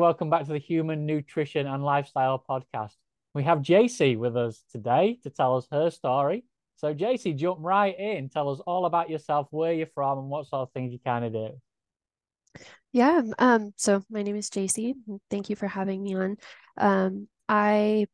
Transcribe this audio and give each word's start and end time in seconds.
Welcome 0.00 0.30
back 0.30 0.46
to 0.46 0.52
the 0.52 0.58
Human 0.58 1.04
Nutrition 1.04 1.66
and 1.66 1.84
Lifestyle 1.84 2.42
Podcast. 2.48 2.92
We 3.34 3.42
have 3.42 3.58
JC 3.58 4.16
with 4.16 4.34
us 4.34 4.64
today 4.72 5.18
to 5.24 5.28
tell 5.28 5.58
us 5.58 5.66
her 5.70 5.90
story. 5.90 6.42
So, 6.76 6.94
JC, 6.94 7.36
jump 7.36 7.58
right 7.60 7.94
in. 7.98 8.30
Tell 8.30 8.48
us 8.48 8.60
all 8.66 8.86
about 8.86 9.10
yourself, 9.10 9.48
where 9.50 9.74
you're 9.74 9.88
from, 9.94 10.20
and 10.20 10.30
what 10.30 10.46
sort 10.46 10.62
of 10.62 10.72
things 10.72 10.94
you 10.94 11.00
kind 11.04 11.26
of 11.26 11.34
do. 11.34 12.62
Yeah. 12.92 13.20
Um, 13.38 13.74
so 13.76 14.02
my 14.08 14.22
name 14.22 14.36
is 14.36 14.48
JC. 14.48 14.94
Thank 15.30 15.50
you 15.50 15.56
for 15.56 15.66
having 15.66 16.02
me 16.02 16.14
on. 16.14 16.36
Um, 16.78 17.28
I 17.46 18.06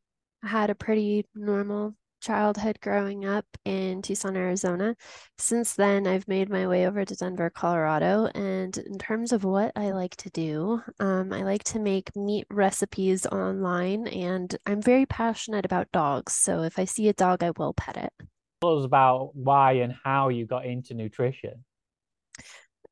had 0.43 0.69
a 0.69 0.75
pretty 0.75 1.25
normal 1.35 1.95
childhood 2.27 2.77
growing 2.81 3.25
up 3.25 3.45
in 3.63 4.01
Tucson, 4.01 4.35
Arizona. 4.35 4.95
Since 5.37 5.75
then, 5.75 6.05
I've 6.05 6.27
made 6.27 6.49
my 6.49 6.67
way 6.67 6.85
over 6.85 7.05
to 7.05 7.15
Denver, 7.15 7.49
Colorado. 7.49 8.25
And 8.35 8.77
in 8.77 8.97
terms 8.97 9.31
of 9.31 9.45
what 9.45 9.71
I 9.77 9.91
like 9.91 10.17
to 10.17 10.29
do, 10.31 10.81
um, 10.99 11.31
I 11.31 11.43
like 11.43 11.63
to 11.65 11.79
make 11.79 12.13
meat 12.17 12.45
recipes 12.49 13.25
online, 13.25 14.07
and 14.07 14.53
I'm 14.65 14.81
very 14.81 15.05
passionate 15.05 15.63
about 15.63 15.91
dogs. 15.93 16.33
So 16.33 16.63
if 16.63 16.77
I 16.77 16.83
see 16.83 17.07
a 17.07 17.13
dog, 17.13 17.43
I 17.43 17.51
will 17.51 17.73
pet 17.73 17.95
it. 17.95 18.11
Tell 18.59 18.77
us 18.77 18.85
about 18.85 19.33
why 19.33 19.73
and 19.73 19.95
how 20.03 20.27
you 20.27 20.45
got 20.45 20.65
into 20.65 20.95
nutrition. 20.95 21.63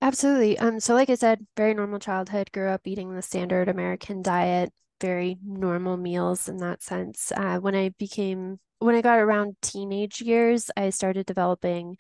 Absolutely. 0.02 0.58
Um, 0.60 0.80
so 0.80 0.94
like 0.94 1.10
I 1.10 1.16
said, 1.16 1.46
very 1.58 1.74
normal 1.74 2.00
childhood, 2.00 2.52
grew 2.54 2.70
up 2.70 2.82
eating 2.86 3.14
the 3.14 3.22
standard 3.22 3.68
American 3.68 4.22
diet, 4.22 4.72
very 5.02 5.38
normal 5.46 5.98
meals 5.98 6.48
in 6.50 6.58
that 6.58 6.82
sense. 6.82 7.32
Uh, 7.36 7.58
when 7.58 7.76
I 7.76 7.90
became 7.98 8.60
when 8.80 8.96
I 8.96 9.02
got 9.02 9.20
around 9.20 9.56
teenage 9.62 10.22
years, 10.22 10.70
I 10.76 10.90
started 10.90 11.26
developing 11.26 11.98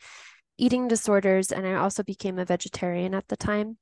eating 0.57 0.87
disorders 0.87 1.51
and 1.51 1.67
I 1.67 1.75
also 1.75 2.03
became 2.03 2.39
a 2.39 2.45
vegetarian 2.45 3.13
at 3.13 3.27
the 3.27 3.35
time. 3.35 3.77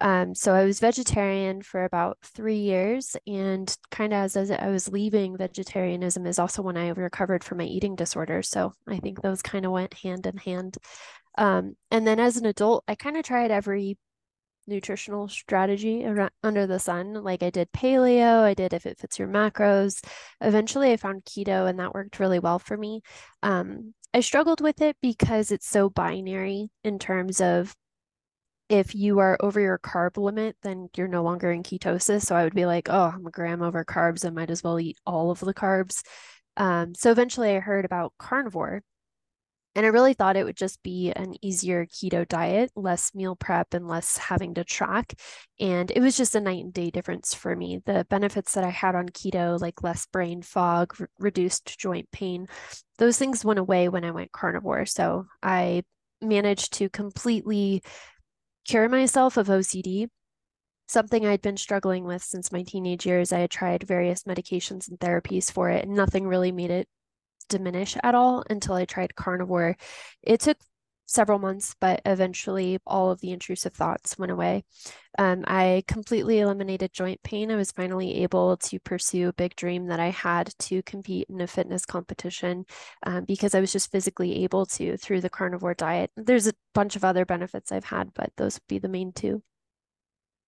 Um, 0.00 0.34
so 0.34 0.52
I 0.52 0.64
was 0.64 0.80
vegetarian 0.80 1.62
for 1.62 1.84
about 1.84 2.18
three 2.22 2.58
years 2.58 3.16
and 3.26 3.74
kind 3.90 4.12
of 4.12 4.18
as, 4.18 4.36
as 4.36 4.50
I 4.50 4.68
was 4.68 4.88
leaving 4.88 5.36
vegetarianism 5.36 6.26
is 6.26 6.38
also 6.38 6.62
when 6.62 6.76
I 6.76 6.88
recovered 6.88 7.44
from 7.44 7.58
my 7.58 7.64
eating 7.64 7.94
disorder. 7.94 8.42
So 8.42 8.72
I 8.88 8.98
think 8.98 9.22
those 9.22 9.42
kind 9.42 9.64
of 9.64 9.72
went 9.72 9.94
hand 9.94 10.26
in 10.26 10.36
hand. 10.36 10.76
Um, 11.38 11.76
and 11.90 12.06
then 12.06 12.18
as 12.18 12.36
an 12.36 12.46
adult, 12.46 12.82
I 12.88 12.94
kind 12.94 13.16
of 13.16 13.24
tried 13.24 13.50
every 13.50 13.96
nutritional 14.66 15.28
strategy 15.28 16.06
under 16.42 16.66
the 16.66 16.78
sun. 16.78 17.14
Like 17.14 17.42
I 17.42 17.50
did 17.50 17.72
paleo, 17.72 18.42
I 18.42 18.54
did 18.54 18.72
if 18.72 18.86
it 18.86 18.98
fits 18.98 19.18
your 19.18 19.28
macros. 19.28 20.04
Eventually, 20.40 20.92
I 20.92 20.96
found 20.96 21.24
keto, 21.24 21.68
and 21.68 21.78
that 21.78 21.94
worked 21.94 22.18
really 22.18 22.38
well 22.38 22.58
for 22.58 22.76
me. 22.76 23.02
Um, 23.42 23.94
I 24.14 24.20
struggled 24.20 24.60
with 24.60 24.80
it 24.80 24.96
because 25.02 25.50
it's 25.50 25.68
so 25.68 25.90
binary 25.90 26.70
in 26.84 26.98
terms 26.98 27.40
of 27.40 27.74
if 28.68 28.94
you 28.94 29.20
are 29.20 29.36
over 29.40 29.60
your 29.60 29.78
carb 29.78 30.16
limit, 30.16 30.56
then 30.62 30.88
you're 30.96 31.06
no 31.06 31.22
longer 31.22 31.52
in 31.52 31.62
ketosis. 31.62 32.22
So 32.22 32.34
I 32.34 32.44
would 32.44 32.54
be 32.54 32.66
like, 32.66 32.88
oh, 32.90 33.12
I'm 33.14 33.26
a 33.26 33.30
gram 33.30 33.62
over 33.62 33.84
carbs. 33.84 34.24
I 34.24 34.30
might 34.30 34.50
as 34.50 34.62
well 34.62 34.80
eat 34.80 34.98
all 35.06 35.30
of 35.30 35.38
the 35.40 35.54
carbs. 35.54 36.02
Um, 36.56 36.94
so 36.94 37.10
eventually 37.10 37.54
I 37.54 37.60
heard 37.60 37.84
about 37.84 38.14
carnivore 38.18 38.82
and 39.76 39.84
I 39.84 39.90
really 39.90 40.14
thought 40.14 40.38
it 40.38 40.44
would 40.44 40.56
just 40.56 40.82
be 40.82 41.12
an 41.12 41.34
easier 41.42 41.84
keto 41.84 42.26
diet, 42.26 42.72
less 42.74 43.14
meal 43.14 43.36
prep 43.36 43.74
and 43.74 43.86
less 43.86 44.16
having 44.16 44.54
to 44.54 44.64
track. 44.64 45.12
And 45.60 45.92
it 45.94 46.00
was 46.00 46.16
just 46.16 46.34
a 46.34 46.40
night 46.40 46.64
and 46.64 46.72
day 46.72 46.90
difference 46.90 47.34
for 47.34 47.54
me. 47.54 47.82
The 47.84 48.06
benefits 48.08 48.54
that 48.54 48.64
I 48.64 48.70
had 48.70 48.94
on 48.94 49.10
keto, 49.10 49.60
like 49.60 49.82
less 49.82 50.06
brain 50.06 50.40
fog, 50.40 50.94
r- 50.98 51.10
reduced 51.18 51.78
joint 51.78 52.10
pain, 52.10 52.46
those 52.96 53.18
things 53.18 53.44
went 53.44 53.58
away 53.58 53.90
when 53.90 54.02
I 54.02 54.12
went 54.12 54.32
carnivore. 54.32 54.86
So 54.86 55.26
I 55.42 55.82
managed 56.22 56.72
to 56.74 56.88
completely 56.88 57.82
cure 58.66 58.88
myself 58.88 59.36
of 59.36 59.48
OCD 59.48 60.08
something 60.88 61.26
I'd 61.26 61.42
been 61.42 61.56
struggling 61.56 62.04
with 62.04 62.22
since 62.22 62.52
my 62.52 62.62
teenage 62.62 63.04
years. 63.06 63.32
I 63.32 63.40
had 63.40 63.50
tried 63.50 63.82
various 63.82 64.22
medications 64.22 64.88
and 64.88 64.98
therapies 65.00 65.50
for 65.50 65.68
it, 65.68 65.84
and 65.84 65.94
nothing 65.94 66.26
really 66.26 66.52
made 66.52 66.70
it 66.70 66.88
diminish 67.48 67.96
at 68.02 68.14
all 68.14 68.44
until 68.50 68.74
I 68.74 68.84
tried 68.84 69.16
carnivore. 69.16 69.76
It 70.22 70.40
took 70.40 70.58
several 71.06 71.38
months, 71.38 71.74
but 71.80 72.02
eventually 72.04 72.78
all 72.86 73.10
of 73.10 73.20
the 73.20 73.30
intrusive 73.30 73.72
thoughts 73.72 74.18
went 74.18 74.32
away. 74.32 74.64
Um, 75.18 75.44
I 75.46 75.84
completely 75.86 76.40
eliminated 76.40 76.92
joint 76.92 77.22
pain. 77.22 77.50
I 77.50 77.56
was 77.56 77.72
finally 77.72 78.22
able 78.22 78.56
to 78.58 78.78
pursue 78.80 79.28
a 79.28 79.32
big 79.32 79.56
dream 79.56 79.86
that 79.86 80.00
I 80.00 80.10
had 80.10 80.52
to 80.58 80.82
compete 80.82 81.28
in 81.30 81.40
a 81.40 81.46
fitness 81.46 81.86
competition 81.86 82.66
um, 83.04 83.24
because 83.24 83.54
I 83.54 83.60
was 83.60 83.72
just 83.72 83.90
physically 83.90 84.42
able 84.44 84.66
to 84.66 84.96
through 84.96 85.20
the 85.20 85.30
carnivore 85.30 85.74
diet. 85.74 86.10
There's 86.16 86.48
a 86.48 86.54
bunch 86.74 86.96
of 86.96 87.04
other 87.04 87.24
benefits 87.24 87.72
I've 87.72 87.84
had, 87.84 88.12
but 88.14 88.32
those 88.36 88.56
would 88.56 88.68
be 88.68 88.78
the 88.78 88.88
main 88.88 89.12
two. 89.12 89.42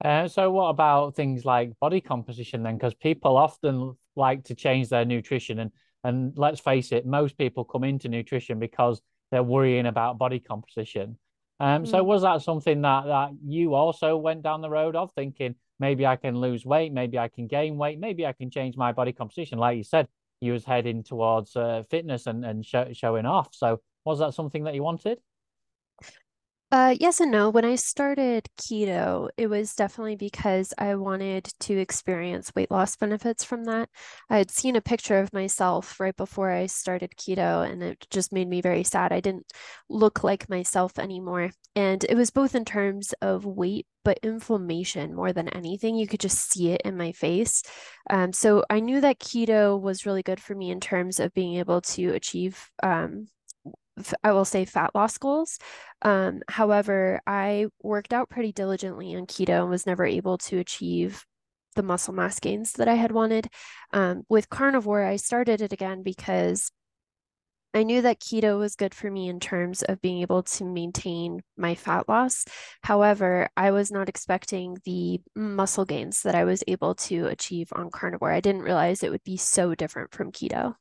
Uh, 0.04 0.28
so, 0.28 0.50
what 0.50 0.68
about 0.68 1.16
things 1.16 1.44
like 1.44 1.72
body 1.80 2.00
composition 2.00 2.62
then? 2.62 2.76
Because 2.76 2.94
people 2.94 3.36
often 3.36 3.96
like 4.14 4.44
to 4.44 4.54
change 4.54 4.88
their 4.88 5.04
nutrition 5.04 5.58
and 5.58 5.72
and 6.04 6.32
let's 6.36 6.60
face 6.60 6.92
it, 6.92 7.06
most 7.06 7.36
people 7.36 7.64
come 7.64 7.84
into 7.84 8.08
nutrition 8.08 8.58
because 8.58 9.00
they're 9.30 9.42
worrying 9.42 9.86
about 9.86 10.18
body 10.18 10.38
composition. 10.38 11.18
Um, 11.60 11.84
mm. 11.84 11.88
So 11.88 12.02
was 12.02 12.22
that 12.22 12.42
something 12.42 12.82
that 12.82 13.06
that 13.06 13.30
you 13.44 13.74
also 13.74 14.16
went 14.16 14.42
down 14.42 14.60
the 14.60 14.70
road 14.70 14.96
of 14.96 15.12
thinking 15.12 15.56
maybe 15.80 16.06
I 16.06 16.16
can 16.16 16.36
lose 16.36 16.64
weight, 16.64 16.92
maybe 16.92 17.18
I 17.18 17.28
can 17.28 17.46
gain 17.46 17.76
weight, 17.76 17.98
maybe 17.98 18.26
I 18.26 18.32
can 18.32 18.50
change 18.50 18.76
my 18.76 18.92
body 18.92 19.12
composition? 19.12 19.58
Like 19.58 19.76
you 19.76 19.84
said, 19.84 20.08
you 20.40 20.52
was 20.52 20.64
heading 20.64 21.02
towards 21.02 21.56
uh, 21.56 21.82
fitness 21.90 22.26
and 22.26 22.44
and 22.44 22.64
show, 22.64 22.88
showing 22.92 23.26
off. 23.26 23.48
So 23.52 23.80
was 24.04 24.20
that 24.20 24.34
something 24.34 24.64
that 24.64 24.74
you 24.74 24.82
wanted? 24.82 25.18
Uh, 26.70 26.94
yes 27.00 27.18
and 27.18 27.30
no. 27.30 27.48
When 27.48 27.64
I 27.64 27.76
started 27.76 28.46
keto, 28.60 29.30
it 29.38 29.46
was 29.46 29.74
definitely 29.74 30.16
because 30.16 30.74
I 30.76 30.96
wanted 30.96 31.44
to 31.60 31.78
experience 31.78 32.54
weight 32.54 32.70
loss 32.70 32.94
benefits 32.94 33.42
from 33.42 33.64
that. 33.64 33.88
I 34.28 34.36
had 34.36 34.50
seen 34.50 34.76
a 34.76 34.82
picture 34.82 35.18
of 35.18 35.32
myself 35.32 35.98
right 35.98 36.14
before 36.14 36.50
I 36.50 36.66
started 36.66 37.12
keto, 37.16 37.66
and 37.66 37.82
it 37.82 38.06
just 38.10 38.34
made 38.34 38.48
me 38.48 38.60
very 38.60 38.84
sad. 38.84 39.12
I 39.12 39.20
didn't 39.20 39.50
look 39.88 40.22
like 40.22 40.50
myself 40.50 40.98
anymore. 40.98 41.52
And 41.74 42.04
it 42.04 42.16
was 42.16 42.28
both 42.28 42.54
in 42.54 42.66
terms 42.66 43.14
of 43.22 43.46
weight, 43.46 43.86
but 44.04 44.18
inflammation 44.22 45.14
more 45.14 45.32
than 45.32 45.48
anything. 45.48 45.96
You 45.96 46.06
could 46.06 46.20
just 46.20 46.50
see 46.52 46.72
it 46.72 46.82
in 46.84 46.98
my 46.98 47.12
face. 47.12 47.62
Um, 48.10 48.34
so 48.34 48.62
I 48.68 48.80
knew 48.80 49.00
that 49.00 49.20
keto 49.20 49.80
was 49.80 50.04
really 50.04 50.22
good 50.22 50.40
for 50.40 50.54
me 50.54 50.70
in 50.70 50.80
terms 50.80 51.18
of 51.18 51.32
being 51.32 51.56
able 51.56 51.80
to 51.80 52.10
achieve 52.10 52.68
um, 52.82 53.28
I 54.22 54.32
will 54.32 54.44
say 54.44 54.64
fat 54.64 54.94
loss 54.94 55.18
goals. 55.18 55.58
Um, 56.02 56.42
however, 56.48 57.20
I 57.26 57.66
worked 57.82 58.12
out 58.12 58.28
pretty 58.28 58.52
diligently 58.52 59.14
on 59.16 59.26
keto 59.26 59.62
and 59.62 59.70
was 59.70 59.86
never 59.86 60.04
able 60.04 60.38
to 60.38 60.58
achieve 60.58 61.24
the 61.76 61.82
muscle 61.82 62.14
mass 62.14 62.40
gains 62.40 62.72
that 62.72 62.88
I 62.88 62.94
had 62.94 63.12
wanted. 63.12 63.48
Um, 63.92 64.24
with 64.28 64.50
carnivore, 64.50 65.04
I 65.04 65.16
started 65.16 65.60
it 65.60 65.72
again 65.72 66.02
because 66.02 66.70
I 67.74 67.82
knew 67.82 68.02
that 68.02 68.20
keto 68.20 68.58
was 68.58 68.76
good 68.76 68.94
for 68.94 69.10
me 69.10 69.28
in 69.28 69.40
terms 69.40 69.82
of 69.82 70.00
being 70.00 70.22
able 70.22 70.42
to 70.42 70.64
maintain 70.64 71.42
my 71.56 71.74
fat 71.74 72.08
loss. 72.08 72.46
However, 72.82 73.50
I 73.56 73.72
was 73.72 73.90
not 73.90 74.08
expecting 74.08 74.78
the 74.84 75.20
muscle 75.36 75.84
gains 75.84 76.22
that 76.22 76.34
I 76.34 76.44
was 76.44 76.64
able 76.66 76.94
to 76.94 77.26
achieve 77.26 77.68
on 77.72 77.90
carnivore. 77.90 78.32
I 78.32 78.40
didn't 78.40 78.62
realize 78.62 79.02
it 79.02 79.10
would 79.10 79.24
be 79.24 79.36
so 79.36 79.74
different 79.74 80.12
from 80.12 80.32
keto. 80.32 80.74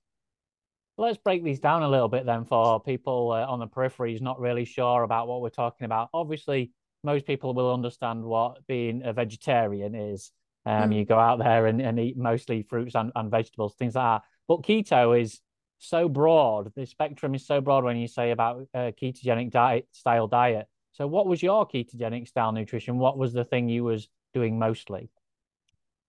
Let's 1.00 1.18
break 1.18 1.44
these 1.44 1.60
down 1.60 1.84
a 1.84 1.90
little 1.90 2.08
bit 2.08 2.26
then 2.26 2.46
for 2.46 2.82
people 2.82 3.32
uh, 3.32 3.46
on 3.46 3.60
the 3.60 3.68
peripheries 3.68 4.20
not 4.20 4.40
really 4.40 4.66
sure 4.66 5.04
about 5.04 5.28
what 5.28 5.42
we're 5.42 5.50
talking 5.50 5.86
about. 5.86 6.10
Obviously, 6.14 6.72
most 7.04 7.28
people 7.28 7.54
will 7.54 7.72
understand 7.72 8.24
what 8.24 8.66
being 8.68 9.04
a 9.06 9.14
vegetarian 9.14 9.94
is. 9.94 10.32
Um, 10.66 10.90
mm. 10.90 10.98
You 10.98 11.06
go 11.06 11.20
out 11.20 11.40
there 11.40 11.68
and, 11.68 11.82
and 11.82 12.00
eat 12.00 12.18
mostly 12.18 12.64
fruits 12.64 12.96
and, 12.96 13.12
and 13.16 13.30
vegetables, 13.30 13.76
things 13.76 13.96
like 13.96 14.22
that. 14.22 14.28
But 14.48 14.64
keto 14.64 15.20
is 15.20 15.40
so 15.78 16.10
broad. 16.10 16.72
The 16.76 16.86
spectrum 16.86 17.36
is 17.36 17.46
so 17.46 17.62
broad 17.62 17.84
when 17.84 17.98
you 17.98 18.08
say 18.08 18.32
about 18.32 18.68
a 18.74 18.92
ketogenic 18.92 19.52
diet 19.52 19.88
style 19.92 20.28
diet. 20.28 20.68
So, 20.94 21.06
what 21.06 21.28
was 21.28 21.44
your 21.44 21.68
ketogenic 21.68 22.28
style 22.28 22.52
nutrition? 22.52 22.98
What 22.98 23.18
was 23.18 23.34
the 23.34 23.46
thing 23.46 23.70
you 23.70 23.84
was 23.84 24.10
doing 24.34 24.58
mostly? 24.58 25.10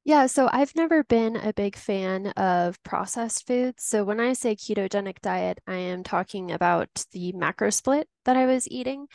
Yeah, 0.09 0.25
so 0.25 0.49
I've 0.51 0.75
never 0.75 1.05
been 1.05 1.37
a 1.37 1.53
big 1.53 1.77
fan 1.77 2.29
of 2.29 2.83
processed 2.83 3.47
foods. 3.47 3.85
So 3.85 4.05
when 4.05 4.21
I 4.21 4.33
say 4.33 4.57
ketogenic 4.57 5.21
diet, 5.21 5.59
I 5.67 5.75
am 5.75 6.03
talking 6.03 6.51
about 6.51 6.89
the 7.13 7.33
macro 7.33 7.69
split 7.69 8.09
that 8.25 8.35
I 8.35 8.47
was 8.47 8.67
eating. 8.71 9.09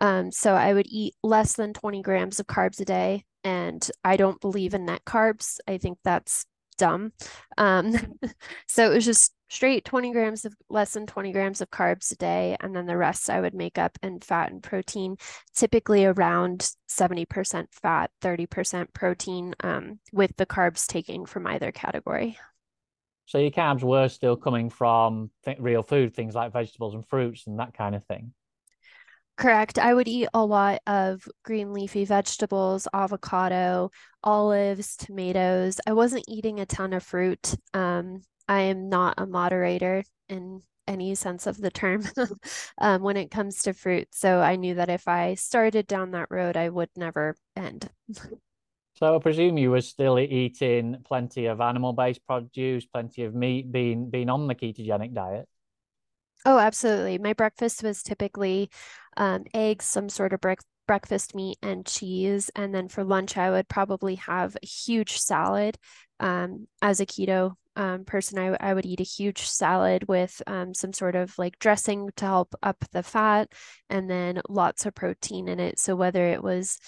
Um, 0.00 0.30
so 0.30 0.54
I 0.54 0.72
would 0.72 0.86
eat 0.88 1.14
less 1.24 1.54
than 1.54 1.72
20 1.72 2.00
grams 2.02 2.38
of 2.38 2.46
carbs 2.46 2.80
a 2.80 2.84
day, 2.84 3.24
and 3.42 3.90
I 4.04 4.16
don't 4.16 4.40
believe 4.40 4.72
in 4.74 4.84
net 4.84 5.02
carbs. 5.04 5.58
I 5.66 5.78
think 5.78 5.98
that's 6.04 6.46
dumb. 6.76 7.12
Um, 7.58 7.94
so 8.68 8.90
it 8.90 8.94
was 8.94 9.04
just 9.04 9.32
straight 9.48 9.84
20 9.84 10.12
grams 10.12 10.44
of 10.44 10.54
less 10.68 10.92
than 10.92 11.06
20 11.06 11.32
grams 11.32 11.60
of 11.60 11.70
carbs 11.70 12.12
a 12.12 12.16
day. 12.16 12.56
And 12.60 12.74
then 12.74 12.86
the 12.86 12.96
rest 12.96 13.30
I 13.30 13.40
would 13.40 13.54
make 13.54 13.78
up 13.78 13.98
in 14.02 14.20
fat 14.20 14.50
and 14.50 14.62
protein, 14.62 15.16
typically 15.54 16.04
around 16.04 16.70
70% 16.88 17.66
fat, 17.72 18.10
30% 18.22 18.92
protein, 18.92 19.54
um, 19.60 20.00
with 20.12 20.36
the 20.36 20.46
carbs 20.46 20.86
taking 20.86 21.26
from 21.26 21.46
either 21.46 21.72
category. 21.72 22.38
So 23.26 23.38
your 23.38 23.50
carbs 23.50 23.82
were 23.82 24.08
still 24.08 24.36
coming 24.36 24.70
from 24.70 25.30
th- 25.44 25.58
real 25.58 25.82
food, 25.82 26.14
things 26.14 26.34
like 26.34 26.52
vegetables 26.52 26.94
and 26.94 27.06
fruits 27.06 27.46
and 27.46 27.58
that 27.58 27.74
kind 27.74 27.94
of 27.94 28.04
thing. 28.04 28.32
Correct. 29.36 29.78
I 29.78 29.92
would 29.92 30.08
eat 30.08 30.28
a 30.32 30.44
lot 30.44 30.80
of 30.86 31.28
green 31.44 31.72
leafy 31.72 32.06
vegetables, 32.06 32.88
avocado, 32.94 33.90
olives, 34.24 34.96
tomatoes. 34.96 35.78
I 35.86 35.92
wasn't 35.92 36.24
eating 36.26 36.58
a 36.58 36.66
ton 36.66 36.94
of 36.94 37.02
fruit. 37.02 37.54
Um, 37.74 38.22
I 38.48 38.62
am 38.62 38.88
not 38.88 39.14
a 39.18 39.26
moderator 39.26 40.04
in 40.28 40.62
any 40.86 41.14
sense 41.14 41.46
of 41.46 41.58
the 41.58 41.70
term 41.70 42.04
um, 42.78 43.02
when 43.02 43.16
it 43.16 43.30
comes 43.30 43.62
to 43.62 43.74
fruit. 43.74 44.08
So 44.12 44.40
I 44.40 44.56
knew 44.56 44.76
that 44.76 44.88
if 44.88 45.06
I 45.06 45.34
started 45.34 45.86
down 45.86 46.12
that 46.12 46.28
road, 46.30 46.56
I 46.56 46.68
would 46.68 46.90
never 46.96 47.36
end. 47.56 47.90
So 48.98 49.14
I 49.14 49.18
presume 49.18 49.58
you 49.58 49.72
were 49.72 49.82
still 49.82 50.18
eating 50.18 50.96
plenty 51.04 51.44
of 51.46 51.60
animal-based 51.60 52.26
produce, 52.26 52.86
plenty 52.86 53.24
of 53.24 53.34
meat, 53.34 53.70
being 53.70 54.08
being 54.08 54.30
on 54.30 54.46
the 54.46 54.54
ketogenic 54.54 55.12
diet. 55.12 55.46
Oh, 56.44 56.58
absolutely. 56.58 57.18
My 57.18 57.32
breakfast 57.32 57.82
was 57.82 58.02
typically 58.02 58.70
um, 59.16 59.44
eggs, 59.52 59.84
some 59.84 60.08
sort 60.08 60.32
of 60.32 60.40
bre- 60.40 60.52
breakfast 60.86 61.34
meat, 61.34 61.58
and 61.62 61.84
cheese. 61.84 62.50
And 62.54 62.74
then 62.74 62.88
for 62.88 63.02
lunch, 63.04 63.36
I 63.36 63.50
would 63.50 63.68
probably 63.68 64.16
have 64.16 64.56
a 64.62 64.66
huge 64.66 65.18
salad. 65.18 65.76
Um, 66.20 66.66
as 66.80 67.00
a 67.00 67.06
keto 67.06 67.54
um, 67.74 68.04
person, 68.04 68.38
I, 68.38 68.56
I 68.60 68.74
would 68.74 68.86
eat 68.86 69.00
a 69.00 69.04
huge 69.04 69.42
salad 69.42 70.06
with 70.08 70.40
um, 70.46 70.72
some 70.72 70.92
sort 70.92 71.16
of 71.16 71.36
like 71.36 71.58
dressing 71.58 72.10
to 72.16 72.24
help 72.24 72.54
up 72.62 72.84
the 72.92 73.02
fat, 73.02 73.52
and 73.90 74.08
then 74.08 74.40
lots 74.48 74.86
of 74.86 74.94
protein 74.94 75.48
in 75.48 75.58
it. 75.60 75.78
So 75.80 75.96
whether 75.96 76.26
it 76.26 76.42
was, 76.42 76.78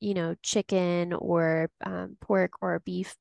you 0.00 0.14
know, 0.14 0.34
chicken 0.42 1.12
or 1.14 1.70
um, 1.84 2.16
pork 2.20 2.52
or 2.60 2.80
beef, 2.80 3.16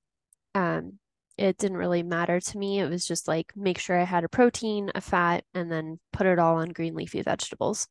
um, 0.56 1.00
it 1.38 1.58
didn't 1.58 1.78
really 1.78 2.04
matter 2.04 2.40
to 2.40 2.58
me. 2.58 2.80
It 2.80 2.90
was 2.90 3.06
just 3.06 3.28
like 3.28 3.54
make 3.56 3.78
sure 3.78 4.00
I 4.00 4.04
had 4.04 4.24
a 4.24 4.30
protein, 4.30 4.92
a 4.96 5.02
fat, 5.02 5.44
and 5.54 5.72
then 5.72 6.00
put 6.12 6.28
it 6.28 6.40
all 6.40 6.58
on 6.58 6.70
green 6.70 6.96
leafy 6.96 7.22
vegetables. 7.22 7.88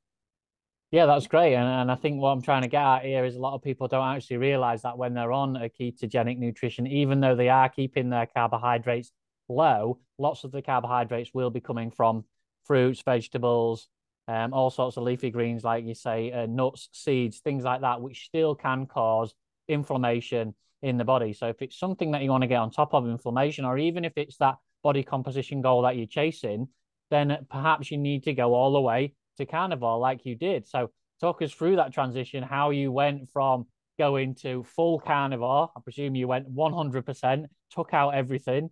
Yeah, 0.90 1.06
that's 1.06 1.26
great. 1.26 1.54
And, 1.54 1.66
and 1.66 1.90
I 1.90 1.96
think 1.96 2.20
what 2.20 2.30
I'm 2.30 2.42
trying 2.42 2.62
to 2.62 2.68
get 2.68 2.82
at 2.82 3.04
here 3.04 3.24
is 3.24 3.36
a 3.36 3.40
lot 3.40 3.54
of 3.54 3.62
people 3.62 3.88
don't 3.88 4.16
actually 4.16 4.38
realize 4.38 4.82
that 4.82 4.96
when 4.96 5.14
they're 5.14 5.32
on 5.32 5.56
a 5.56 5.68
ketogenic 5.68 6.38
nutrition, 6.38 6.86
even 6.86 7.20
though 7.20 7.34
they 7.34 7.48
are 7.48 7.68
keeping 7.68 8.08
their 8.08 8.26
carbohydrates 8.26 9.10
low, 9.48 9.98
lots 10.18 10.44
of 10.44 10.52
the 10.52 10.62
carbohydrates 10.62 11.30
will 11.34 11.50
be 11.50 11.60
coming 11.60 11.90
from 11.90 12.24
fruits, 12.64 13.02
vegetables, 13.02 13.88
um, 14.28 14.52
all 14.52 14.70
sorts 14.70 14.96
of 14.96 15.04
leafy 15.04 15.30
greens, 15.30 15.64
like 15.64 15.84
you 15.84 15.94
say, 15.94 16.32
uh, 16.32 16.46
nuts, 16.46 16.88
seeds, 16.92 17.38
things 17.38 17.64
like 17.64 17.80
that, 17.82 18.00
which 18.00 18.26
still 18.26 18.54
can 18.54 18.86
cause 18.86 19.34
inflammation 19.68 20.54
in 20.82 20.96
the 20.96 21.04
body. 21.04 21.32
So 21.32 21.48
if 21.48 21.62
it's 21.62 21.78
something 21.78 22.12
that 22.12 22.22
you 22.22 22.30
want 22.30 22.42
to 22.42 22.48
get 22.48 22.60
on 22.60 22.70
top 22.70 22.94
of 22.94 23.06
inflammation, 23.06 23.64
or 23.64 23.78
even 23.78 24.04
if 24.04 24.12
it's 24.16 24.36
that 24.38 24.56
body 24.82 25.02
composition 25.02 25.62
goal 25.62 25.82
that 25.82 25.96
you're 25.96 26.06
chasing, 26.06 26.68
then 27.10 27.46
perhaps 27.50 27.90
you 27.90 27.98
need 27.98 28.24
to 28.24 28.34
go 28.34 28.54
all 28.54 28.72
the 28.72 28.80
way 28.80 29.14
to 29.38 29.46
carnivore 29.46 29.98
like 29.98 30.24
you 30.24 30.34
did. 30.34 30.66
So 30.66 30.90
talk 31.20 31.42
us 31.42 31.52
through 31.52 31.76
that 31.76 31.92
transition, 31.92 32.42
how 32.42 32.70
you 32.70 32.92
went 32.92 33.28
from 33.30 33.66
going 33.98 34.34
to 34.36 34.64
full 34.64 35.00
carnivore. 35.00 35.70
I 35.76 35.80
presume 35.80 36.14
you 36.14 36.28
went 36.28 36.52
100%, 36.52 37.46
took 37.70 37.94
out 37.94 38.14
everything, 38.14 38.70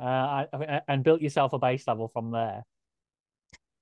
uh, 0.00 0.44
and 0.88 1.04
built 1.04 1.20
yourself 1.20 1.52
a 1.52 1.58
base 1.58 1.86
level 1.86 2.08
from 2.08 2.32
there. 2.32 2.64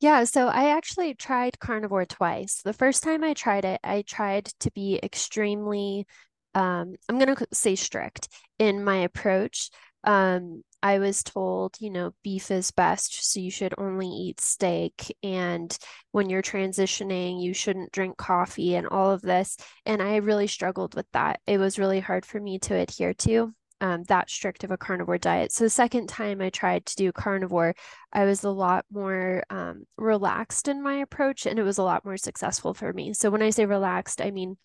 Yeah, 0.00 0.24
so 0.24 0.48
I 0.48 0.70
actually 0.70 1.14
tried 1.14 1.60
carnivore 1.60 2.06
twice. 2.06 2.60
The 2.62 2.72
first 2.72 3.04
time 3.04 3.22
I 3.22 3.34
tried 3.34 3.64
it, 3.64 3.78
I 3.84 4.02
tried 4.02 4.46
to 4.60 4.70
be 4.72 4.98
extremely 5.00 6.06
um, 6.54 6.94
I'm 7.08 7.18
going 7.18 7.34
to 7.34 7.46
say 7.52 7.74
strict 7.76 8.28
in 8.58 8.84
my 8.84 8.98
approach. 8.98 9.70
Um, 10.04 10.62
I 10.82 10.98
was 10.98 11.22
told, 11.22 11.76
you 11.78 11.90
know, 11.90 12.12
beef 12.24 12.50
is 12.50 12.72
best, 12.72 13.30
so 13.30 13.38
you 13.38 13.52
should 13.52 13.74
only 13.78 14.08
eat 14.08 14.40
steak. 14.40 15.16
And 15.22 15.76
when 16.10 16.28
you're 16.28 16.42
transitioning, 16.42 17.40
you 17.40 17.54
shouldn't 17.54 17.92
drink 17.92 18.16
coffee 18.16 18.74
and 18.74 18.88
all 18.88 19.12
of 19.12 19.22
this. 19.22 19.56
And 19.86 20.02
I 20.02 20.16
really 20.16 20.48
struggled 20.48 20.96
with 20.96 21.06
that. 21.12 21.40
It 21.46 21.58
was 21.58 21.78
really 21.78 22.00
hard 22.00 22.26
for 22.26 22.40
me 22.40 22.58
to 22.60 22.74
adhere 22.74 23.14
to. 23.14 23.54
Um, 23.80 24.04
that 24.04 24.30
strict 24.30 24.62
of 24.62 24.70
a 24.70 24.76
carnivore 24.76 25.18
diet. 25.18 25.50
So 25.50 25.64
the 25.64 25.70
second 25.70 26.08
time 26.08 26.40
I 26.40 26.50
tried 26.50 26.86
to 26.86 26.94
do 26.94 27.10
carnivore, 27.10 27.74
I 28.12 28.26
was 28.26 28.44
a 28.44 28.50
lot 28.50 28.84
more 28.92 29.42
um, 29.50 29.86
relaxed 29.96 30.68
in 30.68 30.80
my 30.80 30.98
approach 30.98 31.46
and 31.46 31.58
it 31.58 31.64
was 31.64 31.78
a 31.78 31.82
lot 31.82 32.04
more 32.04 32.16
successful 32.16 32.74
for 32.74 32.92
me. 32.92 33.12
So 33.12 33.28
when 33.28 33.42
I 33.42 33.50
say 33.50 33.66
relaxed, 33.66 34.20
I 34.20 34.30
mean 34.30 34.56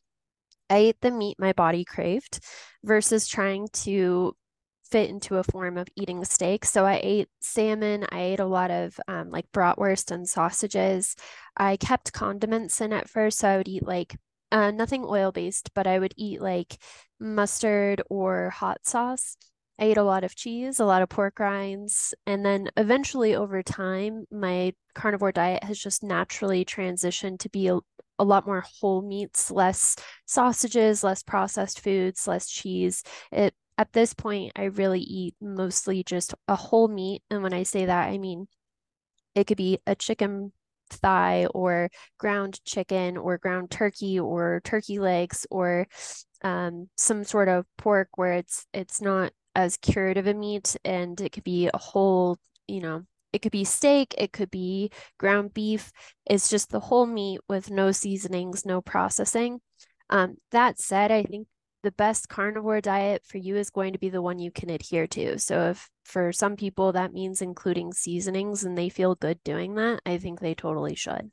I 0.69 0.77
ate 0.77 1.01
the 1.01 1.11
meat 1.11 1.37
my 1.39 1.53
body 1.53 1.85
craved 1.85 2.39
versus 2.83 3.27
trying 3.27 3.67
to 3.73 4.35
fit 4.89 5.09
into 5.09 5.37
a 5.37 5.43
form 5.43 5.77
of 5.77 5.87
eating 5.95 6.23
steak. 6.23 6.65
So 6.65 6.85
I 6.85 6.99
ate 7.03 7.29
salmon. 7.39 8.05
I 8.09 8.21
ate 8.21 8.39
a 8.39 8.45
lot 8.45 8.71
of 8.71 8.99
um, 9.07 9.29
like 9.29 9.51
bratwurst 9.51 10.11
and 10.11 10.27
sausages. 10.27 11.15
I 11.55 11.77
kept 11.77 12.13
condiments 12.13 12.79
in 12.81 12.93
at 12.93 13.09
first. 13.09 13.39
So 13.39 13.49
I 13.49 13.57
would 13.57 13.67
eat 13.67 13.85
like 13.85 14.15
uh, 14.51 14.71
nothing 14.71 15.03
oil 15.05 15.31
based, 15.31 15.73
but 15.73 15.87
I 15.87 15.99
would 15.99 16.13
eat 16.15 16.41
like 16.41 16.77
mustard 17.19 18.01
or 18.09 18.49
hot 18.49 18.85
sauce. 18.85 19.35
I 19.79 19.85
ate 19.85 19.97
a 19.97 20.03
lot 20.03 20.24
of 20.24 20.35
cheese, 20.35 20.79
a 20.79 20.85
lot 20.85 21.01
of 21.01 21.09
pork 21.09 21.39
rinds. 21.39 22.13
And 22.25 22.45
then 22.45 22.69
eventually 22.77 23.35
over 23.35 23.62
time, 23.62 24.25
my 24.31 24.74
carnivore 24.95 25.31
diet 25.31 25.63
has 25.63 25.77
just 25.77 26.03
naturally 26.03 26.65
transitioned 26.65 27.39
to 27.39 27.50
be 27.50 27.68
a, 27.68 27.77
a 28.18 28.24
lot 28.24 28.47
more 28.47 28.63
whole 28.79 29.01
meats, 29.01 29.51
less 29.51 29.95
sausages, 30.25 31.03
less 31.03 31.21
processed 31.21 31.81
foods, 31.81 32.27
less 32.27 32.50
cheese. 32.50 33.03
It 33.31 33.53
at 33.77 33.94
this 33.94 34.13
point 34.13 34.53
I 34.56 34.63
really 34.63 35.01
eat 35.01 35.35
mostly 35.39 36.03
just 36.03 36.33
a 36.47 36.56
whole 36.56 36.88
meat. 36.88 37.21
And 37.30 37.44
when 37.44 37.53
I 37.53 37.63
say 37.63 37.85
that, 37.85 38.07
I 38.07 38.18
mean 38.18 38.47
it 39.35 39.45
could 39.45 39.57
be 39.57 39.80
a 39.85 39.95
chicken 39.95 40.51
thigh 40.89 41.45
or 41.53 41.89
ground 42.18 42.59
chicken 42.65 43.18
or 43.18 43.38
ground 43.38 43.69
turkey 43.69 44.19
or 44.19 44.62
turkey 44.63 45.00
legs 45.00 45.45
or 45.51 45.88
um, 46.44 46.89
some 46.97 47.23
sort 47.23 47.50
of 47.50 47.65
pork 47.77 48.09
where 48.15 48.33
it's 48.33 48.65
it's 48.73 49.01
not 49.01 49.31
as 49.57 49.77
of 50.18 50.27
a 50.27 50.33
meat 50.33 50.77
and 50.86 51.19
it 51.19 51.31
could 51.31 51.44
be 51.44 51.69
a 51.74 51.77
whole 51.77 52.38
you 52.68 52.80
know 52.80 53.04
it 53.33 53.42
could 53.42 53.51
be 53.51 53.65
steak, 53.65 54.15
it 54.18 54.31
could 54.31 54.50
be 54.50 54.89
ground 55.19 55.54
beef. 55.54 55.92
It's 56.25 56.50
just 56.50 56.71
the 56.71 56.80
whole 56.80 57.06
meat 57.06 57.39
with 57.50 57.69
no 57.69 57.92
seasonings, 57.92 58.65
no 58.65 58.81
processing. 58.81 59.59
Um, 60.09 60.38
that 60.51 60.80
said, 60.80 61.12
I 61.12 61.24
think 61.24 61.48
the 61.83 61.92
best 61.92 62.30
carnivore 62.30 62.81
diet 62.81 63.24
for 63.25 63.38
you 63.38 63.57
is 63.57 63.69
going 63.69 63.94
to 63.94 64.00
be 64.00 64.09
the 64.09 64.21
one 64.21 64.39
you 64.39 64.50
can 64.50 64.69
adhere 64.69 65.07
to. 65.07 65.38
So 65.39 65.69
if 65.69 65.89
for 66.06 66.31
some 66.31 66.56
people 66.56 66.94
that 66.94 67.13
means 67.13 67.42
including 67.42 67.94
seasonings 67.94 68.63
and 68.63 68.77
they 68.77 68.89
feel 68.89 69.15
good 69.15 69.44
doing 69.44 69.75
that, 69.75 70.00
I 70.06 70.18
think 70.18 70.39
they 70.39 70.56
totally 70.56 70.95
should. 70.95 71.30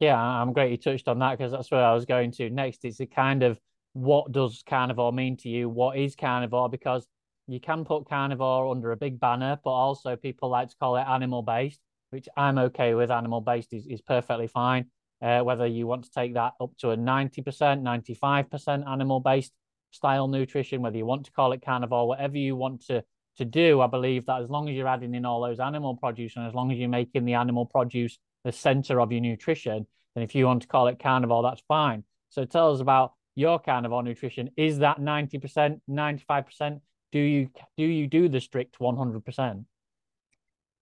Yeah, 0.00 0.20
I'm 0.20 0.52
great 0.52 0.70
you 0.70 0.76
touched 0.76 1.08
on 1.08 1.18
that 1.18 1.36
because 1.36 1.50
that's 1.52 1.70
where 1.70 1.84
I 1.84 1.94
was 1.94 2.04
going 2.04 2.30
to 2.32 2.50
next. 2.50 2.84
It's 2.84 3.00
a 3.00 3.06
kind 3.06 3.42
of 3.42 3.58
what 3.94 4.30
does 4.30 4.62
carnivore 4.66 5.12
mean 5.12 5.36
to 5.38 5.48
you? 5.48 5.68
What 5.68 5.98
is 5.98 6.14
carnivore? 6.14 6.68
Because 6.68 7.06
you 7.48 7.60
can 7.60 7.84
put 7.84 8.08
carnivore 8.08 8.70
under 8.70 8.92
a 8.92 8.96
big 8.96 9.18
banner, 9.18 9.58
but 9.64 9.70
also 9.70 10.16
people 10.16 10.50
like 10.50 10.68
to 10.68 10.76
call 10.76 10.96
it 10.96 11.06
animal 11.08 11.42
based, 11.42 11.80
which 12.10 12.28
I'm 12.36 12.58
okay 12.58 12.94
with. 12.94 13.10
Animal 13.10 13.40
based 13.40 13.72
is, 13.72 13.86
is 13.86 14.02
perfectly 14.02 14.46
fine. 14.46 14.86
Uh, 15.20 15.40
whether 15.40 15.66
you 15.66 15.86
want 15.86 16.04
to 16.04 16.10
take 16.10 16.34
that 16.34 16.52
up 16.60 16.70
to 16.78 16.90
a 16.90 16.96
90%, 16.96 17.42
95% 17.42 18.88
animal 18.88 19.20
based 19.20 19.52
style 19.90 20.28
nutrition, 20.28 20.82
whether 20.82 20.96
you 20.96 21.06
want 21.06 21.24
to 21.24 21.32
call 21.32 21.52
it 21.52 21.64
carnivore, 21.64 22.06
whatever 22.06 22.36
you 22.36 22.54
want 22.54 22.86
to, 22.86 23.02
to 23.38 23.44
do, 23.44 23.80
I 23.80 23.86
believe 23.86 24.26
that 24.26 24.42
as 24.42 24.50
long 24.50 24.68
as 24.68 24.76
you're 24.76 24.86
adding 24.86 25.14
in 25.14 25.24
all 25.24 25.40
those 25.40 25.58
animal 25.58 25.96
produce 25.96 26.36
and 26.36 26.46
as 26.46 26.54
long 26.54 26.70
as 26.70 26.78
you're 26.78 26.88
making 26.88 27.24
the 27.24 27.34
animal 27.34 27.66
produce 27.66 28.18
the 28.44 28.52
center 28.52 29.00
of 29.00 29.10
your 29.10 29.20
nutrition, 29.20 29.86
then 30.14 30.22
if 30.22 30.34
you 30.34 30.46
want 30.46 30.62
to 30.62 30.68
call 30.68 30.86
it 30.86 30.98
carnivore, 30.98 31.42
that's 31.42 31.62
fine. 31.66 32.04
So 32.28 32.44
tell 32.44 32.72
us 32.72 32.80
about 32.80 33.14
your 33.34 33.58
carnivore 33.58 34.02
nutrition. 34.02 34.50
Is 34.56 34.78
that 34.80 35.00
90%, 35.00 35.80
95%? 35.88 36.80
Do 37.12 37.18
you 37.18 37.50
do 37.76 37.84
you 37.84 38.06
do 38.06 38.28
the 38.28 38.40
strict 38.40 38.78
100%? 38.78 39.64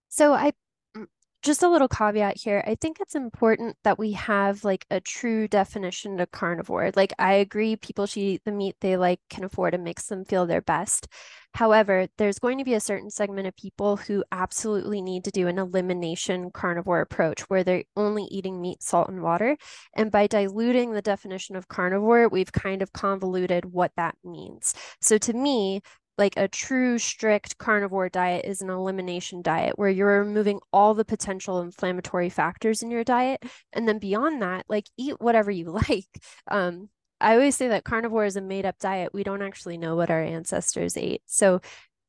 So 0.09 0.33
I 0.33 0.51
mm, 0.95 1.05
just 1.41 1.63
a 1.63 1.69
little 1.69 1.87
caveat 1.87 2.37
here. 2.37 2.63
I 2.65 2.75
think 2.75 2.97
it's 2.99 3.15
important 3.15 3.77
that 3.83 3.99
we 3.99 4.13
have 4.13 4.63
like 4.63 4.85
a 4.89 4.99
true 4.99 5.47
definition 5.47 6.19
of 6.19 6.31
carnivore. 6.31 6.91
Like 6.95 7.13
I 7.19 7.33
agree 7.33 7.75
people 7.75 8.05
should 8.05 8.23
eat 8.23 8.41
the 8.45 8.51
meat 8.51 8.75
they 8.81 8.97
like 8.97 9.19
can 9.29 9.43
afford 9.43 9.73
and 9.73 9.83
makes 9.83 10.07
them 10.07 10.25
feel 10.25 10.45
their 10.45 10.61
best. 10.61 11.07
However, 11.53 12.07
there's 12.17 12.37
going 12.37 12.59
to 12.59 12.63
be 12.63 12.75
a 12.75 12.79
certain 12.79 13.09
segment 13.09 13.47
of 13.47 13.55
people 13.55 13.97
who 13.97 14.23
absolutely 14.31 15.01
need 15.01 15.23
to 15.23 15.31
do 15.31 15.47
an 15.47 15.57
elimination 15.57 16.51
carnivore 16.51 17.01
approach 17.01 17.41
where 17.49 17.63
they're 17.63 17.85
only 17.95 18.25
eating 18.25 18.61
meat, 18.61 18.83
salt, 18.83 19.09
and 19.09 19.23
water. 19.23 19.57
And 19.95 20.11
by 20.11 20.27
diluting 20.27 20.91
the 20.91 21.01
definition 21.01 21.55
of 21.55 21.67
carnivore, 21.67 22.27
we've 22.27 22.51
kind 22.51 22.83
of 22.83 22.93
convoluted 22.93 23.65
what 23.65 23.91
that 23.97 24.15
means. 24.23 24.75
So 25.01 25.17
to 25.17 25.33
me, 25.33 25.81
like 26.17 26.35
a 26.37 26.47
true 26.47 26.97
strict 26.97 27.57
carnivore 27.57 28.09
diet 28.09 28.45
is 28.45 28.61
an 28.61 28.69
elimination 28.69 29.41
diet 29.41 29.77
where 29.77 29.89
you're 29.89 30.23
removing 30.23 30.59
all 30.73 30.93
the 30.93 31.05
potential 31.05 31.61
inflammatory 31.61 32.29
factors 32.29 32.81
in 32.81 32.91
your 32.91 33.03
diet. 33.03 33.43
And 33.73 33.87
then 33.87 33.99
beyond 33.99 34.41
that 34.41 34.65
like 34.67 34.87
eat 34.97 35.19
whatever 35.19 35.51
you 35.51 35.71
like. 35.89 36.07
Um 36.49 36.89
i 37.19 37.33
always 37.33 37.55
say 37.55 37.69
that 37.69 37.83
carnivore 37.83 38.25
is 38.25 38.35
a 38.35 38.41
made 38.41 38.65
up 38.65 38.79
diet. 38.79 39.13
We 39.13 39.23
don't 39.23 39.41
actually 39.41 39.77
know 39.77 39.95
what 39.95 40.09
our 40.09 40.21
ancestors 40.21 40.97
ate. 40.97 41.21
So 41.25 41.61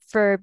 for 0.09 0.43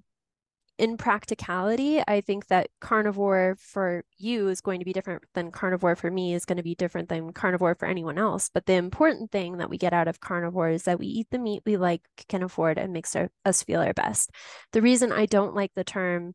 in 0.78 0.98
practicality, 0.98 2.02
I 2.06 2.22
think 2.22 2.48
that 2.48 2.70
carnivore 2.82 3.56
for 3.60 4.04
you 4.18 4.50
is 4.50 4.60
going 4.60 4.80
to 4.80 4.86
be 4.86 4.92
different 4.92 5.24
than 5.34 5.52
carnivore 5.52 5.96
for 5.96 6.12
me 6.12 6.34
is 6.34 6.46
going 6.46 6.58
to 6.58 6.64
be 6.64 6.76
different 6.76 7.08
than 7.08 7.32
carnivore 7.32 7.76
for 7.76 7.88
anyone 7.88 8.18
else. 8.18 8.50
But 8.54 8.66
the 8.66 8.74
important 8.74 9.32
thing 9.32 9.58
that 9.58 9.70
we 9.70 9.78
get 9.78 9.94
out 9.94 10.08
of 10.08 10.20
carnivore 10.20 10.70
is 10.70 10.84
that 10.84 11.00
we 11.00 11.08
eat 11.08 11.28
the 11.32 11.40
meat 11.40 11.64
we 11.66 11.78
like, 11.78 12.02
can 12.28 12.44
afford, 12.44 12.78
and 12.78 12.92
makes 12.92 13.16
our, 13.16 13.30
us 13.46 13.64
feel 13.64 13.80
our 13.80 13.94
best. 13.94 14.32
The 14.74 14.82
reason 14.82 15.12
I 15.12 15.26
don't 15.26 15.56
like 15.56 15.72
the 15.76 15.86
term 15.86 16.34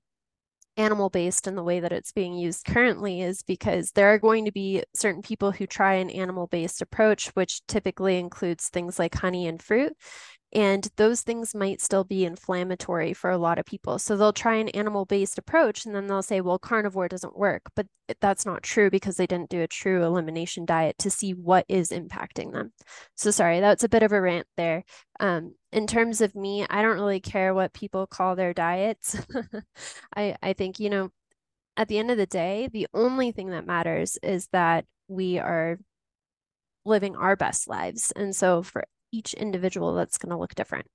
animal 0.76 1.10
based 1.10 1.46
in 1.46 1.54
the 1.54 1.62
way 1.62 1.80
that 1.80 1.92
it's 1.92 2.12
being 2.12 2.34
used 2.34 2.64
currently 2.64 3.20
is 3.20 3.42
because 3.42 3.92
there 3.92 4.08
are 4.08 4.18
going 4.18 4.46
to 4.46 4.52
be 4.52 4.82
certain 4.94 5.20
people 5.20 5.52
who 5.52 5.66
try 5.66 5.94
an 5.94 6.08
animal 6.08 6.46
based 6.46 6.80
approach, 6.80 7.28
which 7.30 7.60
typically 7.66 8.18
includes 8.18 8.68
things 8.68 8.98
like 8.98 9.14
honey 9.14 9.46
and 9.46 9.62
fruit. 9.62 9.92
And 10.52 10.88
those 10.96 11.20
things 11.22 11.54
might 11.54 11.80
still 11.80 12.02
be 12.02 12.24
inflammatory 12.24 13.12
for 13.12 13.30
a 13.30 13.38
lot 13.38 13.58
of 13.58 13.64
people. 13.64 13.98
So 14.00 14.16
they'll 14.16 14.32
try 14.32 14.56
an 14.56 14.68
animal 14.70 15.04
based 15.04 15.38
approach 15.38 15.86
and 15.86 15.94
then 15.94 16.08
they'll 16.08 16.22
say, 16.22 16.40
well, 16.40 16.58
carnivore 16.58 17.08
doesn't 17.08 17.38
work. 17.38 17.62
But 17.76 17.86
that's 18.20 18.44
not 18.44 18.64
true 18.64 18.90
because 18.90 19.16
they 19.16 19.28
didn't 19.28 19.50
do 19.50 19.62
a 19.62 19.68
true 19.68 20.04
elimination 20.04 20.64
diet 20.64 20.98
to 20.98 21.10
see 21.10 21.34
what 21.34 21.66
is 21.68 21.90
impacting 21.90 22.52
them. 22.52 22.72
So 23.14 23.30
sorry, 23.30 23.60
that's 23.60 23.84
a 23.84 23.88
bit 23.88 24.02
of 24.02 24.10
a 24.10 24.20
rant 24.20 24.48
there. 24.56 24.84
Um, 25.20 25.54
in 25.72 25.86
terms 25.86 26.20
of 26.20 26.34
me, 26.34 26.66
I 26.68 26.82
don't 26.82 26.98
really 26.98 27.20
care 27.20 27.54
what 27.54 27.72
people 27.72 28.08
call 28.08 28.34
their 28.34 28.52
diets. 28.52 29.16
I, 30.16 30.36
I 30.42 30.54
think, 30.54 30.80
you 30.80 30.90
know, 30.90 31.10
at 31.76 31.86
the 31.86 31.98
end 31.98 32.10
of 32.10 32.16
the 32.16 32.26
day, 32.26 32.68
the 32.72 32.88
only 32.92 33.30
thing 33.30 33.50
that 33.50 33.66
matters 33.66 34.18
is 34.22 34.48
that 34.48 34.84
we 35.06 35.38
are 35.38 35.78
living 36.84 37.14
our 37.14 37.36
best 37.36 37.68
lives. 37.68 38.12
And 38.16 38.34
so 38.34 38.62
for 38.62 38.84
each 39.12 39.34
individual 39.34 39.94
that's 39.94 40.18
going 40.18 40.30
to 40.30 40.38
look 40.38 40.54
different. 40.54 40.86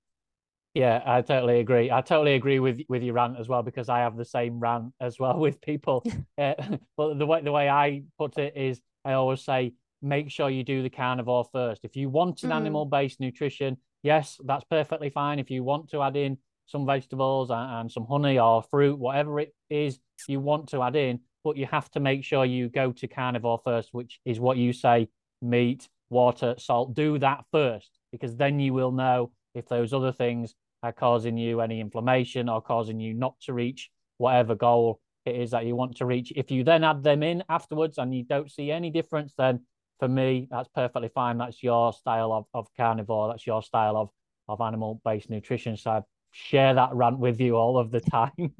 Yeah, 0.75 1.01
I 1.05 1.21
totally 1.21 1.61
agree. 1.61 1.89
I 1.89 2.01
totally 2.01 2.35
agree 2.35 2.59
with 2.59 2.81
with 2.89 3.01
your 3.01 3.13
rant 3.13 3.39
as 3.39 3.47
well 3.47 3.63
because 3.63 3.87
I 3.87 3.99
have 3.99 4.17
the 4.17 4.25
same 4.25 4.59
rant 4.59 4.93
as 4.99 5.17
well 5.17 5.39
with 5.45 5.61
people. 5.61 6.03
uh, 6.37 6.53
but 6.97 7.17
the 7.17 7.25
way 7.25 7.41
the 7.41 7.51
way 7.51 7.69
I 7.69 8.03
put 8.19 8.37
it 8.37 8.57
is, 8.57 8.81
I 9.05 9.13
always 9.13 9.41
say, 9.41 9.73
make 10.01 10.29
sure 10.29 10.49
you 10.49 10.65
do 10.65 10.83
the 10.83 10.89
carnivore 10.89 11.47
first. 11.51 11.85
If 11.85 11.95
you 11.95 12.09
want 12.09 12.43
an 12.43 12.49
mm. 12.49 12.55
animal 12.55 12.85
based 12.85 13.21
nutrition, 13.21 13.77
yes, 14.03 14.37
that's 14.43 14.65
perfectly 14.65 15.09
fine. 15.09 15.39
If 15.39 15.49
you 15.49 15.63
want 15.63 15.89
to 15.91 16.01
add 16.01 16.17
in 16.17 16.37
some 16.65 16.85
vegetables 16.85 17.51
and, 17.51 17.71
and 17.71 17.91
some 17.91 18.05
honey 18.05 18.37
or 18.37 18.61
fruit, 18.63 18.99
whatever 18.99 19.39
it 19.39 19.55
is 19.69 19.99
you 20.27 20.41
want 20.41 20.69
to 20.69 20.81
add 20.81 20.95
in, 20.97 21.21
but 21.43 21.55
you 21.55 21.67
have 21.67 21.89
to 21.91 21.99
make 22.01 22.23
sure 22.23 22.43
you 22.43 22.67
go 22.67 22.91
to 22.91 23.07
carnivore 23.07 23.61
first, 23.63 23.89
which 23.93 24.19
is 24.25 24.41
what 24.41 24.57
you 24.57 24.73
say: 24.73 25.07
meat, 25.41 25.87
water, 26.09 26.55
salt. 26.57 26.93
Do 26.93 27.17
that 27.19 27.45
first 27.53 27.91
because 28.15 28.35
then 28.35 28.59
you 28.59 28.73
will 28.73 28.91
know 28.91 29.31
if 29.53 29.67
those 29.67 29.93
other 29.93 30.11
things 30.11 30.55
are 30.83 30.93
causing 30.93 31.37
you 31.37 31.61
any 31.61 31.79
inflammation 31.79 32.49
or 32.49 32.61
causing 32.61 32.99
you 32.99 33.13
not 33.13 33.35
to 33.41 33.53
reach 33.53 33.89
whatever 34.17 34.55
goal 34.55 34.99
it 35.25 35.35
is 35.35 35.51
that 35.51 35.65
you 35.65 35.75
want 35.75 35.97
to 35.97 36.05
reach. 36.05 36.31
If 36.35 36.51
you 36.51 36.63
then 36.63 36.83
add 36.83 37.03
them 37.03 37.23
in 37.23 37.43
afterwards 37.49 37.97
and 37.97 38.13
you 38.13 38.23
don't 38.23 38.51
see 38.51 38.71
any 38.71 38.91
difference, 38.91 39.33
then 39.37 39.61
for 39.99 40.07
me, 40.07 40.47
that's 40.51 40.69
perfectly 40.69 41.09
fine. 41.09 41.37
That's 41.37 41.63
your 41.63 41.93
style 41.93 42.31
of, 42.31 42.45
of 42.53 42.67
carnivore. 42.77 43.29
That's 43.29 43.47
your 43.47 43.63
style 43.63 43.97
of, 43.97 44.09
of 44.47 44.61
animal 44.61 45.01
based 45.03 45.29
nutrition. 45.29 45.77
So 45.77 45.91
I 45.91 46.01
share 46.31 46.73
that 46.75 46.93
rant 46.93 47.17
with 47.17 47.39
you 47.39 47.55
all 47.55 47.77
of 47.77 47.91
the 47.91 48.01
time. 48.01 48.53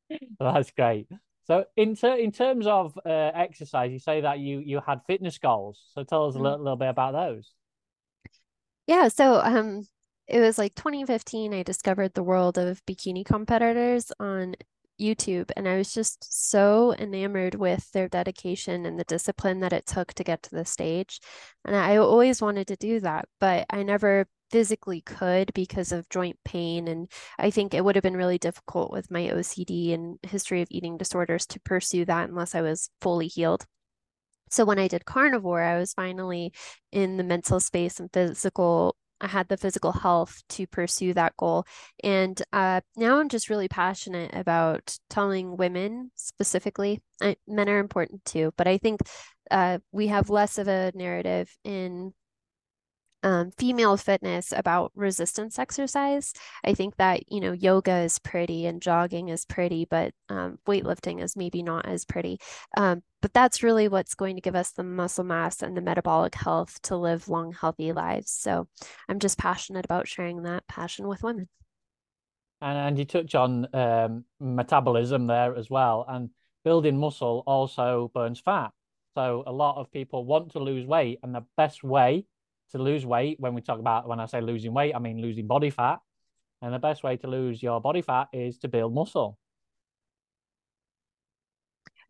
that's 0.40 0.70
great. 0.72 1.06
So 1.44 1.64
in 1.76 1.96
ter- 1.96 2.16
in 2.16 2.32
terms 2.32 2.66
of 2.66 2.98
uh, 3.06 3.30
exercise, 3.34 3.92
you 3.92 3.98
say 3.98 4.20
that 4.20 4.38
you 4.38 4.58
you 4.60 4.80
had 4.86 5.00
fitness 5.06 5.38
goals. 5.38 5.82
So 5.94 6.02
tell 6.02 6.26
us 6.26 6.34
a 6.34 6.36
mm-hmm. 6.36 6.44
little, 6.44 6.58
little 6.58 6.76
bit 6.76 6.88
about 6.88 7.12
those. 7.12 7.54
Yeah, 8.88 9.08
so 9.08 9.40
um 9.40 9.86
it 10.26 10.40
was 10.40 10.58
like 10.58 10.74
2015 10.74 11.54
I 11.54 11.62
discovered 11.62 12.14
the 12.14 12.22
world 12.24 12.58
of 12.58 12.84
bikini 12.86 13.24
competitors 13.24 14.10
on 14.18 14.56
YouTube 15.00 15.50
and 15.56 15.68
I 15.68 15.76
was 15.78 15.94
just 15.94 16.48
so 16.48 16.92
enamored 16.98 17.54
with 17.54 17.90
their 17.92 18.08
dedication 18.08 18.84
and 18.86 18.98
the 18.98 19.04
discipline 19.04 19.60
that 19.60 19.72
it 19.72 19.86
took 19.86 20.12
to 20.14 20.24
get 20.24 20.42
to 20.44 20.50
the 20.50 20.64
stage. 20.64 21.20
And 21.64 21.76
I 21.76 21.98
always 21.98 22.42
wanted 22.42 22.66
to 22.68 22.76
do 22.76 22.98
that, 23.00 23.26
but 23.38 23.66
I 23.70 23.84
never 23.84 24.26
physically 24.50 25.02
could 25.02 25.52
because 25.54 25.92
of 25.92 26.08
joint 26.08 26.38
pain 26.44 26.88
and 26.88 27.08
I 27.38 27.50
think 27.50 27.74
it 27.74 27.84
would 27.84 27.94
have 27.96 28.02
been 28.02 28.16
really 28.16 28.38
difficult 28.38 28.90
with 28.90 29.10
my 29.10 29.28
OCD 29.30 29.92
and 29.92 30.18
history 30.24 30.62
of 30.62 30.68
eating 30.70 30.96
disorders 30.96 31.46
to 31.48 31.60
pursue 31.60 32.04
that 32.06 32.28
unless 32.30 32.54
I 32.56 32.62
was 32.62 32.90
fully 33.00 33.28
healed. 33.28 33.66
So 34.50 34.64
when 34.64 34.78
I 34.78 34.88
did 34.88 35.04
carnivore, 35.04 35.62
I 35.62 35.78
was 35.78 35.94
finally 35.94 36.52
in 36.92 37.16
the 37.16 37.24
mental 37.24 37.60
space 37.60 38.00
and 38.00 38.10
physical. 38.12 38.96
I 39.20 39.26
had 39.26 39.48
the 39.48 39.56
physical 39.56 39.92
health 39.92 40.42
to 40.50 40.66
pursue 40.66 41.12
that 41.14 41.36
goal. 41.36 41.64
And 42.04 42.40
uh, 42.52 42.82
now 42.96 43.18
I'm 43.18 43.28
just 43.28 43.50
really 43.50 43.68
passionate 43.68 44.30
about 44.32 44.96
telling 45.10 45.56
women 45.56 46.12
specifically, 46.14 47.00
I, 47.20 47.36
men 47.46 47.68
are 47.68 47.80
important 47.80 48.24
too, 48.24 48.52
but 48.56 48.68
I 48.68 48.78
think 48.78 49.00
uh, 49.50 49.78
we 49.92 50.08
have 50.08 50.30
less 50.30 50.58
of 50.58 50.68
a 50.68 50.92
narrative 50.94 51.50
in 51.64 52.12
um, 53.22 53.50
female 53.58 53.96
fitness 53.96 54.52
about 54.56 54.92
resistance 54.94 55.58
exercise. 55.58 56.32
I 56.64 56.74
think 56.74 56.96
that, 56.96 57.30
you 57.30 57.40
know, 57.40 57.52
yoga 57.52 57.98
is 57.98 58.18
pretty 58.18 58.66
and 58.66 58.80
jogging 58.80 59.28
is 59.28 59.44
pretty, 59.44 59.84
but 59.84 60.12
um, 60.28 60.58
weightlifting 60.66 61.22
is 61.22 61.36
maybe 61.36 61.62
not 61.62 61.86
as 61.86 62.04
pretty. 62.04 62.38
Um, 62.76 63.02
but 63.20 63.32
that's 63.32 63.62
really 63.62 63.88
what's 63.88 64.14
going 64.14 64.36
to 64.36 64.42
give 64.42 64.54
us 64.54 64.72
the 64.72 64.84
muscle 64.84 65.24
mass 65.24 65.62
and 65.62 65.76
the 65.76 65.80
metabolic 65.80 66.34
health 66.34 66.80
to 66.82 66.96
live 66.96 67.28
long, 67.28 67.52
healthy 67.52 67.92
lives. 67.92 68.30
So 68.30 68.68
I'm 69.08 69.18
just 69.18 69.38
passionate 69.38 69.84
about 69.84 70.06
sharing 70.06 70.42
that 70.42 70.66
passion 70.68 71.08
with 71.08 71.22
women. 71.22 71.48
And, 72.60 72.78
and 72.78 72.98
you 72.98 73.04
touch 73.04 73.34
on 73.34 73.66
um, 73.74 74.24
metabolism 74.40 75.26
there 75.26 75.56
as 75.56 75.68
well. 75.68 76.04
And 76.08 76.30
building 76.64 76.98
muscle 76.98 77.42
also 77.46 78.10
burns 78.14 78.40
fat. 78.40 78.70
So 79.16 79.42
a 79.46 79.52
lot 79.52 79.78
of 79.80 79.90
people 79.90 80.24
want 80.24 80.52
to 80.52 80.60
lose 80.60 80.86
weight, 80.86 81.18
and 81.24 81.34
the 81.34 81.44
best 81.56 81.82
way 81.82 82.24
to 82.72 82.78
lose 82.78 83.06
weight, 83.06 83.38
when 83.40 83.54
we 83.54 83.60
talk 83.60 83.78
about 83.78 84.08
when 84.08 84.20
I 84.20 84.26
say 84.26 84.40
losing 84.40 84.74
weight, 84.74 84.94
I 84.94 84.98
mean 84.98 85.20
losing 85.20 85.46
body 85.46 85.70
fat. 85.70 85.98
And 86.60 86.74
the 86.74 86.78
best 86.78 87.04
way 87.04 87.16
to 87.18 87.28
lose 87.28 87.62
your 87.62 87.80
body 87.80 88.02
fat 88.02 88.28
is 88.32 88.58
to 88.58 88.68
build 88.68 88.92
muscle. 88.92 89.38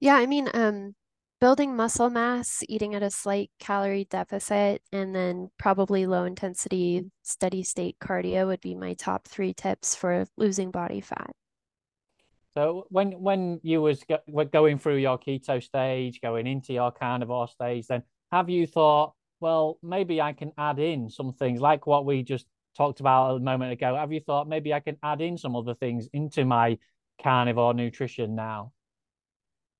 Yeah, 0.00 0.14
I 0.14 0.26
mean, 0.26 0.48
um, 0.54 0.94
building 1.40 1.76
muscle 1.76 2.08
mass, 2.08 2.62
eating 2.68 2.94
at 2.94 3.02
a 3.02 3.10
slight 3.10 3.50
calorie 3.58 4.06
deficit, 4.08 4.82
and 4.92 5.14
then 5.14 5.50
probably 5.58 6.06
low 6.06 6.24
intensity, 6.24 7.04
steady 7.22 7.62
state 7.62 7.96
cardio 8.00 8.46
would 8.46 8.60
be 8.60 8.74
my 8.74 8.94
top 8.94 9.26
three 9.26 9.52
tips 9.52 9.94
for 9.94 10.26
losing 10.36 10.70
body 10.70 11.00
fat. 11.00 11.32
So 12.54 12.86
when 12.88 13.12
when 13.20 13.60
you 13.62 13.82
was 13.82 14.02
go, 14.04 14.18
going 14.46 14.78
through 14.78 14.96
your 14.96 15.18
keto 15.18 15.62
stage, 15.62 16.20
going 16.20 16.46
into 16.46 16.72
your 16.72 16.90
carnivore 16.90 17.48
stage, 17.48 17.86
then 17.86 18.02
have 18.32 18.48
you 18.48 18.66
thought, 18.66 19.14
well, 19.40 19.78
maybe 19.82 20.20
I 20.20 20.32
can 20.32 20.52
add 20.58 20.78
in 20.78 21.10
some 21.10 21.32
things 21.32 21.60
like 21.60 21.86
what 21.86 22.04
we 22.04 22.22
just 22.22 22.46
talked 22.76 23.00
about 23.00 23.36
a 23.36 23.40
moment 23.40 23.72
ago. 23.72 23.94
Have 23.96 24.12
you 24.12 24.20
thought 24.20 24.48
maybe 24.48 24.72
I 24.72 24.80
can 24.80 24.96
add 25.02 25.20
in 25.20 25.36
some 25.36 25.56
other 25.56 25.74
things 25.74 26.08
into 26.12 26.44
my 26.44 26.78
carnivore 27.22 27.74
nutrition 27.74 28.34
now? 28.34 28.72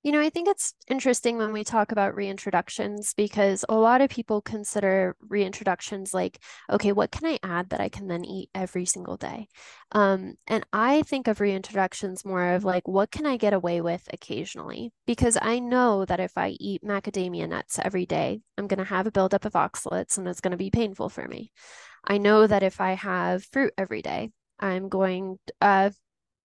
You 0.01 0.13
know, 0.13 0.21
I 0.21 0.29
think 0.29 0.47
it's 0.47 0.73
interesting 0.87 1.37
when 1.37 1.51
we 1.51 1.65
talk 1.65 1.91
about 1.91 2.15
reintroductions 2.15 3.13
because 3.17 3.65
a 3.67 3.75
lot 3.75 3.99
of 3.99 4.09
people 4.09 4.41
consider 4.41 5.17
reintroductions 5.27 6.13
like, 6.13 6.39
okay, 6.69 6.93
what 6.93 7.11
can 7.11 7.25
I 7.25 7.37
add 7.43 7.71
that 7.71 7.81
I 7.81 7.89
can 7.89 8.07
then 8.07 8.23
eat 8.23 8.49
every 8.55 8.85
single 8.85 9.17
day? 9.17 9.49
Um, 9.91 10.35
and 10.47 10.65
I 10.71 11.01
think 11.01 11.27
of 11.27 11.39
reintroductions 11.39 12.23
more 12.25 12.53
of 12.53 12.63
like, 12.63 12.87
what 12.87 13.11
can 13.11 13.25
I 13.25 13.35
get 13.35 13.51
away 13.51 13.81
with 13.81 14.07
occasionally? 14.13 14.93
Because 15.05 15.37
I 15.41 15.59
know 15.59 16.05
that 16.05 16.21
if 16.21 16.37
I 16.37 16.55
eat 16.61 16.81
macadamia 16.81 17.49
nuts 17.49 17.77
every 17.83 18.05
day, 18.05 18.39
I'm 18.57 18.67
going 18.67 18.79
to 18.79 18.85
have 18.85 19.05
a 19.05 19.11
buildup 19.11 19.43
of 19.43 19.53
oxalates 19.53 20.17
and 20.17 20.25
it's 20.29 20.39
going 20.39 20.51
to 20.51 20.57
be 20.57 20.71
painful 20.71 21.09
for 21.09 21.27
me. 21.27 21.51
I 22.07 22.19
know 22.19 22.47
that 22.47 22.63
if 22.63 22.79
I 22.79 22.93
have 22.93 23.43
fruit 23.51 23.73
every 23.77 24.01
day, 24.01 24.31
I'm 24.61 24.87
going, 24.87 25.39
uh, 25.59 25.89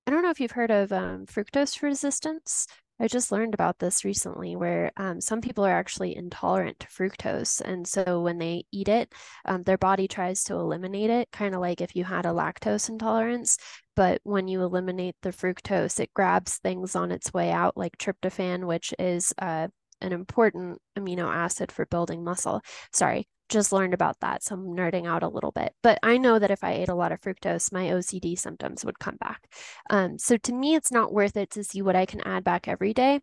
I 0.07 0.11
don't 0.11 0.23
know 0.23 0.31
if 0.31 0.41
you've 0.41 0.51
heard 0.51 0.73
of 0.73 0.93
um, 0.93 1.27
fructose 1.27 1.81
resistance. 1.83 2.67
I 3.01 3.09
just 3.09 3.33
learned 3.33 3.55
about 3.55 3.81
this 3.81 4.05
recently 4.05 4.55
where 4.55 4.93
um, 4.97 5.21
some 5.21 5.41
people 5.41 5.65
are 5.65 5.77
actually 5.77 6.15
intolerant 6.17 6.79
to 6.81 6.87
fructose. 6.87 7.61
And 7.61 7.87
so 7.87 8.21
when 8.21 8.39
they 8.39 8.67
eat 8.71 8.89
it, 8.89 9.13
um, 9.45 9.65
their 9.65 9.79
body 9.79 10.07
tries 10.07 10.45
to 10.45 10.55
eliminate 10.55 11.11
it, 11.11 11.29
kind 11.33 11.57
of 11.57 11.61
like 11.61 11.81
if 11.81 11.97
you 11.97 12.05
had 12.05 12.25
a 12.25 12.31
lactose 12.31 12.89
intolerance. 12.89 13.59
But 13.97 14.21
when 14.23 14.47
you 14.47 14.63
eliminate 14.63 15.17
the 15.23 15.31
fructose, 15.31 15.99
it 15.99 16.15
grabs 16.15 16.59
things 16.59 16.95
on 16.95 17.11
its 17.11 17.35
way 17.35 17.51
out, 17.51 17.77
like 17.77 17.99
tryptophan, 17.99 18.65
which 18.67 18.95
is 18.99 19.35
uh, 19.39 19.69
an 20.01 20.13
important 20.13 20.81
amino 20.99 21.33
acid 21.33 21.73
for 21.73 21.87
building 21.87 22.25
muscle. 22.25 22.63
Sorry, 22.93 23.27
just 23.49 23.73
learned 23.73 23.95
about 23.95 24.21
that. 24.21 24.43
So 24.43 24.55
I'm 24.55 24.67
nerding 24.67 25.07
out 25.07 25.23
a 25.23 25.29
little 25.29 25.53
bit. 25.53 25.75
But 25.83 25.99
I 26.03 26.19
know 26.19 26.39
that 26.39 26.51
if 26.51 26.65
I 26.65 26.73
ate 26.73 26.89
a 26.89 26.95
lot 26.95 27.13
of 27.13 27.21
fructose, 27.21 27.73
my 27.73 27.91
OCD 27.91 28.39
symptoms 28.39 28.85
would 28.85 28.99
come 28.99 29.17
back. 29.17 29.49
Um, 29.91 30.19
so 30.19 30.37
to 30.39 30.53
me, 30.53 30.75
it's 30.75 30.93
not 30.93 31.13
worth 31.13 31.37
it 31.37 31.51
to 31.51 31.65
see 31.65 31.83
what 31.83 31.97
I 31.97 32.07
can 32.07 32.21
add 32.23 32.45
back 32.45 32.69
every 32.69 32.95
day. 32.95 33.21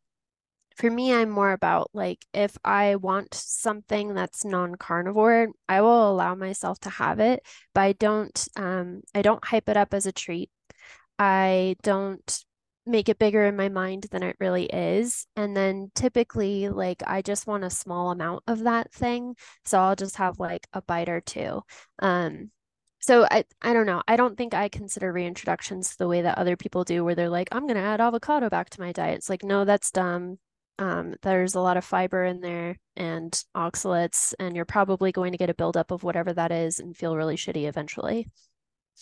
For 0.78 0.90
me, 0.90 1.13
I'm 1.13 1.30
more 1.30 1.51
about 1.51 1.90
like 1.94 2.25
if 2.34 2.58
I 2.63 2.96
want 2.96 3.34
something 3.34 4.13
that's 4.13 4.46
non-carnivore, 4.46 5.50
I 5.68 5.82
will 5.82 6.12
allow 6.12 6.34
myself 6.34 6.80
to 6.82 6.90
have 6.90 7.20
it, 7.20 7.46
but 7.75 7.82
I 7.82 7.92
don't 7.94 8.48
um 8.56 9.01
I 9.13 9.22
don't 9.22 9.44
hype 9.44 9.68
it 9.68 9.78
up 9.78 9.94
as 9.94 10.06
a 10.06 10.12
treat. 10.13 10.50
I 11.20 11.75
don't 11.84 12.44
make 12.91 13.10
it 13.10 13.17
bigger 13.17 13.45
in 13.45 13.55
my 13.55 13.69
mind 13.69 14.07
than 14.12 14.24
it 14.24 14.36
really 14.39 14.65
is. 14.65 15.25
And 15.36 15.55
then 15.55 15.91
typically, 15.95 16.69
like, 16.69 17.01
I 17.07 17.21
just 17.21 17.48
want 17.48 17.63
a 17.63 17.69
small 17.69 18.12
amount 18.12 18.43
of 18.48 18.60
that 18.63 18.91
thing. 18.91 19.36
So 19.65 19.79
I'll 19.79 19.95
just 19.95 20.17
have 20.17 20.39
like 20.39 20.67
a 20.74 20.81
bite 20.81 21.10
or 21.10 21.21
two. 21.21 21.62
Um, 22.00 22.51
so 23.00 23.25
I, 23.31 23.45
I 23.62 23.74
don't 23.74 23.88
know. 23.88 24.03
I 24.07 24.15
don't 24.15 24.38
think 24.38 24.53
I 24.53 24.69
consider 24.69 25.12
reintroductions 25.12 25.98
the 25.98 26.07
way 26.07 26.21
that 26.21 26.38
other 26.38 26.55
people 26.55 26.83
do, 26.83 27.03
where 27.03 27.15
they're 27.15 27.29
like, 27.29 27.50
I'm 27.51 27.65
going 27.65 27.77
to 27.77 27.81
add 27.81 28.00
avocado 28.01 28.50
back 28.50 28.69
to 28.71 28.81
my 28.81 28.91
diet. 28.91 29.17
It's 29.17 29.29
like, 29.29 29.43
no, 29.43 29.65
that's 29.65 29.89
dumb. 29.89 30.38
Um, 30.77 31.15
there's 31.21 31.55
a 31.55 31.62
lot 31.62 31.77
of 31.77 31.86
fiber 31.86 32.24
in 32.24 32.41
there 32.41 32.77
and 32.95 33.31
oxalates, 33.55 34.33
and 34.39 34.55
you're 34.55 34.65
probably 34.65 35.12
going 35.12 35.31
to 35.31 35.38
get 35.38 35.50
a 35.50 35.55
buildup 35.55 35.91
of 35.91 36.03
whatever 36.03 36.33
that 36.33 36.51
is 36.51 36.79
and 36.79 36.95
feel 36.95 37.15
really 37.15 37.36
shitty 37.36 37.67
eventually. 37.67 38.27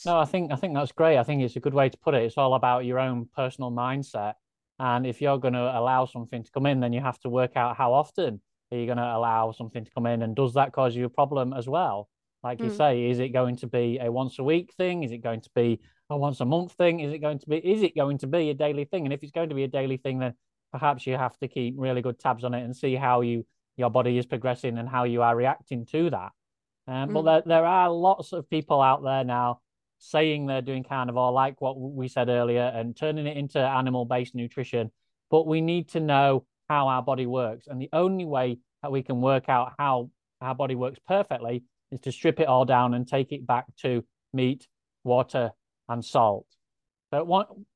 No, 0.05 0.19
I 0.19 0.25
think 0.25 0.51
I 0.51 0.55
think 0.55 0.73
that's 0.73 0.91
great. 0.91 1.17
I 1.17 1.23
think 1.23 1.41
it's 1.41 1.55
a 1.55 1.59
good 1.59 1.73
way 1.73 1.89
to 1.89 1.97
put 1.97 2.13
it. 2.13 2.23
It's 2.23 2.37
all 2.37 2.53
about 2.53 2.85
your 2.85 2.99
own 2.99 3.27
personal 3.35 3.71
mindset. 3.71 4.33
And 4.79 5.05
if 5.05 5.21
you're 5.21 5.37
going 5.37 5.55
to 5.55 5.77
allow 5.77 6.05
something 6.05 6.43
to 6.43 6.51
come 6.51 6.65
in, 6.65 6.79
then 6.79 6.93
you 6.93 7.01
have 7.01 7.19
to 7.19 7.29
work 7.29 7.57
out 7.57 7.75
how 7.75 7.93
often 7.93 8.41
are 8.71 8.77
you 8.77 8.85
going 8.85 8.97
to 8.97 9.03
allow 9.03 9.51
something 9.51 9.83
to 9.83 9.91
come 9.91 10.05
in, 10.05 10.21
and 10.21 10.35
does 10.35 10.53
that 10.53 10.71
cause 10.71 10.95
you 10.95 11.05
a 11.05 11.09
problem 11.09 11.53
as 11.53 11.67
well? 11.67 12.07
Like 12.43 12.61
you 12.61 12.69
mm. 12.69 12.77
say, 12.77 13.09
is 13.09 13.19
it 13.19 13.29
going 13.29 13.57
to 13.57 13.67
be 13.67 13.99
a 14.01 14.09
once 14.11 14.39
a 14.39 14.43
week 14.43 14.73
thing? 14.77 15.03
Is 15.03 15.11
it 15.11 15.17
going 15.17 15.41
to 15.41 15.49
be 15.53 15.81
a 16.09 16.17
once 16.17 16.39
a 16.39 16.45
month 16.45 16.73
thing? 16.73 17.01
Is 17.01 17.11
it 17.11 17.19
going 17.19 17.39
to 17.39 17.47
be 17.47 17.57
is 17.57 17.83
it 17.83 17.95
going 17.95 18.17
to 18.19 18.27
be 18.27 18.49
a 18.49 18.53
daily 18.53 18.85
thing? 18.85 19.05
And 19.05 19.13
if 19.13 19.21
it's 19.23 19.33
going 19.33 19.49
to 19.49 19.55
be 19.55 19.63
a 19.63 19.67
daily 19.67 19.97
thing, 19.97 20.19
then 20.19 20.33
perhaps 20.71 21.05
you 21.05 21.17
have 21.17 21.37
to 21.39 21.47
keep 21.47 21.75
really 21.77 22.01
good 22.01 22.19
tabs 22.19 22.43
on 22.43 22.53
it 22.53 22.63
and 22.63 22.75
see 22.75 22.95
how 22.95 23.21
you 23.21 23.45
your 23.75 23.89
body 23.89 24.17
is 24.17 24.25
progressing 24.25 24.77
and 24.77 24.87
how 24.87 25.03
you 25.03 25.21
are 25.21 25.35
reacting 25.35 25.85
to 25.87 26.09
that. 26.11 26.31
Um, 26.87 27.09
mm. 27.09 27.13
But 27.13 27.21
there, 27.23 27.41
there 27.45 27.65
are 27.65 27.89
lots 27.89 28.31
of 28.31 28.49
people 28.49 28.81
out 28.81 29.03
there 29.03 29.25
now 29.25 29.59
saying 29.99 30.45
they're 30.45 30.61
doing 30.61 30.83
carnivore, 30.83 31.31
like 31.31 31.61
what 31.61 31.79
we 31.79 32.07
said 32.07 32.29
earlier, 32.29 32.71
and 32.73 32.95
turning 32.95 33.27
it 33.27 33.37
into 33.37 33.59
animal 33.59 34.05
based 34.05 34.33
nutrition. 34.33 34.91
But 35.29 35.45
we 35.45 35.61
need 35.61 35.89
to 35.89 35.99
know 35.99 36.45
how 36.69 36.87
our 36.87 37.01
body 37.03 37.25
works. 37.25 37.67
And 37.67 37.81
the 37.81 37.89
only 37.93 38.25
way 38.25 38.57
that 38.81 38.91
we 38.91 39.03
can 39.03 39.21
work 39.21 39.49
out 39.49 39.73
how 39.77 40.09
our 40.41 40.55
body 40.55 40.75
works 40.75 40.99
perfectly 41.07 41.63
is 41.91 41.99
to 42.01 42.11
strip 42.11 42.39
it 42.39 42.47
all 42.47 42.65
down 42.65 42.93
and 42.93 43.07
take 43.07 43.31
it 43.31 43.45
back 43.45 43.65
to 43.81 44.03
meat, 44.33 44.67
water, 45.03 45.51
and 45.87 46.03
salt. 46.03 46.45
But 47.11 47.25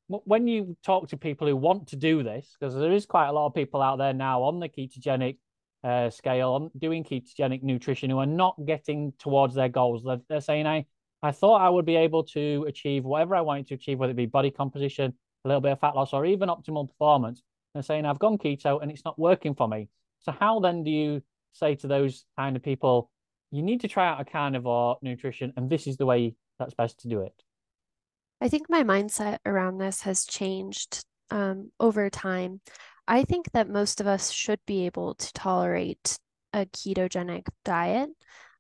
when 0.08 0.48
you 0.48 0.78
talk 0.84 1.10
to 1.10 1.18
people 1.18 1.48
who 1.48 1.56
want 1.56 1.88
to 1.88 1.96
do 1.96 2.24
this, 2.24 2.56
because 2.60 2.76
there 2.76 2.92
is 2.92 3.06
quite 3.06 3.28
a 3.28 3.32
lot 3.32 3.48
of 3.48 3.56
people 3.56 3.82
out 3.82 3.98
there 3.98 4.14
now 4.14 4.44
on 4.44 4.60
the 4.60 4.70
ketogenic 4.70 5.38
uh, 5.84 6.10
scale, 6.10 6.52
on 6.52 6.72
doing 6.78 7.04
ketogenic 7.04 7.64
nutrition, 7.64 8.10
who 8.10 8.20
are 8.20 8.26
not 8.26 8.56
getting 8.66 9.14
towards 9.18 9.56
their 9.56 9.70
goals. 9.70 10.04
They're, 10.04 10.22
they're 10.30 10.42
saying, 10.42 10.68
I, 10.68 10.86
I 11.24 11.32
thought 11.32 11.62
I 11.62 11.70
would 11.70 11.86
be 11.86 11.96
able 11.96 12.24
to 12.26 12.66
achieve 12.68 13.06
whatever 13.06 13.34
I 13.34 13.42
wanted 13.42 13.68
to 13.68 13.76
achieve, 13.76 13.98
whether 13.98 14.12
it 14.12 14.18
be 14.18 14.26
body 14.26 14.52
composition, 14.52 15.14
a 15.46 15.48
little 15.48 15.62
bit 15.62 15.72
of 15.72 15.80
fat 15.80 15.96
loss, 15.96 16.12
or 16.14 16.26
even 16.26 16.50
optimal 16.50 16.90
performance. 16.90 17.42
They're 17.74 17.82
saying 17.82 18.06
I've 18.06 18.20
gone 18.20 18.38
keto 18.38 18.82
and 18.82 18.92
it's 18.92 19.06
not 19.06 19.18
working 19.18 19.56
for 19.56 19.68
me. 19.68 19.88
So 20.20 20.34
how 20.38 20.60
then 20.60 20.84
do 20.84 20.92
you 20.92 21.24
say 21.54 21.76
to 21.76 21.88
those 21.88 22.26
kind 22.38 22.56
of 22.56 22.62
people, 22.62 23.10
you 23.52 23.62
need 23.62 23.82
to 23.82 23.88
try 23.88 24.08
out 24.08 24.20
a 24.20 24.26
carnivore 24.26 24.98
nutrition, 25.02 25.54
and 25.56 25.70
this 25.70 25.88
is 25.88 25.98
the 25.98 26.06
way 26.06 26.36
that's 26.60 26.74
best 26.74 27.00
to 27.00 27.08
do 27.08 27.22
it? 27.22 27.34
I 28.42 28.50
think 28.50 28.70
my 28.70 28.84
mindset 28.84 29.38
around 29.46 29.78
this 29.78 30.02
has 30.02 30.26
changed 30.26 31.06
um, 31.32 31.72
over 31.80 32.10
time. 32.10 32.60
I 33.08 33.24
think 33.24 33.52
that 33.54 33.70
most 33.70 34.02
of 34.02 34.08
us 34.08 34.32
should 34.32 34.60
be 34.68 34.86
able 34.86 35.16
to 35.16 35.34
tolerate 35.34 36.18
a 36.52 36.66
ketogenic 36.66 37.48
diet. 37.64 38.10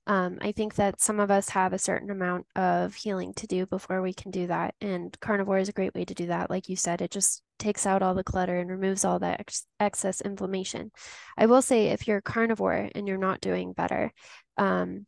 Um, 0.05 0.37
I 0.41 0.51
think 0.51 0.75
that 0.75 0.99
some 0.99 1.19
of 1.19 1.31
us 1.31 1.49
have 1.49 1.71
a 1.71 1.79
certain 1.79 2.09
amount 2.09 2.45
of 2.55 2.93
healing 2.93 3.33
to 3.35 3.47
do 3.47 3.65
before 3.65 4.01
we 4.01 4.13
can 4.13 4.31
do 4.31 4.47
that. 4.47 4.75
And 4.81 5.17
carnivore 5.21 5.59
is 5.59 5.69
a 5.69 5.73
great 5.73 5.95
way 5.95 6.03
to 6.03 6.13
do 6.13 6.27
that. 6.27 6.49
Like 6.49 6.67
you 6.67 6.75
said, 6.75 7.01
it 7.01 7.11
just 7.11 7.41
takes 7.57 7.85
out 7.85 8.01
all 8.01 8.13
the 8.13 8.23
clutter 8.23 8.57
and 8.57 8.69
removes 8.69 9.05
all 9.05 9.19
that 9.19 9.39
ex- 9.39 9.65
excess 9.79 10.19
inflammation. 10.19 10.91
I 11.37 11.45
will 11.45 11.61
say, 11.61 11.87
if 11.87 12.07
you're 12.07 12.21
carnivore 12.21 12.89
and 12.93 13.07
you're 13.07 13.17
not 13.17 13.39
doing 13.39 13.71
better, 13.71 14.11
um, 14.57 15.05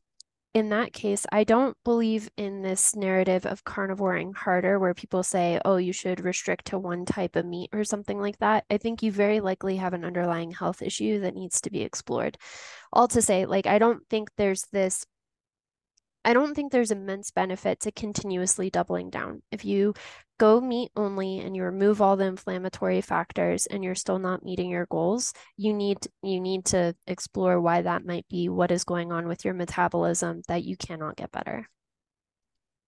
in 0.55 0.69
that 0.69 0.93
case, 0.93 1.25
I 1.33 1.43
don't 1.43 1.75
believe 1.83 2.29
in 2.37 2.61
this 2.61 2.95
narrative 2.95 3.45
of 3.45 3.65
carnivoring 3.65 4.33
harder, 4.33 4.79
where 4.79 4.93
people 4.93 5.21
say, 5.21 5.59
oh, 5.65 5.75
you 5.75 5.91
should 5.91 6.23
restrict 6.23 6.67
to 6.67 6.79
one 6.79 7.03
type 7.05 7.35
of 7.35 7.45
meat 7.45 7.71
or 7.73 7.83
something 7.83 8.17
like 8.21 8.37
that. 8.39 8.63
I 8.69 8.77
think 8.77 9.03
you 9.03 9.11
very 9.11 9.41
likely 9.41 9.75
have 9.75 9.93
an 9.93 10.05
underlying 10.05 10.51
health 10.51 10.81
issue 10.81 11.19
that 11.19 11.35
needs 11.35 11.59
to 11.59 11.69
be 11.69 11.81
explored. 11.81 12.37
All 12.93 13.09
to 13.09 13.21
say, 13.21 13.45
like, 13.45 13.67
I 13.67 13.79
don't 13.79 14.07
think 14.09 14.29
there's 14.37 14.63
this 14.71 15.05
I 16.25 16.33
don't 16.33 16.55
think 16.55 16.71
there's 16.71 16.89
immense 16.89 17.29
benefit 17.29 17.81
to 17.81 17.91
continuously 17.91 18.71
doubling 18.71 19.11
down. 19.11 19.43
If 19.51 19.63
you 19.63 19.93
go 20.39 20.59
meat 20.59 20.91
only 20.95 21.39
and 21.39 21.55
you 21.55 21.63
remove 21.63 22.01
all 22.01 22.17
the 22.17 22.25
inflammatory 22.25 23.01
factors 23.01 23.67
and 23.67 23.83
you're 23.83 23.93
still 23.93 24.17
not 24.17 24.43
meeting 24.43 24.71
your 24.71 24.87
goals, 24.87 25.33
you 25.55 25.71
need 25.71 25.99
you 26.23 26.41
need 26.41 26.65
to 26.65 26.95
explore 27.05 27.61
why 27.61 27.83
that 27.83 28.05
might 28.05 28.27
be, 28.27 28.49
what 28.49 28.71
is 28.71 28.83
going 28.83 29.11
on 29.11 29.27
with 29.27 29.45
your 29.45 29.53
metabolism 29.53 30.41
that 30.47 30.63
you 30.63 30.75
cannot 30.75 31.15
get 31.15 31.31
better. 31.31 31.69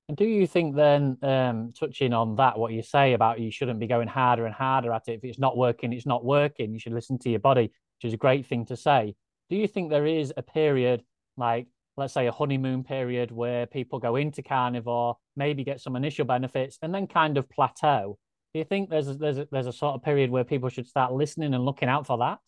And 0.10 0.17
do 0.17 0.26
you 0.26 0.47
think 0.47 0.76
then, 0.76 1.17
um, 1.21 1.73
touching 1.78 2.13
on 2.13 2.38
that, 2.38 2.58
what 2.58 2.71
you 2.71 2.82
say 2.82 3.13
about 3.13 3.39
you 3.39 3.52
shouldn't 3.52 3.80
be 3.80 3.88
going 3.88 4.08
harder 4.08 4.45
and 4.47 4.56
harder 4.56 4.91
at 4.93 5.08
it? 5.08 5.13
If 5.13 5.23
it's 5.23 5.39
not 5.39 5.58
working, 5.58 5.93
it's 5.93 6.06
not 6.08 6.26
working. 6.26 6.73
You 6.73 6.80
should 6.80 6.93
listen 6.93 7.19
to 7.19 7.30
your 7.30 7.41
body, 7.41 7.63
which 7.63 8.08
is 8.08 8.13
a 8.13 8.17
great 8.17 8.47
thing 8.47 8.65
to 8.67 8.76
say. 8.76 9.15
Do 9.50 9.58
you 9.58 9.67
think 9.67 9.89
there 9.89 10.08
is 10.08 10.34
a 10.36 10.41
period 10.41 11.04
like 11.36 11.67
let's 11.97 12.13
say 12.13 12.27
a 12.27 12.31
honeymoon 12.31 12.83
period 12.83 13.31
where 13.31 13.65
people 13.65 13.99
go 13.99 14.15
into 14.15 14.41
carnivore, 14.41 15.17
maybe 15.36 15.63
get 15.63 15.81
some 15.81 15.95
initial 15.95 16.25
benefits, 16.25 16.77
and 16.81 16.93
then 16.93 17.07
kind 17.07 17.38
of 17.38 17.49
plateau. 17.49 18.17
Do 18.53 18.60
you 18.60 18.65
think 18.65 18.89
there's 18.89 19.07
a, 19.07 19.13
there's 19.15 19.38
a, 19.39 19.47
there's 19.51 19.67
a 19.67 19.73
sort 19.73 19.95
of 19.95 20.03
period 20.03 20.29
where 20.29 20.43
people 20.43 20.69
should 20.69 20.88
start 20.88 21.13
listening 21.13 21.53
and 21.53 21.65
looking 21.65 21.89
out 21.89 22.07
for 22.07 22.19
that? 22.19 22.39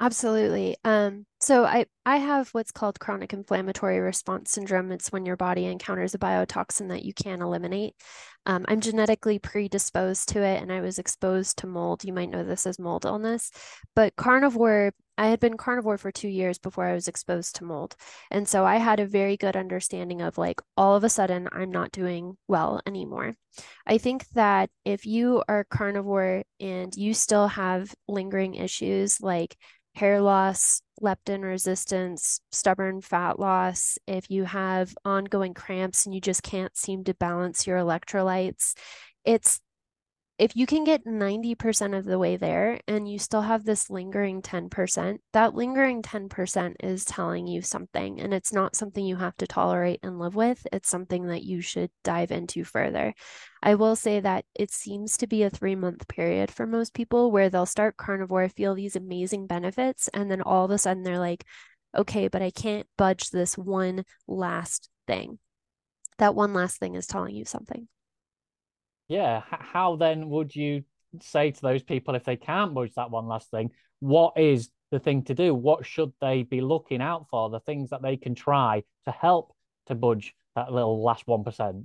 Absolutely. 0.00 0.76
Um, 0.82 1.26
so 1.40 1.64
I, 1.64 1.86
I 2.04 2.16
have 2.16 2.48
what's 2.48 2.72
called 2.72 2.98
chronic 2.98 3.32
inflammatory 3.32 4.00
response 4.00 4.50
syndrome. 4.50 4.90
It's 4.90 5.12
when 5.12 5.24
your 5.24 5.36
body 5.36 5.66
encounters 5.66 6.14
a 6.14 6.18
biotoxin 6.18 6.88
that 6.88 7.04
you 7.04 7.14
can't 7.14 7.40
eliminate. 7.40 7.94
Um, 8.44 8.64
I'm 8.66 8.80
genetically 8.80 9.38
predisposed 9.38 10.30
to 10.30 10.42
it 10.42 10.60
and 10.60 10.72
I 10.72 10.80
was 10.80 10.98
exposed 10.98 11.58
to 11.58 11.68
mold. 11.68 12.02
You 12.02 12.12
might 12.12 12.30
know 12.30 12.42
this 12.42 12.66
as 12.66 12.80
mold 12.80 13.04
illness, 13.04 13.52
but 13.94 14.16
carnivore, 14.16 14.92
I 15.18 15.28
had 15.28 15.40
been 15.40 15.56
carnivore 15.56 15.98
for 15.98 16.10
two 16.10 16.28
years 16.28 16.58
before 16.58 16.86
I 16.86 16.94
was 16.94 17.08
exposed 17.08 17.56
to 17.56 17.64
mold. 17.64 17.96
And 18.30 18.48
so 18.48 18.64
I 18.64 18.76
had 18.76 19.00
a 19.00 19.06
very 19.06 19.36
good 19.36 19.56
understanding 19.56 20.22
of 20.22 20.38
like 20.38 20.60
all 20.76 20.96
of 20.96 21.04
a 21.04 21.08
sudden 21.08 21.48
I'm 21.52 21.70
not 21.70 21.92
doing 21.92 22.36
well 22.48 22.80
anymore. 22.86 23.36
I 23.86 23.98
think 23.98 24.28
that 24.30 24.70
if 24.84 25.04
you 25.06 25.42
are 25.48 25.64
carnivore 25.64 26.44
and 26.60 26.94
you 26.96 27.14
still 27.14 27.48
have 27.48 27.94
lingering 28.08 28.54
issues 28.54 29.20
like 29.20 29.56
hair 29.94 30.20
loss, 30.22 30.80
leptin 31.02 31.42
resistance, 31.42 32.40
stubborn 32.50 33.02
fat 33.02 33.38
loss, 33.38 33.98
if 34.06 34.30
you 34.30 34.44
have 34.44 34.94
ongoing 35.04 35.52
cramps 35.52 36.06
and 36.06 36.14
you 36.14 36.20
just 36.20 36.42
can't 36.42 36.76
seem 36.76 37.04
to 37.04 37.14
balance 37.14 37.66
your 37.66 37.78
electrolytes, 37.78 38.74
it's 39.24 39.60
if 40.42 40.56
you 40.56 40.66
can 40.66 40.82
get 40.82 41.06
90% 41.06 41.96
of 41.96 42.04
the 42.04 42.18
way 42.18 42.36
there 42.36 42.80
and 42.88 43.08
you 43.08 43.16
still 43.16 43.42
have 43.42 43.64
this 43.64 43.88
lingering 43.88 44.42
10%, 44.42 45.18
that 45.32 45.54
lingering 45.54 46.02
10% 46.02 46.74
is 46.80 47.04
telling 47.04 47.46
you 47.46 47.62
something. 47.62 48.20
And 48.20 48.34
it's 48.34 48.52
not 48.52 48.74
something 48.74 49.06
you 49.06 49.14
have 49.14 49.36
to 49.36 49.46
tolerate 49.46 50.00
and 50.02 50.18
live 50.18 50.34
with. 50.34 50.66
It's 50.72 50.88
something 50.88 51.28
that 51.28 51.44
you 51.44 51.60
should 51.60 51.92
dive 52.02 52.32
into 52.32 52.64
further. 52.64 53.14
I 53.62 53.76
will 53.76 53.94
say 53.94 54.18
that 54.18 54.44
it 54.52 54.72
seems 54.72 55.16
to 55.18 55.28
be 55.28 55.44
a 55.44 55.50
three 55.50 55.76
month 55.76 56.08
period 56.08 56.50
for 56.50 56.66
most 56.66 56.92
people 56.92 57.30
where 57.30 57.48
they'll 57.48 57.64
start 57.64 57.96
carnivore, 57.96 58.48
feel 58.48 58.74
these 58.74 58.96
amazing 58.96 59.46
benefits, 59.46 60.08
and 60.12 60.28
then 60.28 60.42
all 60.42 60.64
of 60.64 60.72
a 60.72 60.78
sudden 60.78 61.04
they're 61.04 61.20
like, 61.20 61.44
okay, 61.96 62.26
but 62.26 62.42
I 62.42 62.50
can't 62.50 62.88
budge 62.98 63.30
this 63.30 63.56
one 63.56 64.04
last 64.26 64.90
thing. 65.06 65.38
That 66.18 66.34
one 66.34 66.52
last 66.52 66.78
thing 66.80 66.96
is 66.96 67.06
telling 67.06 67.36
you 67.36 67.44
something 67.44 67.86
yeah, 69.12 69.42
how 69.50 69.96
then 69.96 70.30
would 70.30 70.56
you 70.56 70.84
say 71.20 71.50
to 71.50 71.60
those 71.60 71.82
people 71.82 72.14
if 72.14 72.24
they 72.24 72.36
can't 72.36 72.72
budge 72.72 72.94
that 72.94 73.10
one 73.10 73.26
last 73.26 73.50
thing, 73.50 73.70
what 74.00 74.32
is 74.38 74.70
the 74.90 74.98
thing 74.98 75.22
to 75.24 75.34
do? 75.34 75.54
What 75.54 75.84
should 75.84 76.12
they 76.22 76.44
be 76.44 76.62
looking 76.62 77.02
out 77.02 77.26
for? 77.30 77.50
The 77.50 77.60
things 77.60 77.90
that 77.90 78.00
they 78.00 78.16
can 78.16 78.34
try 78.34 78.82
to 79.04 79.10
help 79.10 79.54
to 79.86 79.94
budge 79.94 80.34
that 80.56 80.72
little 80.72 81.02
last 81.02 81.26
1%? 81.26 81.84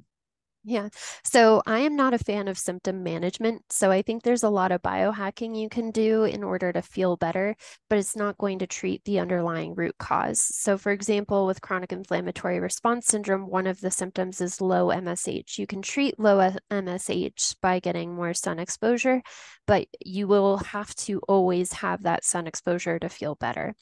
Yeah. 0.70 0.90
So 1.24 1.62
I 1.66 1.80
am 1.80 1.96
not 1.96 2.14
a 2.14 2.18
fan 2.18 2.50
of 2.50 2.58
symptom 2.58 3.02
management. 3.02 3.62
So 3.70 3.90
I 3.90 4.02
think 4.02 4.24
there's 4.24 4.44
a 4.44 4.50
lot 4.50 4.74
of 4.74 4.82
biohacking 4.82 5.58
you 5.58 5.70
can 5.70 5.92
do 5.92 6.26
in 6.26 6.44
order 6.44 6.74
to 6.74 6.82
feel 6.82 7.16
better, 7.16 7.56
but 7.90 7.98
it's 7.98 8.18
not 8.18 8.38
going 8.38 8.60
to 8.60 8.68
treat 8.68 9.02
the 9.06 9.22
underlying 9.22 9.76
root 9.76 9.98
cause. 9.98 10.42
So, 10.42 10.78
for 10.78 10.92
example, 10.92 11.46
with 11.46 11.62
chronic 11.62 11.94
inflammatory 11.94 12.60
response 12.60 13.08
syndrome, 13.08 13.48
one 13.50 13.66
of 13.66 13.80
the 13.80 13.90
symptoms 13.90 14.42
is 14.42 14.60
low 14.60 14.90
MSH. 14.90 15.58
You 15.58 15.68
can 15.68 15.82
treat 15.82 16.20
low 16.20 16.52
MSH 16.70 17.56
by 17.62 17.80
getting 17.80 18.14
more 18.14 18.34
sun 18.34 18.60
exposure, 18.60 19.22
but 19.68 19.88
you 20.06 20.28
will 20.28 20.58
have 20.58 20.94
to 20.96 21.20
always 21.30 21.72
have 21.72 22.04
that 22.04 22.26
sun 22.26 22.46
exposure 22.46 23.00
to 23.00 23.08
feel 23.08 23.36
better. 23.36 23.74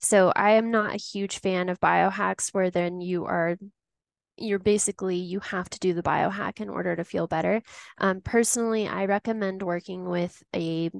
So 0.00 0.34
I 0.36 0.50
am 0.52 0.70
not 0.70 0.94
a 0.94 0.98
huge 0.98 1.38
fan 1.38 1.70
of 1.70 1.80
biohacks 1.80 2.52
where 2.52 2.70
then 2.70 3.00
you 3.00 3.24
are 3.24 3.56
you're 4.36 4.58
basically 4.58 5.16
you 5.16 5.40
have 5.40 5.68
to 5.70 5.78
do 5.78 5.94
the 5.94 6.02
biohack 6.02 6.60
in 6.60 6.68
order 6.68 6.96
to 6.96 7.04
feel 7.04 7.26
better. 7.26 7.62
Um, 7.98 8.20
personally, 8.20 8.86
I 8.86 9.06
recommend 9.06 9.62
working 9.62 10.08
with 10.08 10.42
a 10.54 10.90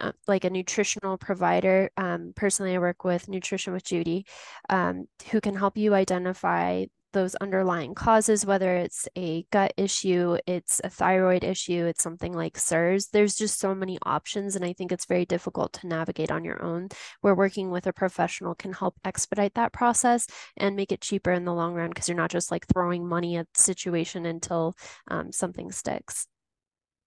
uh, 0.00 0.12
like 0.28 0.44
a 0.44 0.50
nutritional 0.50 1.18
provider. 1.18 1.90
Um, 1.96 2.32
personally, 2.36 2.74
I 2.74 2.78
work 2.78 3.04
with 3.04 3.28
Nutrition 3.28 3.72
with 3.72 3.84
Judy, 3.84 4.24
um, 4.68 5.06
who 5.30 5.40
can 5.40 5.54
help 5.56 5.76
you 5.76 5.94
identify 5.94 6.84
those 7.12 7.34
underlying 7.36 7.94
causes, 7.94 8.46
whether 8.46 8.76
it's 8.76 9.08
a 9.16 9.44
gut 9.50 9.72
issue, 9.76 10.38
it's 10.46 10.80
a 10.84 10.90
thyroid 10.90 11.44
issue, 11.44 11.86
it's 11.86 12.02
something 12.02 12.32
like 12.32 12.58
CIRS. 12.58 13.10
There's 13.10 13.36
just 13.36 13.58
so 13.58 13.74
many 13.74 13.98
options, 14.04 14.56
and 14.56 14.64
I 14.64 14.72
think 14.72 14.92
it's 14.92 15.06
very 15.06 15.24
difficult 15.24 15.72
to 15.74 15.86
navigate 15.86 16.30
on 16.30 16.44
your 16.44 16.62
own. 16.62 16.88
Where 17.20 17.34
working 17.34 17.70
with 17.70 17.86
a 17.86 17.92
professional 17.92 18.54
can 18.54 18.72
help 18.72 18.96
expedite 19.04 19.54
that 19.54 19.72
process 19.72 20.26
and 20.56 20.76
make 20.76 20.92
it 20.92 21.00
cheaper 21.00 21.32
in 21.32 21.44
the 21.44 21.54
long 21.54 21.74
run 21.74 21.90
because 21.90 22.08
you're 22.08 22.16
not 22.16 22.30
just 22.30 22.50
like 22.50 22.66
throwing 22.66 23.06
money 23.06 23.36
at 23.36 23.46
the 23.54 23.60
situation 23.60 24.26
until 24.26 24.74
um, 25.08 25.32
something 25.32 25.70
sticks. 25.72 26.26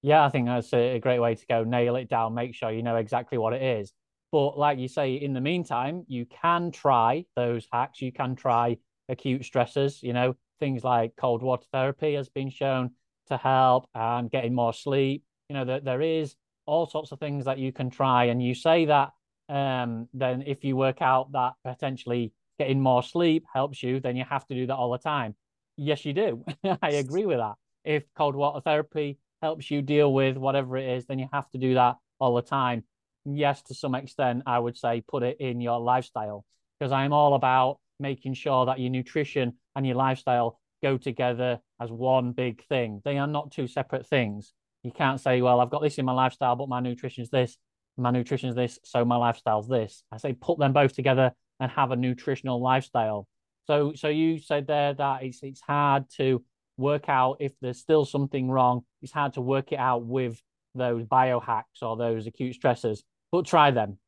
Yeah, 0.01 0.25
I 0.25 0.29
think 0.29 0.47
that's 0.47 0.73
a 0.73 0.99
great 0.99 1.19
way 1.19 1.35
to 1.35 1.45
go. 1.47 1.63
Nail 1.63 1.95
it 1.95 2.09
down, 2.09 2.33
make 2.33 2.53
sure 2.53 2.71
you 2.71 2.83
know 2.83 2.97
exactly 2.97 3.37
what 3.37 3.53
it 3.53 3.61
is. 3.61 3.93
But 4.33 4.57
like 4.57 4.79
you 4.79 4.87
say, 4.87 5.13
in 5.13 5.33
the 5.33 5.41
meantime, 5.41 6.05
you 6.07 6.25
can 6.25 6.71
try 6.71 7.25
those 7.35 7.67
hacks. 7.71 8.01
You 8.01 8.11
can 8.11 8.35
try 8.35 8.77
acute 9.09 9.41
stressors. 9.41 10.01
You 10.01 10.13
know, 10.13 10.35
things 10.59 10.83
like 10.83 11.15
cold 11.15 11.41
water 11.41 11.65
therapy 11.71 12.15
has 12.15 12.29
been 12.29 12.49
shown 12.49 12.91
to 13.27 13.37
help 13.37 13.87
and 13.93 14.29
getting 14.29 14.53
more 14.53 14.73
sleep. 14.73 15.23
You 15.49 15.55
know, 15.55 15.65
that 15.65 15.83
there 15.83 16.01
is 16.01 16.35
all 16.65 16.85
sorts 16.85 17.11
of 17.11 17.19
things 17.19 17.45
that 17.45 17.57
you 17.57 17.71
can 17.71 17.89
try. 17.89 18.25
And 18.25 18.41
you 18.41 18.55
say 18.55 18.85
that 18.85 19.11
um, 19.49 20.07
then 20.13 20.43
if 20.45 20.63
you 20.63 20.75
work 20.75 21.01
out 21.01 21.31
that 21.33 21.53
potentially 21.65 22.33
getting 22.59 22.81
more 22.81 23.03
sleep 23.03 23.45
helps 23.53 23.83
you, 23.83 23.99
then 23.99 24.15
you 24.15 24.23
have 24.29 24.45
to 24.47 24.55
do 24.55 24.67
that 24.67 24.75
all 24.75 24.91
the 24.91 24.97
time. 24.97 25.35
Yes, 25.75 26.05
you 26.05 26.13
do. 26.13 26.45
I 26.81 26.91
agree 26.91 27.25
with 27.25 27.37
that. 27.37 27.55
If 27.83 28.03
cold 28.15 28.35
water 28.35 28.61
therapy 28.61 29.17
helps 29.41 29.69
you 29.69 29.81
deal 29.81 30.13
with 30.13 30.37
whatever 30.37 30.77
it 30.77 30.87
is, 30.87 31.05
then 31.05 31.19
you 31.19 31.27
have 31.33 31.49
to 31.51 31.57
do 31.57 31.73
that 31.73 31.97
all 32.19 32.35
the 32.35 32.41
time. 32.41 32.83
Yes, 33.25 33.61
to 33.63 33.73
some 33.73 33.95
extent, 33.95 34.43
I 34.45 34.59
would 34.59 34.77
say 34.77 35.01
put 35.01 35.23
it 35.23 35.37
in 35.39 35.61
your 35.61 35.79
lifestyle 35.79 36.45
because 36.79 36.91
I'm 36.91 37.13
all 37.13 37.35
about 37.35 37.79
making 38.03 38.35
sure 38.35 38.67
that 38.67 38.79
your 38.79 38.91
nutrition 38.91 39.53
and 39.75 39.87
your 39.87 39.95
lifestyle 39.95 40.59
go 40.83 40.97
together 40.97 41.59
as 41.81 41.91
one 41.91 42.33
big 42.33 42.63
thing. 42.65 43.01
They 43.03 43.17
are 43.17 43.25
not 43.25 43.51
two 43.51 43.65
separate 43.67 44.05
things. 44.05 44.53
You 44.83 44.91
can't 44.91 45.19
say, 45.19 45.41
well, 45.41 45.59
I've 45.59 45.71
got 45.71 45.81
this 45.81 45.97
in 45.97 46.05
my 46.05 46.11
lifestyle, 46.11 46.55
but 46.55 46.69
my 46.69 46.81
nutrition's 46.81 47.29
this, 47.29 47.57
my 47.97 48.11
nutrition's 48.11 48.55
this, 48.55 48.77
so 48.83 49.05
my 49.05 49.15
lifestyle's 49.15 49.67
this. 49.67 50.03
I 50.11 50.17
say 50.17 50.33
put 50.33 50.59
them 50.59 50.73
both 50.73 50.93
together 50.93 51.31
and 51.59 51.71
have 51.71 51.91
a 51.91 51.95
nutritional 51.95 52.61
lifestyle. 52.61 53.27
So 53.65 53.93
so 53.95 54.09
you 54.09 54.39
said 54.39 54.67
there 54.67 54.93
that 54.93 55.23
it's 55.23 55.39
it's 55.41 55.61
hard 55.61 56.03
to 56.17 56.43
work 56.77 57.07
out 57.07 57.37
if 57.39 57.53
there's 57.61 57.79
still 57.79 58.03
something 58.03 58.49
wrong. 58.49 58.83
It's 59.01 59.13
hard 59.13 59.33
to 59.33 59.41
work 59.41 59.71
it 59.71 59.79
out 59.79 60.05
with 60.05 60.41
those 60.75 61.05
biohacks 61.05 61.81
or 61.81 61.95
those 61.95 62.27
acute 62.27 62.57
stressors, 62.59 62.99
but 63.31 63.45
try 63.45 63.71
them 63.71 63.99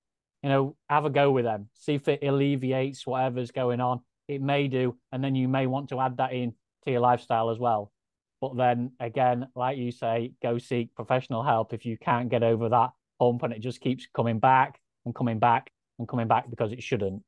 you 0.46 0.52
know, 0.52 0.76
have 0.92 1.06
a 1.06 1.10
go 1.10 1.32
with 1.32 1.44
them, 1.44 1.70
see 1.74 1.96
if 1.96 2.08
it 2.08 2.22
alleviates 2.22 3.08
whatever's 3.08 3.50
going 3.50 3.82
on. 3.82 4.02
It 4.28 4.44
may 4.44 4.68
do, 4.68 4.96
and 5.12 5.24
then 5.24 5.34
you 5.34 5.48
may 5.48 5.66
want 5.66 5.90
to 5.90 6.00
add 6.00 6.18
that 6.18 6.34
in 6.34 6.54
to 6.84 6.92
your 6.92 7.00
lifestyle 7.00 7.50
as 7.50 7.58
well. 7.58 7.92
But 8.42 8.56
then 8.56 8.92
again, 9.00 9.48
like 9.56 9.80
you 9.80 9.92
say, 9.92 10.34
go 10.44 10.60
seek 10.60 10.94
professional 10.94 11.42
help 11.42 11.74
if 11.74 11.84
you 11.84 11.98
can't 11.98 12.30
get 12.30 12.44
over 12.44 12.70
that 12.70 12.92
hump 13.20 13.42
and 13.42 13.54
it 13.54 13.60
just 13.60 13.82
keeps 13.82 14.08
coming 14.16 14.38
back 14.38 14.80
and 15.04 15.16
coming 15.16 15.40
back 15.40 15.72
and 15.98 16.08
coming 16.08 16.28
back 16.28 16.48
because 16.48 16.72
it 16.72 16.84
shouldn't. 16.84 17.24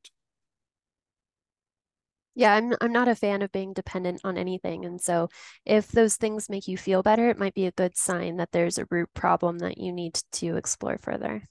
Yeah, 2.36 2.54
I'm 2.54 2.72
I'm 2.80 2.92
not 2.92 3.08
a 3.08 3.16
fan 3.16 3.42
of 3.42 3.50
being 3.50 3.72
dependent 3.72 4.20
on 4.22 4.38
anything. 4.38 4.84
And 4.84 5.00
so 5.00 5.28
if 5.64 5.88
those 5.88 6.14
things 6.14 6.48
make 6.48 6.68
you 6.68 6.78
feel 6.78 7.02
better, 7.02 7.30
it 7.30 7.38
might 7.38 7.54
be 7.54 7.66
a 7.66 7.72
good 7.72 7.96
sign 7.96 8.36
that 8.36 8.52
there's 8.52 8.78
a 8.78 8.86
root 8.92 9.08
problem 9.12 9.58
that 9.58 9.76
you 9.78 9.92
need 9.92 10.20
to 10.34 10.56
explore 10.56 10.98
further. 10.98 11.48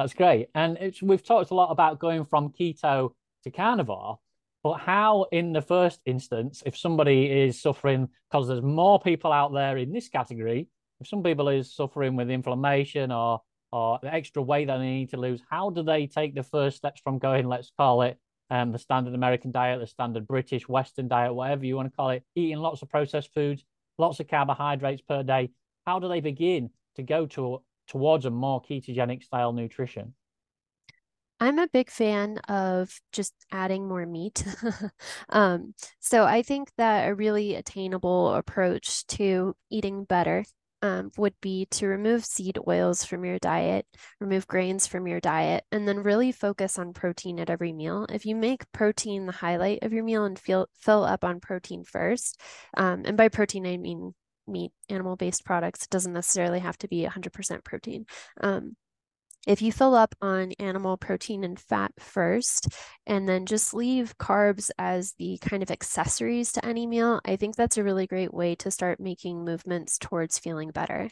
That's 0.00 0.14
great. 0.14 0.48
And 0.54 0.78
we've 1.02 1.22
talked 1.22 1.50
a 1.50 1.54
lot 1.54 1.70
about 1.70 1.98
going 1.98 2.24
from 2.24 2.54
keto 2.58 3.10
to 3.44 3.50
carnivore, 3.50 4.18
but 4.62 4.78
how, 4.78 5.26
in 5.30 5.52
the 5.52 5.60
first 5.60 6.00
instance, 6.06 6.62
if 6.64 6.74
somebody 6.74 7.26
is 7.30 7.60
suffering, 7.60 8.08
because 8.30 8.48
there's 8.48 8.62
more 8.62 8.98
people 8.98 9.30
out 9.30 9.52
there 9.52 9.76
in 9.76 9.92
this 9.92 10.08
category, 10.08 10.68
if 11.00 11.06
some 11.06 11.22
people 11.22 11.50
is 11.50 11.74
suffering 11.74 12.16
with 12.16 12.30
inflammation 12.30 13.12
or 13.12 13.42
or 13.72 13.98
the 14.02 14.12
extra 14.12 14.40
weight 14.40 14.68
that 14.68 14.78
they 14.78 14.86
need 14.86 15.10
to 15.10 15.18
lose, 15.18 15.42
how 15.50 15.68
do 15.68 15.82
they 15.82 16.06
take 16.06 16.34
the 16.34 16.42
first 16.42 16.78
steps 16.78 17.02
from 17.02 17.18
going, 17.18 17.46
let's 17.46 17.70
call 17.76 18.00
it 18.00 18.18
um, 18.48 18.72
the 18.72 18.78
standard 18.78 19.14
American 19.14 19.50
diet, 19.50 19.80
the 19.80 19.86
standard 19.86 20.26
British 20.26 20.66
Western 20.66 21.08
diet, 21.08 21.34
whatever 21.34 21.66
you 21.66 21.76
want 21.76 21.92
to 21.92 21.94
call 21.94 22.08
it, 22.08 22.24
eating 22.34 22.56
lots 22.56 22.80
of 22.80 22.88
processed 22.88 23.34
foods, 23.34 23.66
lots 23.98 24.18
of 24.18 24.28
carbohydrates 24.28 25.02
per 25.02 25.22
day? 25.22 25.50
How 25.86 25.98
do 25.98 26.08
they 26.08 26.20
begin 26.20 26.70
to 26.96 27.02
go 27.02 27.26
to 27.26 27.62
towards 27.90 28.24
a 28.24 28.30
more 28.30 28.62
ketogenic 28.62 29.22
style 29.22 29.52
nutrition? 29.52 30.14
I'm 31.40 31.58
a 31.58 31.68
big 31.68 31.90
fan 31.90 32.38
of 32.48 32.94
just 33.12 33.34
adding 33.50 33.88
more 33.88 34.06
meat. 34.06 34.44
um, 35.30 35.74
so 35.98 36.24
I 36.24 36.42
think 36.42 36.70
that 36.76 37.08
a 37.08 37.14
really 37.14 37.54
attainable 37.54 38.34
approach 38.34 39.06
to 39.08 39.54
eating 39.70 40.04
better 40.04 40.44
um, 40.82 41.10
would 41.16 41.34
be 41.40 41.66
to 41.72 41.86
remove 41.86 42.24
seed 42.24 42.58
oils 42.68 43.04
from 43.04 43.24
your 43.24 43.38
diet, 43.38 43.86
remove 44.18 44.46
grains 44.46 44.86
from 44.86 45.06
your 45.06 45.20
diet, 45.20 45.64
and 45.72 45.88
then 45.88 46.02
really 46.02 46.32
focus 46.32 46.78
on 46.78 46.92
protein 46.92 47.38
at 47.40 47.50
every 47.50 47.72
meal. 47.72 48.06
If 48.10 48.24
you 48.24 48.36
make 48.36 48.70
protein 48.72 49.26
the 49.26 49.32
highlight 49.32 49.82
of 49.82 49.92
your 49.92 50.04
meal 50.04 50.24
and 50.24 50.38
feel, 50.38 50.68
fill 50.74 51.04
up 51.04 51.24
on 51.24 51.40
protein 51.40 51.84
first, 51.84 52.40
um, 52.76 53.02
and 53.04 53.16
by 53.16 53.28
protein, 53.28 53.66
I 53.66 53.76
mean 53.76 54.14
meat, 54.50 54.72
animal 54.88 55.16
based 55.16 55.44
products. 55.44 55.84
It 55.84 55.90
doesn't 55.90 56.12
necessarily 56.12 56.60
have 56.60 56.78
to 56.78 56.88
be 56.88 57.06
100% 57.06 57.64
protein. 57.64 58.06
Um, 58.40 58.76
if 59.46 59.62
you 59.62 59.72
fill 59.72 59.94
up 59.94 60.14
on 60.20 60.52
animal 60.58 60.98
protein 60.98 61.44
and 61.44 61.58
fat 61.58 61.92
first, 61.98 62.68
and 63.06 63.26
then 63.26 63.46
just 63.46 63.72
leave 63.72 64.18
carbs 64.18 64.70
as 64.78 65.14
the 65.18 65.38
kind 65.38 65.62
of 65.62 65.70
accessories 65.70 66.52
to 66.52 66.64
any 66.64 66.86
meal, 66.86 67.20
I 67.24 67.36
think 67.36 67.56
that's 67.56 67.78
a 67.78 67.84
really 67.84 68.06
great 68.06 68.34
way 68.34 68.54
to 68.56 68.70
start 68.70 69.00
making 69.00 69.44
movements 69.44 69.96
towards 69.98 70.38
feeling 70.38 70.70
better. 70.70 71.08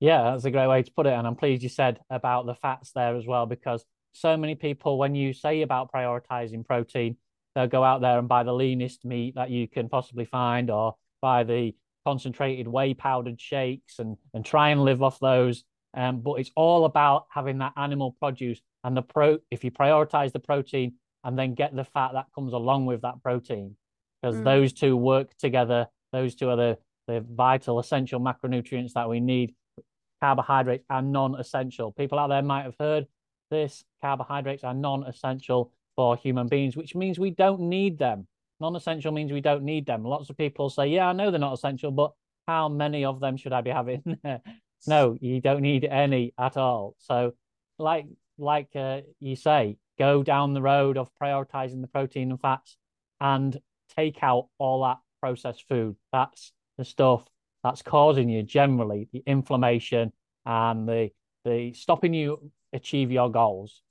Yeah, 0.00 0.30
that's 0.30 0.44
a 0.44 0.50
great 0.50 0.68
way 0.68 0.82
to 0.82 0.92
put 0.92 1.06
it. 1.06 1.14
And 1.14 1.26
I'm 1.26 1.34
pleased 1.34 1.62
you 1.62 1.70
said 1.70 1.98
about 2.10 2.46
the 2.46 2.54
fats 2.54 2.92
there 2.92 3.16
as 3.16 3.26
well, 3.26 3.46
because 3.46 3.84
so 4.12 4.36
many 4.36 4.54
people, 4.54 4.98
when 4.98 5.14
you 5.14 5.32
say 5.32 5.62
about 5.62 5.90
prioritizing 5.90 6.66
protein, 6.66 7.16
they'll 7.54 7.66
go 7.68 7.82
out 7.82 8.02
there 8.02 8.18
and 8.18 8.28
buy 8.28 8.42
the 8.42 8.52
leanest 8.52 9.04
meat 9.04 9.34
that 9.36 9.50
you 9.50 9.66
can 9.66 9.88
possibly 9.88 10.26
find 10.26 10.70
or 10.70 10.94
buy 11.22 11.42
the 11.42 11.74
concentrated 12.04 12.68
whey 12.68 12.94
powdered 12.94 13.40
shakes 13.40 13.98
and 13.98 14.16
and 14.34 14.44
try 14.44 14.70
and 14.70 14.82
live 14.82 15.02
off 15.02 15.18
those. 15.20 15.64
Um, 15.94 16.20
but 16.20 16.34
it's 16.34 16.50
all 16.54 16.84
about 16.84 17.26
having 17.30 17.58
that 17.58 17.72
animal 17.76 18.16
produce 18.20 18.60
and 18.84 18.96
the 18.96 19.02
pro. 19.02 19.38
If 19.50 19.64
you 19.64 19.70
prioritize 19.70 20.32
the 20.32 20.40
protein 20.40 20.94
and 21.24 21.38
then 21.38 21.54
get 21.54 21.74
the 21.74 21.84
fat 21.84 22.12
that 22.12 22.26
comes 22.34 22.52
along 22.52 22.86
with 22.86 23.02
that 23.02 23.22
protein, 23.22 23.76
because 24.20 24.36
mm. 24.36 24.44
those 24.44 24.72
two 24.72 24.96
work 24.96 25.36
together. 25.38 25.88
Those 26.12 26.34
two 26.34 26.48
are 26.50 26.56
the 26.56 26.78
the 27.06 27.20
vital 27.20 27.78
essential 27.78 28.20
macronutrients 28.20 28.92
that 28.92 29.08
we 29.08 29.20
need. 29.20 29.54
Carbohydrates 30.20 30.84
are 30.90 31.00
non-essential. 31.00 31.92
People 31.92 32.18
out 32.18 32.28
there 32.28 32.42
might 32.42 32.64
have 32.64 32.74
heard 32.78 33.06
this. 33.50 33.84
Carbohydrates 34.02 34.64
are 34.64 34.74
non-essential 34.74 35.72
for 35.96 36.16
human 36.16 36.48
beings, 36.48 36.76
which 36.76 36.94
means 36.94 37.18
we 37.18 37.30
don't 37.30 37.60
need 37.60 37.98
them. 37.98 38.26
Non-essential 38.60 39.12
means 39.12 39.32
we 39.32 39.40
don't 39.40 39.62
need 39.62 39.86
them. 39.86 40.04
Lots 40.04 40.30
of 40.30 40.36
people 40.36 40.70
say, 40.70 40.88
"Yeah, 40.88 41.08
I 41.08 41.12
know 41.12 41.30
they're 41.30 41.40
not 41.40 41.52
essential, 41.54 41.90
but 41.90 42.12
how 42.46 42.68
many 42.68 43.04
of 43.04 43.20
them 43.20 43.36
should 43.36 43.52
I 43.52 43.60
be 43.60 43.70
having?" 43.70 44.02
no, 44.86 45.16
you 45.20 45.40
don't 45.40 45.62
need 45.62 45.84
any 45.84 46.32
at 46.38 46.56
all. 46.56 46.94
So, 46.98 47.34
like 47.78 48.06
like 48.38 48.68
uh, 48.74 49.02
you 49.20 49.36
say, 49.36 49.76
go 49.98 50.22
down 50.22 50.54
the 50.54 50.62
road 50.62 50.96
of 50.96 51.10
prioritizing 51.20 51.80
the 51.80 51.88
protein 51.88 52.30
and 52.30 52.40
fats, 52.40 52.76
and 53.20 53.56
take 53.96 54.22
out 54.22 54.48
all 54.58 54.82
that 54.82 54.98
processed 55.20 55.66
food. 55.68 55.96
That's 56.12 56.52
the 56.76 56.84
stuff 56.84 57.24
that's 57.62 57.82
causing 57.82 58.28
you 58.28 58.42
generally 58.42 59.08
the 59.12 59.22
inflammation 59.26 60.12
and 60.46 60.88
the 60.88 61.10
the 61.44 61.72
stopping 61.72 62.14
you 62.14 62.50
achieve 62.72 63.10
your 63.10 63.30
goals. 63.30 63.82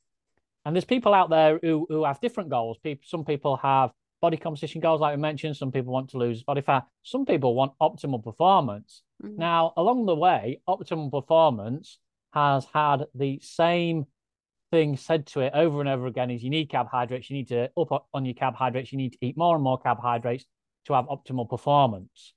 And 0.65 0.75
there's 0.75 0.85
people 0.85 1.13
out 1.13 1.29
there 1.29 1.59
who 1.61 1.85
who 1.89 2.03
have 2.03 2.19
different 2.19 2.49
goals. 2.49 2.77
People, 2.79 3.05
some 3.05 3.25
people 3.25 3.57
have 3.57 3.91
body 4.21 4.37
composition 4.37 4.81
goals, 4.81 5.01
like 5.01 5.15
we 5.15 5.21
mentioned. 5.21 5.57
Some 5.57 5.71
people 5.71 5.93
want 5.93 6.09
to 6.11 6.17
lose 6.17 6.43
body 6.43 6.61
fat. 6.61 6.85
Some 7.03 7.25
people 7.25 7.55
want 7.55 7.73
optimal 7.81 8.23
performance. 8.23 9.03
Mm-hmm. 9.23 9.37
Now, 9.37 9.73
along 9.77 10.05
the 10.05 10.15
way, 10.15 10.61
optimal 10.67 11.11
performance 11.11 11.99
has 12.33 12.65
had 12.73 13.05
the 13.15 13.39
same 13.41 14.05
thing 14.71 14.97
said 14.97 15.25
to 15.27 15.39
it 15.41 15.53
over 15.55 15.79
and 15.79 15.89
over 15.89 16.07
again 16.07 16.29
is 16.29 16.43
you 16.43 16.49
need 16.49 16.69
carbohydrates, 16.69 17.29
you 17.29 17.37
need 17.37 17.47
to 17.47 17.69
up 17.79 18.07
on 18.13 18.25
your 18.25 18.33
carbohydrates, 18.33 18.91
you 18.91 18.97
need 18.97 19.13
to 19.13 19.17
eat 19.21 19.37
more 19.37 19.55
and 19.55 19.63
more 19.63 19.79
carbohydrates 19.79 20.45
to 20.85 20.93
have 20.93 21.05
optimal 21.05 21.49
performance. 21.49 22.33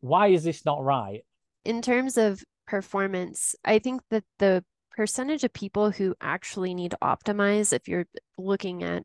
Why 0.00 0.28
is 0.28 0.44
this 0.44 0.64
not 0.64 0.82
right? 0.82 1.24
In 1.64 1.82
terms 1.82 2.16
of 2.16 2.42
performance, 2.66 3.54
I 3.64 3.78
think 3.78 4.02
that 4.10 4.24
the 4.38 4.64
percentage 4.96 5.44
of 5.44 5.52
people 5.52 5.90
who 5.90 6.14
actually 6.20 6.74
need 6.74 6.92
to 6.92 6.98
optimize, 7.02 7.72
if 7.72 7.88
you're 7.88 8.06
looking 8.36 8.82
at 8.82 9.04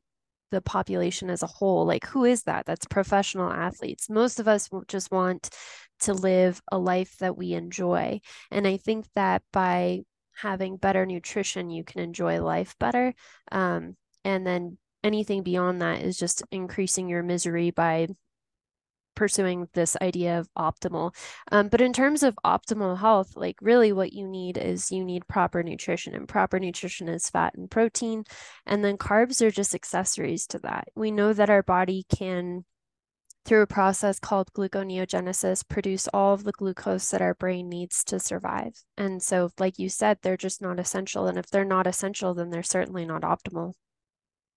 the 0.54 0.62
population 0.62 1.30
as 1.30 1.44
a 1.44 1.48
whole, 1.48 1.86
like 1.86 2.06
who 2.06 2.24
is 2.24 2.44
that? 2.44 2.66
That's 2.66 2.86
professional 2.86 3.52
athletes. 3.52 4.10
Most 4.10 4.40
of 4.40 4.48
us 4.48 4.70
just 4.88 5.12
want 5.12 5.50
to 6.02 6.14
live 6.14 6.62
a 6.72 6.78
life 6.78 7.18
that 7.18 7.38
we 7.38 7.54
enjoy. 7.54 8.22
And 8.52 8.68
I 8.68 8.78
think 8.78 9.06
that 9.16 9.42
by 9.52 10.02
having 10.36 10.78
better 10.78 11.06
nutrition, 11.06 11.70
you 11.70 11.84
can 11.84 12.02
enjoy 12.02 12.42
life 12.42 12.76
better. 12.80 13.14
Um, 13.52 13.96
and 14.24 14.46
then 14.46 14.78
anything 15.04 15.44
beyond 15.44 15.82
that 15.82 16.02
is 16.02 16.18
just 16.18 16.44
increasing 16.52 17.10
your 17.10 17.24
misery 17.24 17.72
by 17.72 18.08
pursuing 19.16 19.68
this 19.74 19.96
idea 20.02 20.40
of 20.40 20.50
optimal. 20.58 21.16
Um, 21.52 21.68
but 21.68 21.82
in 21.82 21.94
terms 21.94 22.24
of 22.24 22.38
optimal 22.46 22.98
health, 22.98 23.36
like 23.36 23.58
really 23.62 23.92
what 23.92 24.14
you 24.14 24.28
need 24.28 24.58
is 24.58 24.92
you 24.92 25.04
need 25.04 25.28
proper 25.28 25.64
nutrition, 25.64 26.16
and 26.16 26.28
proper 26.28 26.60
nutrition 26.60 27.08
is 27.10 27.30
fat 27.30 27.56
and 27.56 27.70
protein. 27.70 28.24
And 28.66 28.84
then 28.84 28.98
carbs 28.98 29.42
are 29.42 29.52
just 29.52 29.76
accessories 29.76 30.48
to 30.48 30.60
that. 30.60 30.88
We 30.96 31.12
know 31.12 31.34
that 31.34 31.50
our 31.50 31.64
body 31.64 32.06
can 32.16 32.66
through 33.46 33.62
a 33.62 33.68
process 33.68 34.20
called 34.20 34.54
gluconeogenesis, 34.54 35.68
produce 35.68 36.08
all 36.14 36.34
of 36.34 36.44
the 36.44 36.54
glucose 36.54 37.10
that 37.10 37.22
our 37.22 37.34
brain 37.34 37.68
needs 37.68 38.04
to 38.06 38.20
survive. 38.20 38.74
And 38.98 39.22
so, 39.22 39.50
like 39.60 39.78
you 39.78 39.90
said, 39.90 40.20
they're 40.22 40.38
just 40.38 40.62
not 40.62 40.80
essential. 40.80 41.28
And 41.28 41.38
if 41.38 41.50
they're 41.50 41.66
not 41.66 41.88
essential, 41.88 42.34
then 42.34 42.50
they're 42.50 42.64
certainly 42.64 43.06
not 43.06 43.24
optimal. 43.24 43.74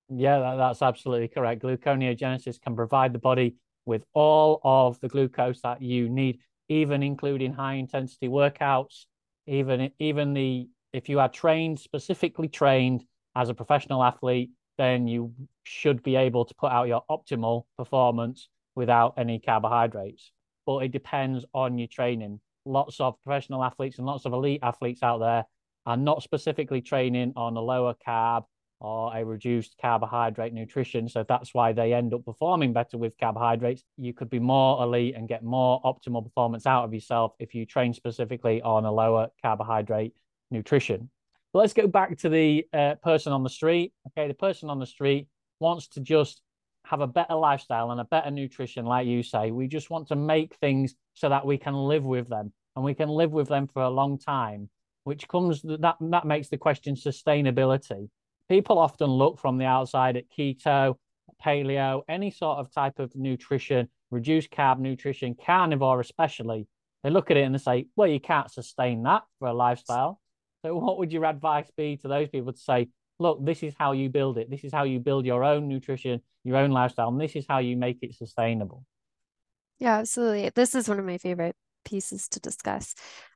Yeah, 0.08 0.38
that, 0.38 0.56
that's 0.56 0.82
absolutely 0.82 1.28
correct. 1.28 1.62
Gluconeogenesis 1.62 2.60
can 2.60 2.76
provide 2.76 3.12
the 3.12 3.18
body 3.18 3.56
with 3.86 4.04
all 4.12 4.60
of 4.64 5.00
the 5.00 5.08
glucose 5.08 5.62
that 5.62 5.80
you 5.80 6.08
need, 6.08 6.40
even 6.68 7.02
including 7.02 7.52
high 7.52 7.74
intensity 7.74 8.28
workouts, 8.28 9.06
even 9.46 9.90
even 9.98 10.34
the 10.34 10.68
if 10.92 11.08
you 11.08 11.20
are 11.20 11.28
trained 11.28 11.78
specifically 11.78 12.48
trained 12.48 13.04
as 13.34 13.48
a 13.48 13.54
professional 13.54 14.02
athlete, 14.02 14.50
then 14.78 15.06
you 15.06 15.32
should 15.62 16.02
be 16.02 16.16
able 16.16 16.44
to 16.44 16.54
put 16.54 16.72
out 16.72 16.88
your 16.88 17.02
optimal 17.10 17.64
performance 17.78 18.48
without 18.74 19.14
any 19.16 19.38
carbohydrates. 19.38 20.32
But 20.66 20.78
it 20.78 20.92
depends 20.92 21.44
on 21.54 21.78
your 21.78 21.88
training. 21.88 22.40
Lots 22.64 22.98
of 22.98 23.14
professional 23.22 23.62
athletes 23.62 23.98
and 23.98 24.06
lots 24.06 24.24
of 24.24 24.32
elite 24.32 24.60
athletes 24.62 25.02
out 25.02 25.18
there 25.18 25.44
are 25.86 25.96
not 25.96 26.22
specifically 26.22 26.80
training 26.80 27.32
on 27.36 27.56
a 27.56 27.60
lower 27.60 27.94
carb 28.06 28.44
or 28.80 29.16
a 29.16 29.24
reduced 29.24 29.76
carbohydrate 29.80 30.52
nutrition. 30.52 31.08
So 31.08 31.24
that's 31.26 31.54
why 31.54 31.72
they 31.72 31.94
end 31.94 32.12
up 32.12 32.24
performing 32.24 32.72
better 32.72 32.98
with 32.98 33.18
carbohydrates. 33.18 33.84
You 33.96 34.12
could 34.12 34.28
be 34.28 34.38
more 34.38 34.82
elite 34.82 35.14
and 35.16 35.28
get 35.28 35.42
more 35.42 35.80
optimal 35.82 36.22
performance 36.22 36.66
out 36.66 36.84
of 36.84 36.92
yourself 36.92 37.34
if 37.38 37.54
you 37.54 37.64
train 37.64 37.94
specifically 37.94 38.60
on 38.62 38.84
a 38.84 38.92
lower 38.92 39.28
carbohydrate 39.42 40.14
nutrition. 40.50 41.08
But 41.52 41.60
let's 41.60 41.72
go 41.72 41.86
back 41.86 42.18
to 42.18 42.28
the 42.28 42.66
uh, 42.74 42.96
person 42.96 43.32
on 43.32 43.42
the 43.42 43.50
street. 43.50 43.92
Okay, 44.08 44.28
the 44.28 44.34
person 44.34 44.68
on 44.68 44.78
the 44.78 44.86
street 44.86 45.28
wants 45.58 45.88
to 45.88 46.00
just 46.00 46.42
have 46.84 47.00
a 47.00 47.06
better 47.06 47.34
lifestyle 47.34 47.90
and 47.90 48.00
a 48.00 48.04
better 48.04 48.30
nutrition, 48.30 48.84
like 48.84 49.06
you 49.06 49.22
say. 49.22 49.50
We 49.50 49.66
just 49.66 49.90
want 49.90 50.08
to 50.08 50.16
make 50.16 50.54
things 50.56 50.94
so 51.14 51.28
that 51.30 51.46
we 51.46 51.58
can 51.58 51.74
live 51.74 52.04
with 52.04 52.28
them 52.28 52.52
and 52.76 52.84
we 52.84 52.94
can 52.94 53.08
live 53.08 53.32
with 53.32 53.48
them 53.48 53.66
for 53.66 53.82
a 53.82 53.90
long 53.90 54.18
time, 54.18 54.68
which 55.04 55.26
comes 55.28 55.62
that 55.62 55.96
that 56.00 56.24
makes 56.26 56.48
the 56.48 56.58
question 56.58 56.94
sustainability. 56.94 58.08
People 58.48 58.78
often 58.78 59.08
look 59.08 59.38
from 59.38 59.58
the 59.58 59.64
outside 59.64 60.16
at 60.16 60.30
keto, 60.30 60.96
paleo, 61.44 62.02
any 62.08 62.30
sort 62.30 62.58
of 62.58 62.72
type 62.72 62.98
of 62.98 63.14
nutrition, 63.16 63.88
reduced 64.10 64.50
carb 64.50 64.78
nutrition, 64.78 65.34
carnivore 65.34 66.00
especially. 66.00 66.66
They 67.02 67.10
look 67.10 67.30
at 67.30 67.36
it 67.36 67.42
and 67.42 67.54
they 67.54 67.58
say, 67.58 67.86
well, 67.96 68.08
you 68.08 68.20
can't 68.20 68.50
sustain 68.50 69.02
that 69.04 69.22
for 69.38 69.48
a 69.48 69.54
lifestyle. 69.54 70.20
So, 70.64 70.76
what 70.78 70.98
would 70.98 71.12
your 71.12 71.24
advice 71.24 71.70
be 71.76 71.96
to 71.98 72.08
those 72.08 72.28
people 72.28 72.52
to 72.52 72.58
say, 72.58 72.88
look, 73.18 73.44
this 73.44 73.62
is 73.62 73.74
how 73.78 73.92
you 73.92 74.08
build 74.08 74.38
it. 74.38 74.50
This 74.50 74.64
is 74.64 74.72
how 74.72 74.84
you 74.84 75.00
build 75.00 75.24
your 75.24 75.44
own 75.44 75.68
nutrition, 75.68 76.20
your 76.44 76.56
own 76.56 76.70
lifestyle, 76.70 77.08
and 77.08 77.20
this 77.20 77.36
is 77.36 77.46
how 77.48 77.58
you 77.58 77.76
make 77.76 77.98
it 78.02 78.14
sustainable. 78.14 78.84
Yeah, 79.78 79.98
absolutely. 79.98 80.50
This 80.54 80.74
is 80.74 80.88
one 80.88 80.98
of 80.98 81.04
my 81.04 81.18
favorite 81.18 81.56
pieces 81.84 82.28
to 82.28 82.40
discuss. 82.40 82.94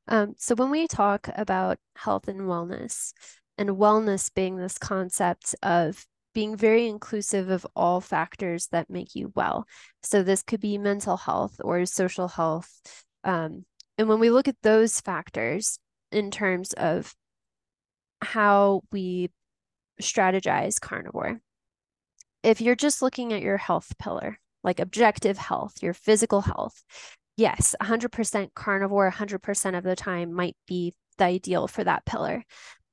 Um, 0.09 0.35
so, 0.37 0.55
when 0.55 0.71
we 0.71 0.87
talk 0.87 1.29
about 1.35 1.79
health 1.97 2.29
and 2.29 2.43
wellness, 2.43 3.13
and 3.61 3.71
wellness 3.71 4.33
being 4.35 4.57
this 4.57 4.79
concept 4.79 5.55
of 5.63 6.05
being 6.35 6.57
very 6.57 6.89
inclusive 6.89 7.51
of 7.51 7.67
all 7.77 8.01
factors 8.01 8.69
that 8.69 8.91
make 8.91 9.15
you 9.15 9.33
well. 9.37 9.67
So, 10.03 10.23
this 10.23 10.43
could 10.43 10.61
be 10.61 10.79
mental 10.79 11.17
health 11.17 11.61
or 11.63 11.87
social 11.87 12.29
health. 12.29 12.81
Um, 13.23 13.65
and 13.99 14.09
when 14.09 14.19
we 14.19 14.31
look 14.31 14.49
at 14.49 14.57
those 14.63 15.01
factors 15.01 15.79
in 16.11 16.31
terms 16.31 16.73
of 16.73 17.15
how 18.23 18.83
we 18.91 19.31
strategize 20.01 20.81
carnivore. 20.81 21.41
If 22.43 22.61
you're 22.61 22.77
just 22.77 23.03
looking 23.03 23.33
at 23.33 23.43
your 23.43 23.59
health 23.59 23.93
pillar, 23.99 24.39
like 24.65 24.81
objective 24.81 25.39
health, 25.39 25.83
your 25.83 25.95
physical 25.95 26.41
health, 26.41 26.83
yes, 27.37 27.75
100% 27.83 28.55
carnivore 28.55 29.11
100% 29.11 29.79
of 29.79 29.85
the 29.85 29.97
time 29.97 30.33
might 30.33 30.57
be 30.67 30.95
the 31.19 31.25
ideal 31.25 31.69
for 31.69 31.85
that 31.85 32.05
pillar. 32.05 32.45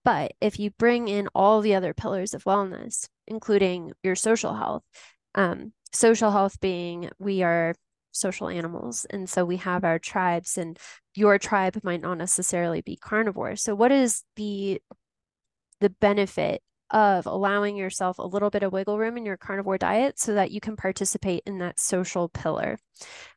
But 0.08 0.36
if 0.40 0.58
you 0.58 0.72
bring 0.72 1.10
in 1.10 1.28
all 1.36 1.60
the 1.60 1.76
other 1.76 1.94
pillars 1.94 2.34
of 2.34 2.46
wellness, 2.46 3.10
including 3.28 3.92
your 4.04 4.16
social 4.16 4.54
health, 4.54 4.84
um, 5.36 5.74
social 5.92 6.32
health 6.32 6.62
being 6.62 7.10
we 7.20 7.44
are 7.44 7.76
social 8.14 8.48
animals. 8.48 9.06
And 9.10 9.30
so 9.30 9.44
we 9.44 9.58
have 9.58 9.84
our 9.84 10.00
tribes, 10.00 10.58
and 10.58 10.80
your 11.14 11.38
tribe 11.38 11.82
might 11.84 12.00
not 12.00 12.18
necessarily 12.18 12.80
be 12.80 12.96
carnivore. 12.96 13.58
So, 13.58 13.76
what 13.76 13.92
is 13.92 14.24
the 14.38 14.82
the 15.82 15.90
benefit 15.90 16.62
of 16.90 17.26
allowing 17.26 17.76
yourself 17.76 18.18
a 18.18 18.24
little 18.24 18.50
bit 18.50 18.64
of 18.64 18.72
wiggle 18.72 18.98
room 18.98 19.18
in 19.18 19.26
your 19.26 19.36
carnivore 19.36 19.78
diet 19.78 20.18
so 20.20 20.36
that 20.36 20.52
you 20.52 20.62
can 20.62 20.78
participate 20.78 21.44
in 21.46 21.58
that 21.58 21.82
social 21.82 22.30
pillar. 22.30 22.80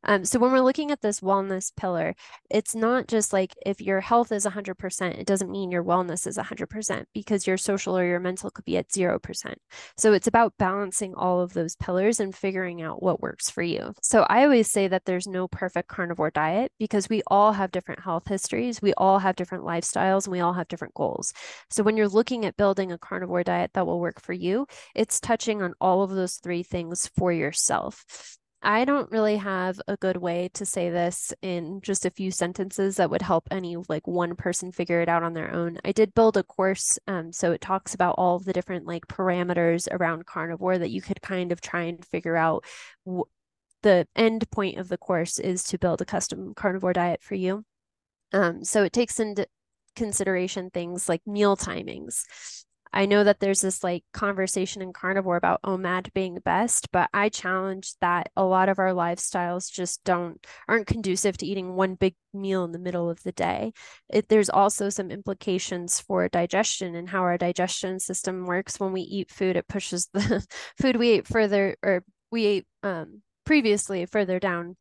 Um, 0.04 0.24
so 0.24 0.38
when 0.38 0.52
we're 0.52 0.60
looking 0.60 0.90
at 0.90 1.00
this 1.02 1.20
wellness 1.20 1.74
pillar, 1.76 2.14
it's 2.50 2.74
not 2.74 3.06
just 3.06 3.32
like 3.32 3.54
if 3.66 3.80
your 3.80 4.00
health 4.00 4.32
is 4.32 4.46
100%, 4.46 5.18
it 5.18 5.26
doesn't 5.26 5.50
mean 5.50 5.70
your 5.70 5.84
wellness 5.84 6.26
is 6.26 6.38
100% 6.38 7.04
because 7.12 7.46
your 7.46 7.56
social 7.56 7.96
or 7.96 8.04
your 8.04 8.20
mental 8.20 8.50
could 8.50 8.64
be 8.64 8.76
at 8.76 8.88
0%. 8.88 9.54
So 9.96 10.12
it's 10.12 10.26
about 10.26 10.54
balancing 10.58 11.14
all 11.14 11.40
of 11.40 11.52
those 11.52 11.76
pillars 11.76 12.20
and 12.20 12.34
figuring 12.34 12.82
out 12.82 13.02
what 13.02 13.20
works 13.20 13.50
for 13.50 13.62
you. 13.62 13.92
So 14.02 14.22
I 14.28 14.44
always 14.44 14.70
say 14.70 14.88
that 14.88 15.04
there's 15.04 15.26
no 15.26 15.48
perfect 15.48 15.88
carnivore 15.88 16.30
diet 16.30 16.72
because 16.78 17.08
we 17.08 17.22
all 17.26 17.52
have 17.52 17.72
different 17.72 18.00
health 18.00 18.26
histories, 18.26 18.80
we 18.80 18.94
all 18.94 19.18
have 19.18 19.36
different 19.36 19.64
lifestyles, 19.64 20.24
and 20.26 20.32
we 20.32 20.40
all 20.40 20.54
have 20.54 20.68
different 20.68 20.94
goals. 20.94 21.32
So 21.70 21.82
when 21.82 21.96
you're 21.96 22.08
looking 22.08 22.44
at 22.44 22.56
building 22.56 22.92
a 22.92 22.98
carnivore 22.98 23.44
diet 23.44 23.72
that 23.74 23.86
will 23.86 24.00
work 24.00 24.20
for 24.20 24.32
you, 24.32 24.66
it's 24.94 25.20
touching 25.20 25.62
on 25.62 25.74
all 25.80 26.02
of 26.02 26.10
those 26.10 26.36
three 26.36 26.62
things 26.62 27.10
for 27.16 27.32
yourself. 27.32 28.38
I 28.62 28.84
don't 28.84 29.10
really 29.10 29.36
have 29.36 29.80
a 29.88 29.96
good 29.96 30.18
way 30.18 30.50
to 30.54 30.66
say 30.66 30.90
this 30.90 31.32
in 31.40 31.80
just 31.80 32.04
a 32.04 32.10
few 32.10 32.30
sentences 32.30 32.96
that 32.96 33.08
would 33.10 33.22
help 33.22 33.48
any 33.50 33.76
like 33.88 34.06
one 34.06 34.36
person 34.36 34.70
figure 34.70 35.00
it 35.00 35.08
out 35.08 35.22
on 35.22 35.32
their 35.32 35.52
own. 35.54 35.78
I 35.82 35.92
did 35.92 36.14
build 36.14 36.36
a 36.36 36.42
course, 36.42 36.98
um, 37.06 37.32
so 37.32 37.52
it 37.52 37.62
talks 37.62 37.94
about 37.94 38.16
all 38.18 38.38
the 38.38 38.52
different 38.52 38.86
like 38.86 39.06
parameters 39.06 39.88
around 39.90 40.26
carnivore 40.26 40.76
that 40.78 40.90
you 40.90 41.00
could 41.00 41.22
kind 41.22 41.52
of 41.52 41.60
try 41.62 41.82
and 41.82 42.04
figure 42.04 42.36
out. 42.36 42.64
the 43.82 44.06
end 44.14 44.50
point 44.50 44.78
of 44.78 44.88
the 44.88 44.98
course 44.98 45.38
is 45.38 45.64
to 45.64 45.78
build 45.78 46.02
a 46.02 46.04
custom 46.04 46.52
carnivore 46.54 46.92
diet 46.92 47.22
for 47.22 47.34
you. 47.34 47.64
Um, 48.32 48.64
so 48.64 48.84
it 48.84 48.92
takes 48.92 49.18
into 49.20 49.46
consideration 49.96 50.70
things 50.70 51.08
like 51.08 51.22
meal 51.26 51.56
timings, 51.56 52.24
I 52.92 53.06
know 53.06 53.22
that 53.24 53.40
there's 53.40 53.60
this 53.60 53.84
like 53.84 54.04
conversation 54.12 54.82
in 54.82 54.92
carnivore 54.92 55.36
about 55.36 55.62
OMAD 55.62 56.12
being 56.12 56.38
best, 56.44 56.90
but 56.90 57.08
I 57.14 57.28
challenge 57.28 57.94
that 58.00 58.30
a 58.36 58.44
lot 58.44 58.68
of 58.68 58.78
our 58.78 58.92
lifestyles 58.92 59.70
just 59.70 60.02
don't 60.04 60.44
aren't 60.68 60.86
conducive 60.86 61.36
to 61.38 61.46
eating 61.46 61.74
one 61.74 61.94
big 61.94 62.14
meal 62.34 62.64
in 62.64 62.72
the 62.72 62.78
middle 62.78 63.08
of 63.08 63.22
the 63.22 63.32
day. 63.32 63.72
It, 64.08 64.28
there's 64.28 64.50
also 64.50 64.88
some 64.88 65.10
implications 65.10 66.00
for 66.00 66.28
digestion 66.28 66.94
and 66.94 67.08
how 67.08 67.22
our 67.22 67.38
digestion 67.38 68.00
system 68.00 68.46
works. 68.46 68.80
When 68.80 68.92
we 68.92 69.02
eat 69.02 69.30
food, 69.30 69.56
it 69.56 69.68
pushes 69.68 70.08
the 70.12 70.44
food 70.80 70.96
we 70.96 71.10
ate 71.10 71.26
further 71.26 71.76
or 71.82 72.04
we 72.32 72.46
ate 72.46 72.66
um, 72.82 73.22
previously 73.44 74.06
further 74.06 74.38
down 74.38 74.76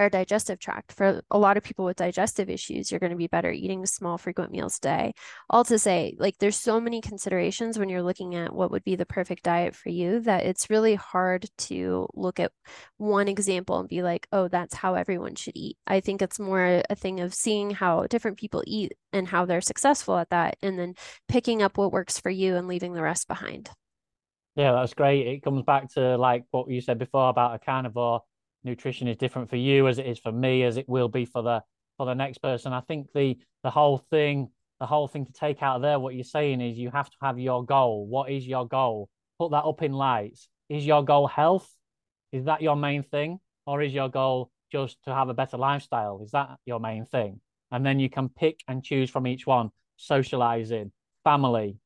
our 0.00 0.10
digestive 0.10 0.58
tract. 0.58 0.92
For 0.92 1.22
a 1.30 1.38
lot 1.38 1.56
of 1.56 1.62
people 1.62 1.84
with 1.84 1.96
digestive 1.96 2.50
issues, 2.50 2.90
you're 2.90 3.00
going 3.00 3.12
to 3.12 3.16
be 3.16 3.26
better 3.26 3.50
eating 3.50 3.86
small, 3.86 4.18
frequent 4.18 4.50
meals 4.50 4.78
a 4.78 4.80
day. 4.80 5.12
All 5.48 5.64
to 5.64 5.78
say, 5.78 6.16
like, 6.18 6.38
there's 6.38 6.58
so 6.58 6.80
many 6.80 7.00
considerations 7.00 7.78
when 7.78 7.88
you're 7.88 8.02
looking 8.02 8.34
at 8.34 8.52
what 8.52 8.70
would 8.70 8.84
be 8.84 8.96
the 8.96 9.06
perfect 9.06 9.44
diet 9.44 9.74
for 9.74 9.90
you 9.90 10.20
that 10.20 10.44
it's 10.44 10.70
really 10.70 10.94
hard 10.94 11.48
to 11.58 12.08
look 12.14 12.40
at 12.40 12.52
one 12.96 13.28
example 13.28 13.78
and 13.78 13.88
be 13.88 14.02
like, 14.02 14.26
oh, 14.32 14.48
that's 14.48 14.74
how 14.74 14.94
everyone 14.94 15.34
should 15.34 15.56
eat. 15.56 15.76
I 15.86 16.00
think 16.00 16.22
it's 16.22 16.40
more 16.40 16.82
a 16.90 16.94
thing 16.94 17.20
of 17.20 17.34
seeing 17.34 17.70
how 17.70 18.06
different 18.06 18.38
people 18.38 18.64
eat 18.66 18.92
and 19.12 19.28
how 19.28 19.44
they're 19.44 19.60
successful 19.60 20.16
at 20.18 20.30
that, 20.30 20.56
and 20.60 20.78
then 20.78 20.94
picking 21.28 21.62
up 21.62 21.78
what 21.78 21.92
works 21.92 22.18
for 22.18 22.30
you 22.30 22.56
and 22.56 22.66
leaving 22.66 22.94
the 22.94 23.02
rest 23.02 23.28
behind. 23.28 23.70
Yeah, 24.56 24.72
that's 24.72 24.94
great. 24.94 25.26
It 25.26 25.42
comes 25.42 25.62
back 25.64 25.88
to 25.94 26.16
like 26.16 26.44
what 26.50 26.70
you 26.70 26.80
said 26.80 26.98
before 26.98 27.28
about 27.28 27.54
a 27.54 27.58
carnivore 27.58 28.22
nutrition 28.64 29.08
is 29.08 29.16
different 29.16 29.48
for 29.48 29.56
you 29.56 29.88
as 29.88 29.98
it 29.98 30.06
is 30.06 30.18
for 30.18 30.32
me 30.32 30.62
as 30.62 30.76
it 30.76 30.88
will 30.88 31.08
be 31.08 31.24
for 31.24 31.42
the 31.42 31.62
for 31.96 32.06
the 32.06 32.14
next 32.14 32.38
person 32.38 32.72
i 32.72 32.80
think 32.80 33.06
the 33.14 33.36
the 33.62 33.70
whole 33.70 33.98
thing 34.10 34.48
the 34.80 34.86
whole 34.86 35.06
thing 35.06 35.24
to 35.24 35.32
take 35.32 35.62
out 35.62 35.76
of 35.76 35.82
there 35.82 35.98
what 35.98 36.14
you're 36.14 36.24
saying 36.24 36.60
is 36.60 36.76
you 36.76 36.90
have 36.90 37.08
to 37.08 37.16
have 37.22 37.38
your 37.38 37.64
goal 37.64 38.06
what 38.06 38.30
is 38.30 38.46
your 38.46 38.66
goal 38.66 39.08
put 39.38 39.50
that 39.50 39.64
up 39.64 39.82
in 39.82 39.92
lights 39.92 40.48
is 40.68 40.86
your 40.86 41.04
goal 41.04 41.26
health? 41.26 41.68
Is 42.32 42.46
that 42.46 42.62
your 42.62 42.76
main 42.76 43.02
thing? 43.02 43.40
Or 43.66 43.82
is 43.82 43.92
your 43.92 44.08
goal 44.08 44.50
just 44.72 45.02
to 45.04 45.14
have 45.14 45.28
a 45.28 45.34
better 45.34 45.56
lifestyle? 45.56 46.20
Is 46.22 46.32
that 46.32 46.56
your 46.64 46.80
main 46.80 47.04
thing? 47.04 47.40
And 47.70 47.84
then 47.84 47.98
you 47.98 48.10
can 48.10 48.28
pick 48.28 48.60
and 48.68 48.82
choose 48.82 49.10
from 49.10 49.26
each 49.26 49.46
one, 49.46 49.70
socializing, 49.96 50.92
family, 51.22 51.78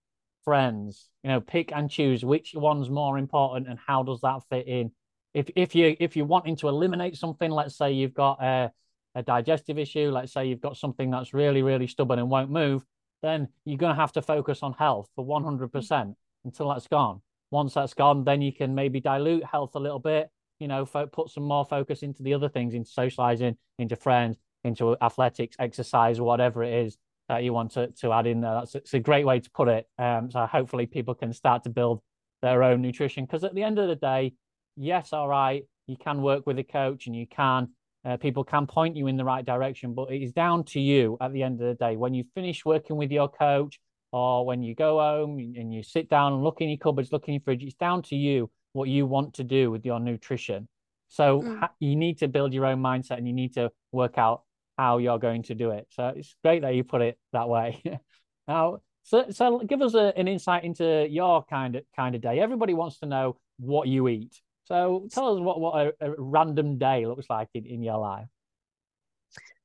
friends, 0.45 1.09
you 1.23 1.31
know, 1.31 1.41
pick 1.41 1.73
and 1.73 1.91
choose 1.91 2.25
which 2.25 2.53
one's 2.55 2.91
more 2.91 3.19
important 3.19 3.69
and 3.69 3.79
how 3.85 4.03
does 4.03 4.21
that 4.23 4.41
fit 4.51 4.67
in. 4.67 4.91
If 5.35 5.51
if 5.57 5.75
you 5.75 5.97
if 6.01 6.17
you're 6.17 6.27
wanting 6.27 6.57
to 6.57 6.69
eliminate 6.69 7.17
something, 7.17 7.51
let's 7.51 7.77
say 7.77 7.93
you've 7.93 8.15
got 8.15 8.43
a, 8.43 8.73
a 9.15 9.23
digestive 9.23 9.79
issue, 9.79 10.11
let's 10.11 10.33
say 10.33 10.47
you've 10.47 10.61
got 10.61 10.77
something 10.77 11.11
that's 11.11 11.35
really, 11.35 11.63
really 11.63 11.87
stubborn 11.87 12.19
and 12.19 12.31
won't 12.31 12.51
move, 12.51 12.85
then 13.23 13.49
you're 13.65 13.79
going 13.79 13.95
to 13.95 14.01
have 14.01 14.13
to 14.13 14.23
focus 14.23 14.63
on 14.63 14.73
health 14.75 15.09
for 15.15 15.25
100% 15.25 16.15
until 16.45 16.69
that's 16.69 16.87
gone. 16.87 17.21
Once 17.51 17.75
that's 17.75 17.95
gone, 17.95 18.25
then 18.25 18.43
you 18.43 18.53
can 18.53 18.75
maybe 18.75 19.01
dilute 19.01 19.45
health 19.45 19.75
a 19.75 19.79
little 19.79 19.99
bit, 19.99 20.31
you 20.59 20.69
know, 20.69 20.85
fo- 20.85 21.07
put 21.07 21.31
some 21.31 21.45
more 21.45 21.65
focus 21.65 22.03
into 22.03 22.23
the 22.23 22.35
other 22.35 22.49
things, 22.49 22.75
into 22.75 22.91
socializing, 22.91 23.57
into 23.79 23.97
friends, 23.97 24.37
into 24.65 24.97
athletics, 25.01 25.57
exercise, 25.59 26.21
whatever 26.21 26.63
it 26.63 26.73
is 26.87 26.99
that 27.29 27.43
you 27.43 27.53
want 27.53 27.73
to, 27.73 27.89
to 27.89 28.13
add 28.13 28.27
in 28.27 28.41
there. 28.41 28.55
That's 28.55 28.75
it's 28.75 28.95
a 28.95 29.01
great 29.01 29.27
way 29.27 29.41
to 29.41 29.51
put 29.51 29.69
it. 29.69 29.87
Um, 29.99 30.31
so 30.31 30.47
hopefully 30.47 30.87
people 30.87 31.15
can 31.15 31.33
start 31.33 31.65
to 31.65 31.71
build 31.71 32.01
their 32.43 32.63
own 32.63 32.83
nutrition 32.83 33.25
because 33.25 33.45
at 33.45 33.55
the 33.55 33.63
end 33.63 33.79
of 33.79 33.89
the 33.89 33.97
day, 33.97 34.35
yes, 34.79 35.13
all 35.13 35.29
right, 35.29 35.65
you 35.87 35.97
can 35.97 36.23
work 36.23 36.47
with 36.47 36.59
a 36.59 36.65
coach 36.65 37.07
and 37.07 37.17
you 37.17 37.27
can 37.27 37.69
uh, 38.05 38.17
people 38.17 38.45
can 38.45 38.67
point 38.67 38.97
you 38.97 39.07
in 39.07 39.17
the 39.17 39.25
right 39.25 39.45
direction, 39.45 39.93
but 39.93 40.11
it 40.11 40.23
is 40.23 40.33
down 40.33 40.65
to 40.65 40.81
you 40.81 41.19
at 41.21 41.33
the 41.33 41.43
end 41.43 41.61
of 41.61 41.67
the 41.67 41.75
day. 41.75 41.97
When 41.97 42.15
you 42.15 42.25
finish 42.35 42.65
working 42.65 42.97
with 42.97 43.11
your 43.11 43.29
coach, 43.29 43.81
or 44.13 44.47
when 44.47 44.63
you 44.63 44.75
go 44.75 44.99
home 44.99 45.39
and 45.39 45.75
you 45.75 45.83
sit 45.83 46.09
down 46.09 46.33
and 46.33 46.43
look 46.43 46.61
in 46.61 46.69
your 46.69 46.79
cupboards, 46.79 47.13
look 47.13 47.29
in 47.29 47.35
your 47.35 47.43
fridge, 47.43 47.63
it's 47.63 47.75
down 47.75 48.03
to 48.03 48.17
you 48.17 48.51
what 48.73 48.89
you 48.89 49.07
want 49.07 49.35
to 49.35 49.45
do 49.45 49.71
with 49.71 49.85
your 49.85 50.01
nutrition. 50.01 50.69
So 51.09 51.43
mm. 51.43 51.69
you 51.81 51.97
need 51.97 52.19
to 52.19 52.29
build 52.29 52.55
your 52.55 52.67
own 52.67 52.81
mindset 52.81 53.19
and 53.19 53.27
you 53.27 53.35
need 53.35 53.55
to 53.55 53.71
work 53.93 54.17
out 54.17 54.43
how 54.77 54.99
you're 54.99 55.19
going 55.19 55.43
to 55.45 55.55
do 55.55 55.71
it. 55.71 55.89
So 55.91 56.13
it's 56.17 56.35
great 56.43 56.63
that 56.63 56.75
you 56.75 56.85
put 56.85 57.03
it 57.03 57.19
that 57.33 57.49
way. 57.49 57.83
now, 58.49 58.79
so 59.03 59.27
so 59.31 59.59
give 59.61 59.83
us 59.83 59.95
a, 59.95 60.13
an 60.17 60.29
insight 60.29 60.65
into 60.65 61.07
your 61.11 61.45
kind 61.45 61.77
of 61.77 61.85
kind 61.97 62.15
of 62.15 62.21
day. 62.21 62.41
Everybody 62.41 62.75
wants 62.75 63.01
to 63.01 63.07
know 63.07 63.37
what 63.59 63.89
you 63.89 64.09
eat. 64.09 64.41
So 64.69 65.09
tell 65.11 65.35
us 65.35 65.41
what, 65.41 65.61
what 65.61 65.95
a, 66.01 66.13
a 66.13 66.15
random 66.19 66.77
day 66.79 67.07
looks 67.07 67.27
like 67.31 67.49
in, 67.55 67.65
in 67.65 67.83
your 67.83 67.97
life. 67.99 68.27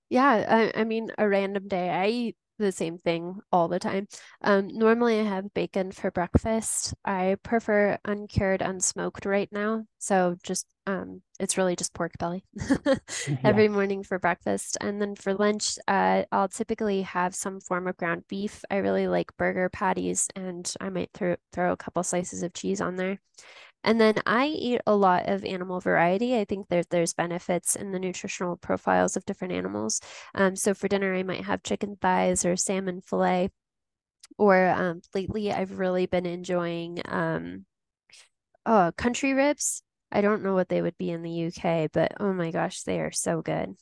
Yeah, 0.09 0.71
I, 0.75 0.81
I 0.81 0.83
mean, 0.83 1.11
a 1.17 1.27
random 1.27 1.67
day. 1.67 1.89
I 1.89 2.07
eat 2.07 2.37
the 2.59 2.71
same 2.71 2.97
thing 2.99 3.39
all 3.51 3.67
the 3.67 3.79
time. 3.79 4.07
Um, 4.41 4.67
normally 4.67 5.19
I 5.19 5.23
have 5.23 5.53
bacon 5.53 5.91
for 5.91 6.11
breakfast. 6.11 6.93
I 7.03 7.35
prefer 7.43 7.97
uncured, 8.05 8.61
unsmoked 8.61 9.25
right 9.25 9.49
now. 9.51 9.85
So 9.97 10.37
just 10.43 10.67
um, 10.85 11.21
it's 11.39 11.57
really 11.57 11.75
just 11.75 11.93
pork 11.93 12.13
belly 12.19 12.45
every 13.43 13.67
yeah. 13.67 13.69
morning 13.69 14.03
for 14.03 14.19
breakfast. 14.19 14.77
And 14.79 15.01
then 15.01 15.15
for 15.15 15.33
lunch, 15.33 15.77
uh, 15.87 16.23
I'll 16.31 16.47
typically 16.49 17.01
have 17.01 17.33
some 17.35 17.59
form 17.59 17.87
of 17.87 17.97
ground 17.97 18.23
beef. 18.29 18.63
I 18.69 18.77
really 18.77 19.07
like 19.07 19.35
burger 19.37 19.67
patties, 19.69 20.29
and 20.35 20.71
I 20.79 20.89
might 20.89 21.09
throw 21.13 21.35
throw 21.51 21.71
a 21.71 21.77
couple 21.77 22.03
slices 22.03 22.43
of 22.43 22.53
cheese 22.53 22.81
on 22.81 22.95
there. 22.97 23.19
And 23.83 23.99
then 23.99 24.15
I 24.25 24.47
eat 24.47 24.81
a 24.87 24.95
lot 24.95 25.27
of 25.27 25.43
animal 25.43 25.79
variety. 25.79 26.37
I 26.37 26.45
think 26.45 26.69
that 26.69 26.89
there's 26.89 27.13
benefits 27.13 27.75
in 27.75 27.91
the 27.91 27.99
nutritional 27.99 28.55
profiles 28.55 29.17
of 29.17 29.25
different 29.25 29.53
animals. 29.53 29.99
Um, 30.33 30.55
so 30.55 30.73
for 30.73 30.87
dinner, 30.87 31.13
I 31.13 31.23
might 31.23 31.45
have 31.45 31.63
chicken 31.63 31.97
thighs 32.01 32.45
or 32.45 32.55
salmon 32.55 33.01
fillet. 33.01 33.49
Or 34.37 34.69
um, 34.69 35.01
lately, 35.13 35.51
I've 35.51 35.77
really 35.77 36.05
been 36.05 36.25
enjoying 36.25 37.01
um, 37.05 37.65
oh, 38.65 38.91
country 38.97 39.33
ribs. 39.33 39.83
I 40.11 40.21
don't 40.21 40.43
know 40.43 40.53
what 40.53 40.69
they 40.69 40.81
would 40.81 40.97
be 40.97 41.09
in 41.09 41.23
the 41.23 41.47
UK, 41.47 41.89
but 41.91 42.13
oh 42.19 42.33
my 42.33 42.51
gosh, 42.51 42.83
they 42.83 42.99
are 42.99 43.11
so 43.11 43.41
good. 43.41 43.75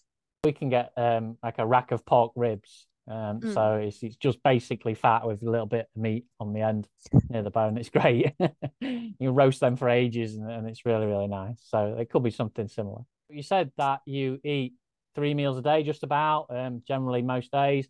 We 0.43 0.53
can 0.53 0.69
get 0.69 0.91
um, 0.97 1.37
like 1.43 1.59
a 1.59 1.65
rack 1.65 1.91
of 1.91 2.05
pork 2.05 2.31
ribs 2.35 2.87
um, 3.07 3.39
mm. 3.39 3.53
So 3.53 3.75
it's, 3.75 4.03
it's 4.03 4.15
just 4.15 4.41
basically 4.43 4.93
fat 4.93 5.25
with 5.25 5.41
a 5.41 5.49
little 5.49 5.65
bit 5.65 5.87
of 5.95 6.01
meat 6.01 6.25
on 6.39 6.53
the 6.53 6.61
end 6.61 6.87
near 7.29 7.43
the 7.43 7.49
bone. 7.49 7.77
It's 7.77 7.89
great. 7.89 8.33
you 8.81 9.31
roast 9.31 9.59
them 9.59 9.75
for 9.75 9.89
ages 9.89 10.35
and, 10.35 10.49
and 10.49 10.67
it's 10.67 10.85
really, 10.85 11.05
really 11.05 11.27
nice. 11.27 11.57
So 11.63 11.95
it 11.99 12.09
could 12.09 12.23
be 12.23 12.31
something 12.31 12.67
similar. 12.67 13.01
You 13.29 13.43
said 13.43 13.71
that 13.77 14.01
you 14.05 14.39
eat 14.43 14.73
three 15.15 15.33
meals 15.33 15.57
a 15.57 15.61
day, 15.61 15.83
just 15.83 16.03
about, 16.03 16.47
um, 16.49 16.83
generally 16.87 17.21
most 17.21 17.51
days. 17.51 17.87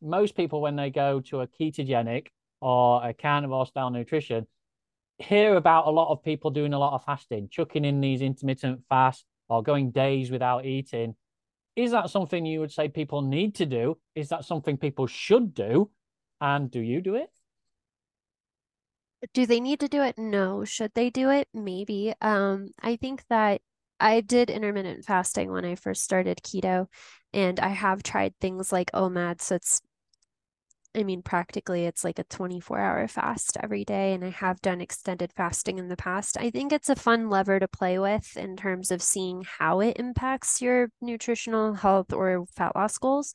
Most 0.00 0.36
people, 0.36 0.60
when 0.60 0.76
they 0.76 0.90
go 0.90 1.20
to 1.20 1.40
a 1.40 1.46
ketogenic 1.46 2.28
or 2.60 3.06
a 3.06 3.14
carnivore 3.14 3.66
style 3.66 3.90
nutrition, 3.90 4.46
hear 5.18 5.56
about 5.56 5.86
a 5.86 5.90
lot 5.90 6.10
of 6.10 6.22
people 6.22 6.50
doing 6.50 6.72
a 6.72 6.78
lot 6.78 6.94
of 6.94 7.04
fasting, 7.04 7.48
chucking 7.50 7.84
in 7.84 8.00
these 8.00 8.22
intermittent 8.22 8.80
fasts 8.88 9.24
or 9.48 9.62
going 9.62 9.90
days 9.90 10.30
without 10.30 10.64
eating 10.64 11.14
is 11.76 11.90
that 11.90 12.10
something 12.10 12.46
you 12.46 12.60
would 12.60 12.72
say 12.72 12.88
people 12.88 13.22
need 13.22 13.56
to 13.56 13.66
do? 13.66 13.98
Is 14.14 14.28
that 14.28 14.44
something 14.44 14.76
people 14.76 15.06
should 15.06 15.54
do? 15.54 15.90
And 16.40 16.70
do 16.70 16.80
you 16.80 17.00
do 17.00 17.16
it? 17.16 17.30
Do 19.32 19.46
they 19.46 19.60
need 19.60 19.80
to 19.80 19.88
do 19.88 20.02
it? 20.02 20.18
No. 20.18 20.64
Should 20.64 20.92
they 20.94 21.10
do 21.10 21.30
it? 21.30 21.48
Maybe. 21.54 22.14
Um, 22.20 22.68
I 22.82 22.96
think 22.96 23.24
that 23.30 23.62
I 23.98 24.20
did 24.20 24.50
intermittent 24.50 25.04
fasting 25.04 25.50
when 25.50 25.64
I 25.64 25.76
first 25.76 26.02
started 26.02 26.42
keto, 26.42 26.88
and 27.32 27.58
I 27.58 27.68
have 27.68 28.02
tried 28.02 28.34
things 28.40 28.72
like 28.72 28.90
OMAD. 28.92 29.40
So 29.40 29.54
it's 29.54 29.80
I 30.96 31.02
mean, 31.02 31.22
practically 31.22 31.86
it's 31.86 32.04
like 32.04 32.18
a 32.18 32.24
24 32.24 32.78
hour 32.78 33.08
fast 33.08 33.56
every 33.62 33.84
day. 33.84 34.12
And 34.12 34.24
I 34.24 34.30
have 34.30 34.60
done 34.60 34.80
extended 34.80 35.32
fasting 35.32 35.78
in 35.78 35.88
the 35.88 35.96
past. 35.96 36.36
I 36.38 36.50
think 36.50 36.72
it's 36.72 36.88
a 36.88 36.96
fun 36.96 37.28
lever 37.28 37.58
to 37.58 37.68
play 37.68 37.98
with 37.98 38.36
in 38.36 38.56
terms 38.56 38.90
of 38.90 39.02
seeing 39.02 39.44
how 39.58 39.80
it 39.80 39.96
impacts 39.98 40.62
your 40.62 40.90
nutritional 41.00 41.74
health 41.74 42.12
or 42.12 42.46
fat 42.54 42.76
loss 42.76 42.96
goals. 42.98 43.34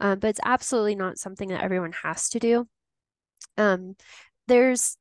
Um, 0.00 0.18
but 0.18 0.28
it's 0.28 0.40
absolutely 0.44 0.96
not 0.96 1.18
something 1.18 1.48
that 1.50 1.62
everyone 1.62 1.92
has 2.02 2.28
to 2.30 2.38
do. 2.38 2.66
Um, 3.56 3.96
there's 4.48 4.96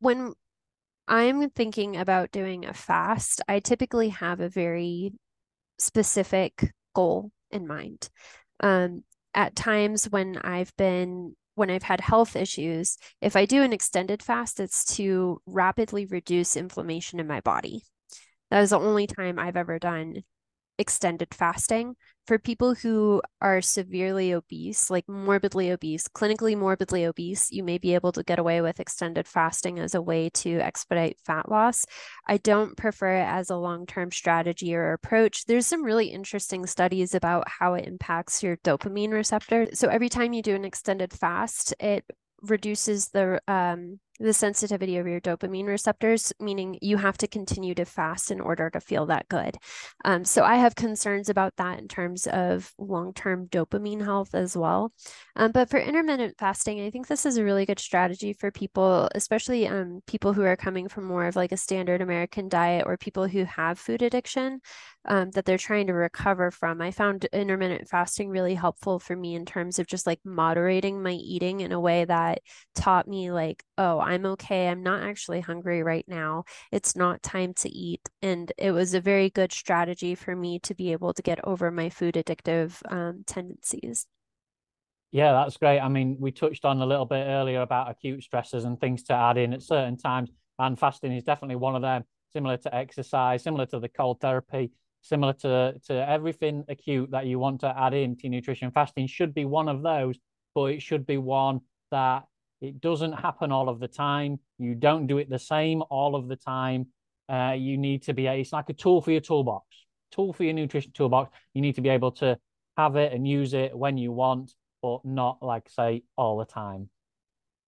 when 0.00 0.34
I'm 1.08 1.50
thinking 1.50 1.96
about 1.96 2.32
doing 2.32 2.64
a 2.64 2.74
fast, 2.74 3.40
I 3.48 3.60
typically 3.60 4.10
have 4.10 4.40
a 4.40 4.48
very 4.48 5.12
specific 5.78 6.72
goal 6.94 7.30
in 7.50 7.66
mind. 7.66 8.08
Um, 8.60 9.04
at 9.34 9.56
times 9.56 10.04
when 10.10 10.38
I've 10.38 10.74
been 10.76 11.36
when 11.56 11.70
I've 11.70 11.84
had 11.84 12.00
health 12.00 12.34
issues, 12.34 12.98
if 13.20 13.36
I 13.36 13.46
do 13.46 13.62
an 13.62 13.72
extended 13.72 14.22
fast, 14.22 14.58
it's 14.58 14.84
to 14.96 15.40
rapidly 15.46 16.04
reduce 16.04 16.56
inflammation 16.56 17.20
in 17.20 17.28
my 17.28 17.40
body. 17.40 17.82
That 18.50 18.62
is 18.62 18.70
the 18.70 18.80
only 18.80 19.06
time 19.06 19.38
I've 19.38 19.56
ever 19.56 19.78
done 19.78 20.24
extended 20.78 21.34
fasting 21.34 21.96
for 22.26 22.38
people 22.38 22.74
who 22.74 23.20
are 23.40 23.60
severely 23.60 24.32
obese, 24.32 24.88
like 24.88 25.06
morbidly 25.06 25.70
obese, 25.70 26.08
clinically 26.08 26.56
morbidly 26.56 27.04
obese, 27.04 27.50
you 27.50 27.62
may 27.62 27.76
be 27.76 27.94
able 27.94 28.12
to 28.12 28.22
get 28.22 28.38
away 28.38 28.62
with 28.62 28.80
extended 28.80 29.28
fasting 29.28 29.78
as 29.78 29.94
a 29.94 30.00
way 30.00 30.30
to 30.30 30.58
expedite 30.60 31.18
fat 31.24 31.50
loss. 31.50 31.84
I 32.26 32.38
don't 32.38 32.76
prefer 32.76 33.16
it 33.16 33.26
as 33.26 33.50
a 33.50 33.56
long 33.56 33.86
term 33.86 34.10
strategy 34.10 34.74
or 34.74 34.92
approach. 34.92 35.44
There's 35.44 35.66
some 35.66 35.84
really 35.84 36.06
interesting 36.06 36.66
studies 36.66 37.14
about 37.14 37.46
how 37.46 37.74
it 37.74 37.86
impacts 37.86 38.42
your 38.42 38.56
dopamine 38.58 39.12
receptor. 39.12 39.66
So 39.74 39.88
every 39.88 40.08
time 40.08 40.32
you 40.32 40.42
do 40.42 40.54
an 40.54 40.64
extended 40.64 41.12
fast, 41.12 41.74
it 41.78 42.04
reduces 42.42 43.08
the 43.08 43.40
um, 43.48 44.00
the 44.20 44.32
sensitivity 44.32 44.96
of 44.96 45.06
your 45.06 45.20
dopamine 45.20 45.66
receptors, 45.66 46.32
meaning 46.38 46.78
you 46.80 46.96
have 46.96 47.18
to 47.18 47.26
continue 47.26 47.74
to 47.74 47.84
fast 47.84 48.30
in 48.30 48.40
order 48.40 48.70
to 48.70 48.80
feel 48.80 49.06
that 49.06 49.28
good. 49.28 49.56
Um, 50.04 50.24
so 50.24 50.44
I 50.44 50.56
have 50.56 50.74
concerns 50.74 51.28
about 51.28 51.56
that 51.56 51.78
in 51.78 51.88
terms 51.88 52.26
of 52.26 52.72
long 52.78 53.12
term 53.12 53.48
dopamine 53.48 54.04
health 54.04 54.34
as 54.34 54.56
well. 54.56 54.92
Um, 55.36 55.52
but 55.52 55.68
for 55.68 55.78
intermittent 55.78 56.36
fasting, 56.38 56.80
I 56.80 56.90
think 56.90 57.08
this 57.08 57.26
is 57.26 57.36
a 57.36 57.44
really 57.44 57.66
good 57.66 57.80
strategy 57.80 58.32
for 58.32 58.50
people, 58.50 59.08
especially 59.14 59.66
um, 59.66 60.00
people 60.06 60.32
who 60.32 60.42
are 60.42 60.56
coming 60.56 60.88
from 60.88 61.04
more 61.04 61.26
of 61.26 61.36
like 61.36 61.52
a 61.52 61.56
standard 61.56 62.00
American 62.00 62.48
diet 62.48 62.84
or 62.86 62.96
people 62.96 63.26
who 63.26 63.44
have 63.44 63.78
food 63.78 64.02
addiction 64.02 64.60
um, 65.06 65.30
that 65.32 65.44
they're 65.44 65.58
trying 65.58 65.86
to 65.88 65.92
recover 65.92 66.50
from. 66.50 66.80
I 66.80 66.90
found 66.90 67.26
intermittent 67.26 67.88
fasting 67.88 68.30
really 68.30 68.54
helpful 68.54 68.98
for 68.98 69.14
me 69.14 69.34
in 69.34 69.44
terms 69.44 69.78
of 69.78 69.86
just 69.86 70.06
like 70.06 70.20
moderating 70.24 71.02
my 71.02 71.12
eating 71.12 71.60
in 71.60 71.72
a 71.72 71.80
way 71.80 72.04
that 72.04 72.40
taught 72.74 73.06
me, 73.06 73.30
like, 73.30 73.62
oh, 73.78 73.98
I'm 74.00 74.26
okay. 74.26 74.68
I'm 74.68 74.82
not 74.82 75.02
actually 75.02 75.40
hungry 75.40 75.82
right 75.82 76.04
now. 76.08 76.44
It's 76.72 76.96
not 76.96 77.22
time 77.22 77.54
to 77.54 77.68
eat. 77.68 78.00
And 78.22 78.50
it 78.56 78.70
was 78.70 78.94
a 78.94 79.00
very 79.00 79.30
good 79.30 79.52
strategy 79.52 80.14
for 80.14 80.34
me 80.34 80.58
to 80.60 80.74
be 80.74 80.92
able 80.92 81.12
to 81.14 81.22
get 81.22 81.44
over 81.44 81.70
my 81.70 81.90
food 81.90 82.14
addictive 82.14 82.80
um, 82.90 83.24
tendencies. 83.26 84.06
Yeah, 85.12 85.32
that's 85.32 85.56
great. 85.58 85.78
I 85.78 85.88
mean, 85.88 86.16
we 86.18 86.32
touched 86.32 86.64
on 86.64 86.80
a 86.80 86.86
little 86.86 87.06
bit 87.06 87.24
earlier 87.26 87.60
about 87.60 87.88
acute 87.88 88.24
stresses 88.24 88.64
and 88.64 88.80
things 88.80 89.04
to 89.04 89.12
add 89.12 89.38
in 89.38 89.52
at 89.52 89.62
certain 89.62 89.96
times, 89.96 90.30
and 90.58 90.76
fasting 90.76 91.12
is 91.12 91.22
definitely 91.22 91.54
one 91.54 91.76
of 91.76 91.82
them, 91.82 92.02
similar 92.32 92.56
to 92.56 92.74
exercise, 92.74 93.44
similar 93.44 93.64
to 93.66 93.78
the 93.78 93.88
cold 93.88 94.20
therapy 94.20 94.72
similar 95.04 95.34
to 95.34 95.74
to 95.86 95.94
everything 96.08 96.64
acute 96.68 97.10
that 97.12 97.26
you 97.26 97.38
want 97.38 97.60
to 97.60 97.68
add 97.78 97.94
into 97.94 98.28
nutrition. 98.28 98.70
Fasting 98.72 99.06
should 99.06 99.32
be 99.34 99.44
one 99.44 99.68
of 99.68 99.82
those, 99.82 100.16
but 100.54 100.72
it 100.72 100.82
should 100.82 101.06
be 101.06 101.18
one 101.18 101.60
that 101.90 102.24
it 102.60 102.80
doesn't 102.80 103.12
happen 103.12 103.52
all 103.52 103.68
of 103.68 103.78
the 103.78 103.88
time. 103.88 104.40
You 104.58 104.74
don't 104.74 105.06
do 105.06 105.18
it 105.18 105.28
the 105.28 105.38
same 105.38 105.82
all 105.90 106.16
of 106.16 106.28
the 106.28 106.36
time. 106.36 106.86
uh, 107.28 107.54
you 107.56 107.78
need 107.78 108.02
to 108.02 108.12
be. 108.12 108.26
It's 108.26 108.52
like 108.52 108.68
a 108.70 108.74
tool 108.74 109.00
for 109.00 109.10
your 109.10 109.20
toolbox. 109.20 109.66
Tool 110.12 110.32
for 110.32 110.44
your 110.44 110.52
nutrition 110.54 110.92
toolbox. 110.92 111.30
You 111.54 111.62
need 111.62 111.74
to 111.76 111.80
be 111.80 111.88
able 111.88 112.12
to 112.12 112.38
have 112.76 112.96
it 112.96 113.12
and 113.12 113.26
use 113.26 113.54
it 113.54 113.76
when 113.76 113.96
you 113.98 114.12
want, 114.12 114.52
but 114.82 115.04
not 115.04 115.42
like 115.42 115.68
say 115.68 116.02
all 116.16 116.38
the 116.38 116.44
time. 116.44 116.90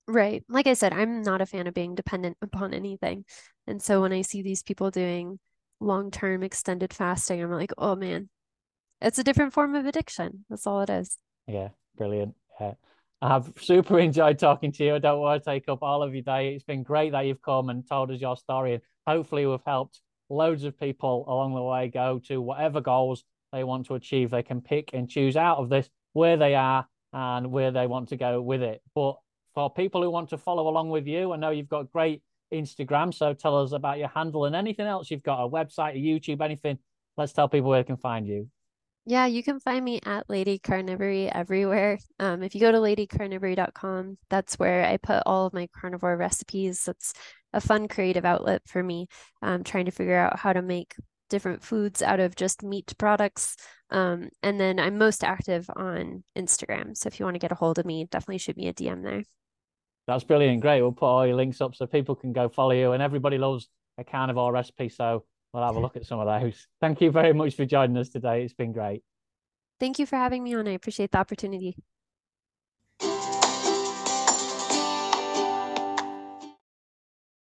Right. 0.09 0.45
Like 0.49 0.67
I 0.67 0.75
said, 0.75 0.93
I'm 0.93 1.23
not 1.23 1.41
a 1.41 1.47
fan 1.47 1.67
of 1.67 1.75
being 1.75 1.95
dependent 1.95 2.37
upon 2.41 2.75
anything. 2.75 3.25
And 3.67 3.83
so 3.83 4.03
when 4.03 4.13
I 4.13 4.23
see 4.23 4.43
these 4.43 4.63
people 4.63 4.91
doing 4.91 5.41
long-term 5.81 6.43
extended 6.43 6.93
fasting, 6.93 7.43
I'm 7.43 7.51
like, 7.51 7.73
oh 7.79 7.97
man, 7.97 8.29
it's 9.01 9.19
a 9.19 9.25
different 9.25 9.53
form 9.53 9.75
of 9.75 9.87
addiction. 9.87 10.45
That's 10.49 10.67
all 10.67 10.81
it 10.81 10.91
is. 10.91 11.19
Yeah, 11.47 11.69
brilliant. 11.97 12.35
Yeah. 12.61 12.75
I've 13.23 13.53
super 13.61 13.99
enjoyed 13.99 14.39
talking 14.39 14.73
to 14.73 14.85
you. 14.85 14.95
I 14.95 14.99
don't 14.99 15.21
want 15.21 15.43
to 15.43 15.51
take 15.51 15.69
up 15.69 15.83
all 15.83 16.03
of 16.03 16.15
your 16.15 16.23
day. 16.23 16.55
It's 16.55 16.65
been 16.65 16.83
great 16.83 17.13
that 17.13 17.27
you've 17.27 17.43
come 17.43 17.69
and 17.71 17.87
told 17.87 18.11
us 18.11 18.21
your 18.21 18.37
story, 18.37 18.75
and 18.75 18.83
hopefully, 19.07 19.47
we've 19.47 19.61
helped 19.67 20.01
loads 20.29 20.65
of 20.65 20.79
people 20.79 21.25
along 21.29 21.55
the 21.55 21.63
way 21.63 21.89
go 21.89 22.21
to 22.27 22.41
whatever 22.41 22.81
goals 22.81 23.25
they 23.53 23.65
want 23.65 23.87
to 23.87 23.95
achieve. 23.95 24.31
They 24.31 24.43
can 24.43 24.61
pick 24.61 24.91
and 24.93 25.09
choose 25.09 25.37
out 25.37 25.59
of 25.59 25.69
this 25.69 25.89
where 26.13 26.37
they 26.37 26.55
are 26.55 26.87
and 27.13 27.51
where 27.51 27.71
they 27.71 27.87
want 27.87 28.09
to 28.11 28.17
go 28.17 28.41
with 28.41 28.63
it. 28.63 28.83
But 28.95 29.17
for 29.55 29.73
people 29.73 30.03
who 30.03 30.11
want 30.11 30.31
to 30.31 30.39
follow 30.39 30.69
along 30.69 30.91
with 30.91 31.07
you, 31.07 31.33
I 31.33 31.37
know 31.37 31.51
you've 31.51 31.69
got 31.69 31.93
great 31.93 32.23
Instagram. 32.53 33.13
So 33.13 33.35
tell 33.35 33.63
us 33.63 33.73
about 33.73 33.99
your 33.99 34.09
handle 34.09 34.45
and 34.45 34.57
anything 34.57 34.87
else 34.87 35.11
you've 35.11 35.23
got 35.23 35.45
a 35.45 35.49
website, 35.49 35.95
a 35.95 35.99
YouTube, 35.99 36.43
anything. 36.43 36.79
Let's 37.17 37.33
tell 37.33 37.49
people 37.49 37.71
where 37.71 37.83
they 37.83 37.87
can 37.87 37.97
find 37.97 38.27
you. 38.27 38.49
Yeah, 39.09 39.27
you 39.27 39.45
can 39.45 39.61
find 39.61 39.85
me 39.85 40.01
at 40.05 40.29
Lady 40.29 40.59
Carnivory 40.59 41.31
everywhere. 41.33 41.99
Um, 42.19 42.43
if 42.43 42.57
you 42.57 42.61
go 42.61 42.73
to 42.73 42.79
ladycarnivory.com, 42.79 44.19
that's 44.29 44.59
where 44.59 44.85
I 44.85 44.97
put 44.97 45.23
all 45.25 45.47
of 45.47 45.55
my 45.55 45.69
carnivore 45.69 46.17
recipes. 46.17 46.85
That's 46.85 47.15
a 47.53 47.61
fun 47.61 47.87
creative 47.87 48.25
outlet 48.25 48.63
for 48.67 48.83
me. 48.83 49.07
Um, 49.43 49.63
trying 49.63 49.85
to 49.85 49.93
figure 49.93 50.17
out 50.17 50.41
how 50.41 50.53
to 50.53 50.61
make 50.61 50.97
different 51.31 51.63
foods 51.63 52.03
out 52.03 52.19
of 52.19 52.35
just 52.35 52.65
meat 52.65 52.95
products. 52.99 53.57
Um, 53.91 54.29
and 54.43 54.59
then 54.59 54.81
I'm 54.81 54.99
most 54.99 55.23
active 55.23 55.71
on 55.75 56.25
Instagram. 56.37 56.97
So 56.97 57.07
if 57.07 57.21
you 57.21 57.27
want 57.27 57.37
to 57.37 57.41
get 57.41 57.53
a 57.53 57.57
hold 57.57 57.79
of 57.79 57.87
me, 57.87 58.07
definitely 58.11 58.39
shoot 58.39 58.57
me 58.57 58.67
a 58.67 58.75
DM 58.75 59.05
there. 59.05 59.23
That's 60.07 60.25
brilliant. 60.25 60.61
Great. 60.61 60.83
We'll 60.83 60.93
put 60.93 61.07
all 61.07 61.27
your 61.27 61.37
links 61.37 61.61
up 61.61 61.75
so 61.75 61.87
people 61.87 62.15
can 62.15 62.33
go 62.33 62.49
follow 62.49 62.73
you. 62.73 62.93
And 62.93 63.03
everybody 63.03 63.39
loves 63.39 63.69
a 63.99 64.05
carnivore 64.05 64.53
recipe. 64.53 64.89
So 64.89 65.25
we'll 65.53 65.65
have 65.65 65.77
a 65.77 65.81
look 65.81 65.97
at 65.97 66.07
some 66.07 66.21
of 66.21 66.27
those. 66.27 66.67
Thank 66.81 67.01
you 67.01 67.11
very 67.11 67.33
much 67.33 67.55
for 67.55 67.65
joining 67.65 67.97
us 67.97 68.09
today. 68.09 68.45
It's 68.45 68.55
been 68.55 68.73
great. 68.73 69.03
Thank 69.81 69.99
you 69.99 70.07
for 70.07 70.17
having 70.17 70.43
me 70.43 70.55
on. 70.55 70.69
I 70.69 70.73
appreciate 70.73 71.11
the 71.11 71.19
opportunity. 71.19 71.77